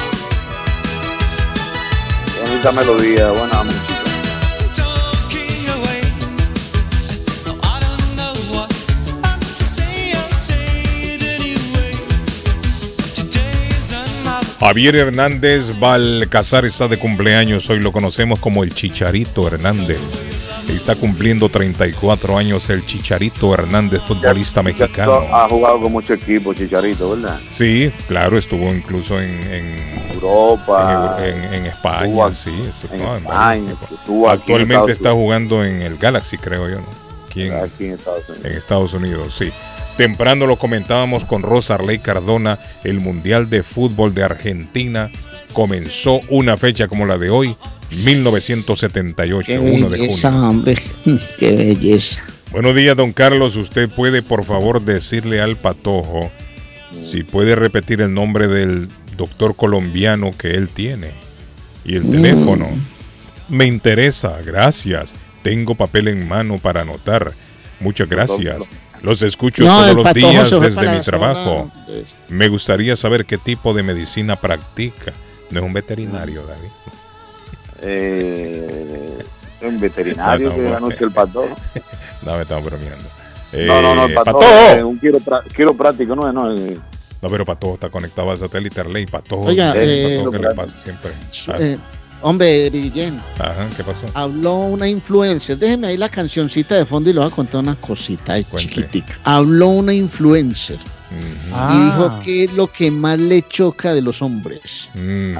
[2.41, 4.08] Bonita melodía, buena música.
[14.59, 19.99] Javier Hernández Balcazar está de cumpleaños, hoy lo conocemos como el Chicharito Hernández.
[20.69, 25.13] Está cumpliendo 34 años el Chicharito Hernández, futbolista mexicano.
[25.31, 27.39] Ha jugado con muchos equipos, Chicharito, ¿verdad?
[27.53, 32.51] Sí, claro, estuvo incluso en, en Europa, en, en- en España, sí.
[32.83, 33.73] estuvo España,
[34.33, 35.23] Actualmente está Unidos.
[35.23, 36.85] jugando en el Galaxy, creo yo, ¿no?
[37.29, 38.45] Aquí en, Aquí en Estados Unidos.
[38.45, 39.51] en Estados Unidos, sí.
[40.03, 45.09] Temprano lo comentábamos con Rosa Arley Cardona, el Mundial de Fútbol de Argentina
[45.51, 47.53] comenzó una fecha como la de hoy,
[48.05, 50.47] 1978, Qué 1 de belleza, junio.
[50.49, 50.75] hombre.
[51.37, 52.23] Qué belleza.
[52.53, 53.57] Buenos días, don Carlos.
[53.57, 56.31] Usted puede, por favor, decirle al patojo
[57.05, 58.87] si puede repetir el nombre del
[59.17, 61.09] doctor colombiano que él tiene
[61.83, 62.11] y el Mm.
[62.11, 62.69] teléfono.
[63.49, 65.09] Me interesa, gracias.
[65.43, 67.33] Tengo papel en mano para anotar.
[67.81, 68.59] Muchas gracias.
[69.01, 71.71] Los escucho No, todos los días desde mi trabajo.
[72.27, 75.13] Me gustaría saber qué tipo de medicina practica.
[75.51, 76.69] No es un veterinario, David.
[77.81, 79.17] Eh,
[79.61, 81.45] un veterinario No, no, que el pato.
[82.21, 83.05] No, me estamos bromeando.
[83.53, 84.41] no, no, no, el Eh, pato.
[84.41, 86.77] Es un quiropráctico, no es, no es.
[87.21, 89.05] No, pero Patojo está conectado al satélite Arley.
[89.05, 91.11] Patojo, Oiga, eh, eh, ¿qué le pasa siempre?
[92.21, 94.05] Hombre, Guillén, Ajá, ¿qué pasó?
[94.13, 95.57] habló una influencer.
[95.57, 99.13] Déjeme ahí la cancioncita de fondo y le voy a contar una cosita de chiquitica.
[99.23, 101.93] Habló una influencer y Ah.
[101.95, 104.89] dijo que es lo que más le choca de los hombres.
[104.95, 105.33] Mm,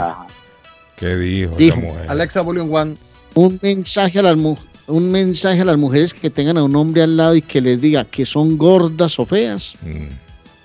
[0.96, 2.06] ¿Qué dijo, Dijo, esa mujer?
[2.12, 2.96] Alexa Volume One.
[3.36, 7.04] Un mensaje a las mu- un mensaje a las mujeres que tengan a un hombre
[7.04, 9.74] al lado y que les diga que son gordas o feas.
[9.84, 10.08] Mm.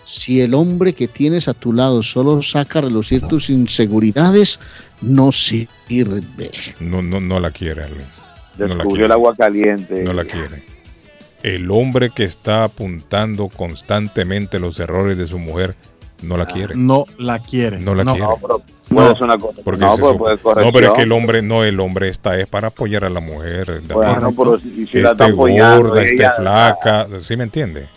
[0.04, 4.60] Si el hombre que tienes a tu lado solo saca a relucir tus inseguridades,
[5.00, 6.50] no sirve.
[6.80, 7.82] No, no, no la quiere.
[7.82, 9.04] No la Descubrió quiere.
[9.06, 10.02] el agua caliente.
[10.04, 10.62] No la quiere.
[11.42, 15.74] El hombre que está apuntando constantemente los errores de su mujer
[16.22, 16.74] no la quiere.
[16.74, 17.78] No la quiere.
[17.80, 18.12] No la No.
[18.14, 18.26] quiere.
[18.28, 19.60] No, pero puede ser una cosa.
[19.64, 23.04] Porque No, no, pero es que el hombre, no, el hombre está es para apoyar
[23.04, 23.82] a la mujer.
[23.92, 27.88] Bueno, pero si- la está esté apoyando, gorda, esté ella- flaca, ¿sí me entiende?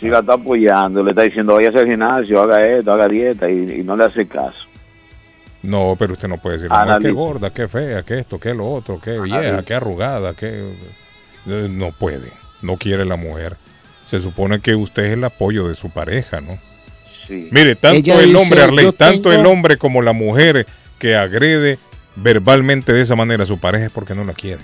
[0.00, 3.80] Si la está apoyando, le está diciendo, vaya al gimnasio, haga esto, haga dieta, y,
[3.80, 4.66] y no le hace caso.
[5.62, 7.08] No, pero usted no puede decir, no, Analiza.
[7.08, 10.72] qué gorda, qué fea, qué esto, qué lo otro, qué vieja, qué arrugada, qué...
[11.46, 12.30] Eh, No puede,
[12.62, 13.56] no quiere la mujer.
[14.06, 16.58] Se supone que usted es el apoyo de su pareja, ¿no?
[17.26, 17.48] Sí.
[17.52, 20.66] Mire, tanto Ella el dice, hombre, Arley, "Yo tanto el hombre como la mujer
[20.98, 21.78] que agrede
[22.16, 24.62] verbalmente de esa manera a su pareja es porque no la quiere.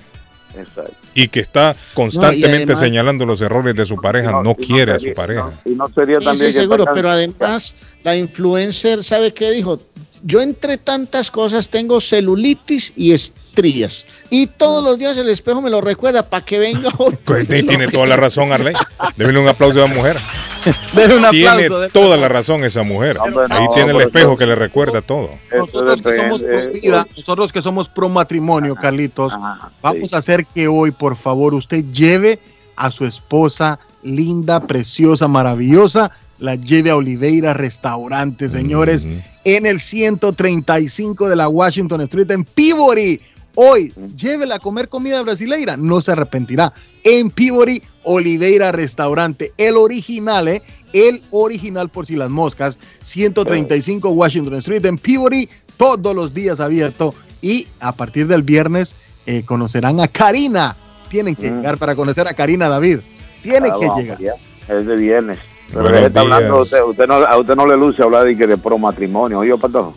[0.59, 0.93] Exacto.
[1.17, 5.13] Y que está constantemente además- señalando los errores de su pareja, no, quiere a sería-
[5.13, 5.61] su pareja.
[5.65, 9.81] Y no sería Sí, también sí, seguro, pero además la influencer, ¿sabe qué dijo?
[10.23, 14.07] Yo entre tantas cosas tengo celulitis y, es- estrías.
[14.31, 17.19] Y todos los días el espejo me lo recuerda para que venga otro.
[17.25, 18.75] Pues, tiene toda la razón, Arley.
[19.17, 20.19] Debe un aplauso a la mujer.
[20.93, 21.79] Denle un Tiene aplauso.
[21.81, 23.19] denle toda la razón esa mujer.
[23.19, 25.31] Hombre, no, Ahí tiene el espejo eso- que le recuerda todo.
[25.57, 29.33] Nosotros que somos pro vida, nosotros que somos pro matrimonio, Carlitos,
[29.81, 32.39] vamos a hacer que hoy, por favor, usted lleve
[32.75, 36.11] a su esposa linda, preciosa, maravillosa,
[36.41, 39.07] la lleve a Oliveira Restaurante, señores,
[39.45, 43.21] en el 135 de la Washington Street en Peabody.
[43.57, 46.73] Hoy, llévela a comer comida brasileira, no se arrepentirá.
[47.03, 50.63] En Peabody, Oliveira Restaurante, el original, ¿eh?
[50.93, 57.15] El original por si las moscas, 135 Washington Street en Peabody, todos los días abierto.
[57.43, 58.95] Y a partir del viernes
[59.27, 60.77] eh, conocerán a Karina.
[61.11, 62.99] Tienen que llegar para conocer a Karina David.
[63.43, 64.19] Tienen Ah, que vamos, llegar.
[64.21, 64.33] ya.
[64.69, 65.39] Es de viernes.
[65.73, 68.57] Pero está hablando, usted, usted no, a usted no le luce hablar de, que de
[68.57, 69.41] pro matrimonio.
[69.41, 69.95] Oye, Patojo.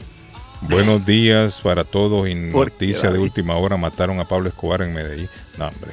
[0.61, 2.27] Buenos días para todos.
[2.27, 5.29] Y ¿Por qué, noticia de última hora: mataron a Pablo Escobar en Medellín.
[5.57, 5.91] No, hombre.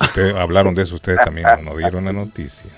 [0.00, 2.70] Ustedes hablaron de eso ustedes también, no dieron la noticia.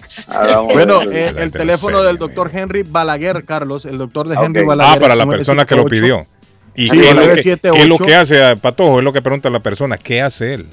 [0.73, 4.65] Bueno, eh, el teléfono del doctor Henry Balaguer, Carlos, el doctor de Ah, Henry.
[4.65, 4.97] Balaguer.
[4.97, 5.91] Ah, para la el persona que lo 978.
[5.91, 6.27] pidió.
[6.75, 7.75] ¿Y Sí, qué, es lo que, 978.
[7.75, 8.99] qué es lo que hace, ah, Patojo?
[9.01, 9.99] Es lo que pregunta la persona.
[9.99, 10.67] ¿Qué hace él?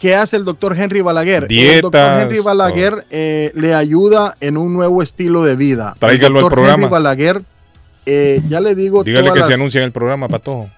[0.00, 1.42] ¿Qué hace el doctor Henry Balaguer?
[1.44, 5.94] el Dietas, doctor Henry Balaguer eh, le ayuda en un nuevo estilo de vida.
[6.00, 6.74] Tráigalo el al doctor programa.
[6.82, 7.42] Henry Balaguer,
[8.06, 10.68] eh, ya le digo, Dígale que se anuncie en el programa, Patojo.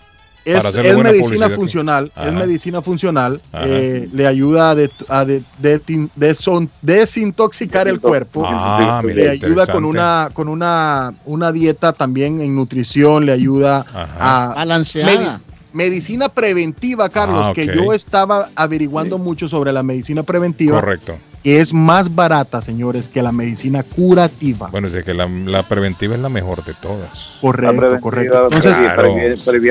[0.45, 2.31] es, es medicina funcional, es Ajá.
[2.33, 3.65] medicina funcional, Ajá.
[3.67, 5.81] eh, le ayuda a, de- a de- de-
[6.19, 12.41] deson- desintoxicar el cuerpo, Ah, mira, le ayuda con una con una, una dieta también
[12.41, 15.41] en nutrición, le ayuda a Balanceada.
[15.73, 21.17] medicina preventiva, Carlos, Ah, que yo estaba averiguando mucho sobre la medicina preventiva, Correcto.
[21.45, 24.69] Que es más barata, señores, que la medicina curativa.
[24.71, 27.37] Bueno, es que la, la preventiva es la mejor de todas.
[27.43, 28.49] Correcto, correcto.
[28.51, 28.75] Entonces,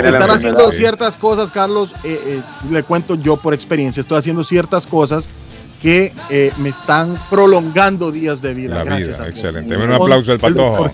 [0.05, 4.85] están haciendo ciertas cosas, Carlos, eh, eh, le cuento yo por experiencia, estoy haciendo ciertas
[4.85, 5.27] cosas
[5.81, 8.75] que eh, me están prolongando días de vida.
[8.75, 9.75] La gracias vida, a excelente.
[9.75, 10.91] Un aplauso al Patojo.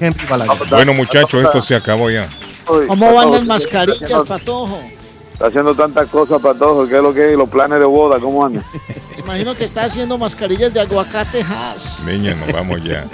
[0.71, 2.29] Bueno, muchachos, esto se acabó ya.
[2.87, 4.79] ¿Cómo van las mascarillas, Patojo?
[5.39, 6.85] Está haciendo tantas cosas, Patojo.
[6.85, 7.37] ¿Qué es lo que es?
[7.37, 8.61] Los planes de boda, ¿cómo andan?
[9.17, 12.03] Imagino que está haciendo mascarillas de aguacate Hass.
[12.05, 13.05] Niña, nos vamos ya.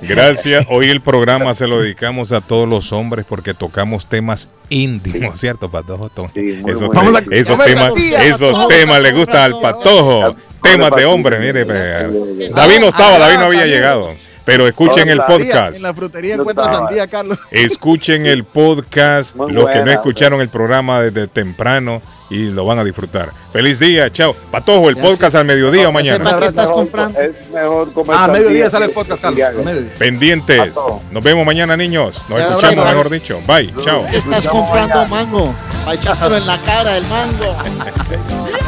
[0.00, 0.64] Gracias.
[0.70, 5.70] Hoy el programa se lo dedicamos a todos los hombres porque tocamos temas íntimos, ¿cierto,
[5.70, 6.08] Patojo?
[6.08, 10.36] To- esos muy Vamos a- esos temas, Tía, esos Patojo, temas le gustan al Patojo.
[10.62, 11.66] Temas de hombre, mire.
[11.66, 14.08] pues, David no estaba, David no había llegado.
[14.48, 15.76] Pero escuchen el podcast.
[15.76, 17.38] En la frutería encuentra sandía, Carlos.
[17.50, 22.78] Escuchen el podcast, Muy los que no escucharon el programa desde temprano y lo van
[22.78, 23.28] a disfrutar.
[23.52, 24.34] Feliz día, chao.
[24.50, 26.38] Patojo, el podcast al mediodía o mañana.
[26.38, 27.20] ¿Qué estás comprando?
[27.20, 29.66] Es mejor comer Ah, a mediodía sale el podcast, Carlos.
[29.98, 30.72] Pendientes.
[31.10, 32.14] Nos vemos mañana, niños.
[32.30, 33.38] Nos Ya, escuchamos, mejor dicho.
[33.46, 34.06] Bye, chao.
[34.10, 35.54] ¿Qué estás comprando mango?
[35.84, 37.54] Para en la cara, el mango.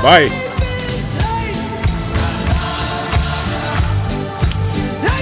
[0.02, 0.59] Bye.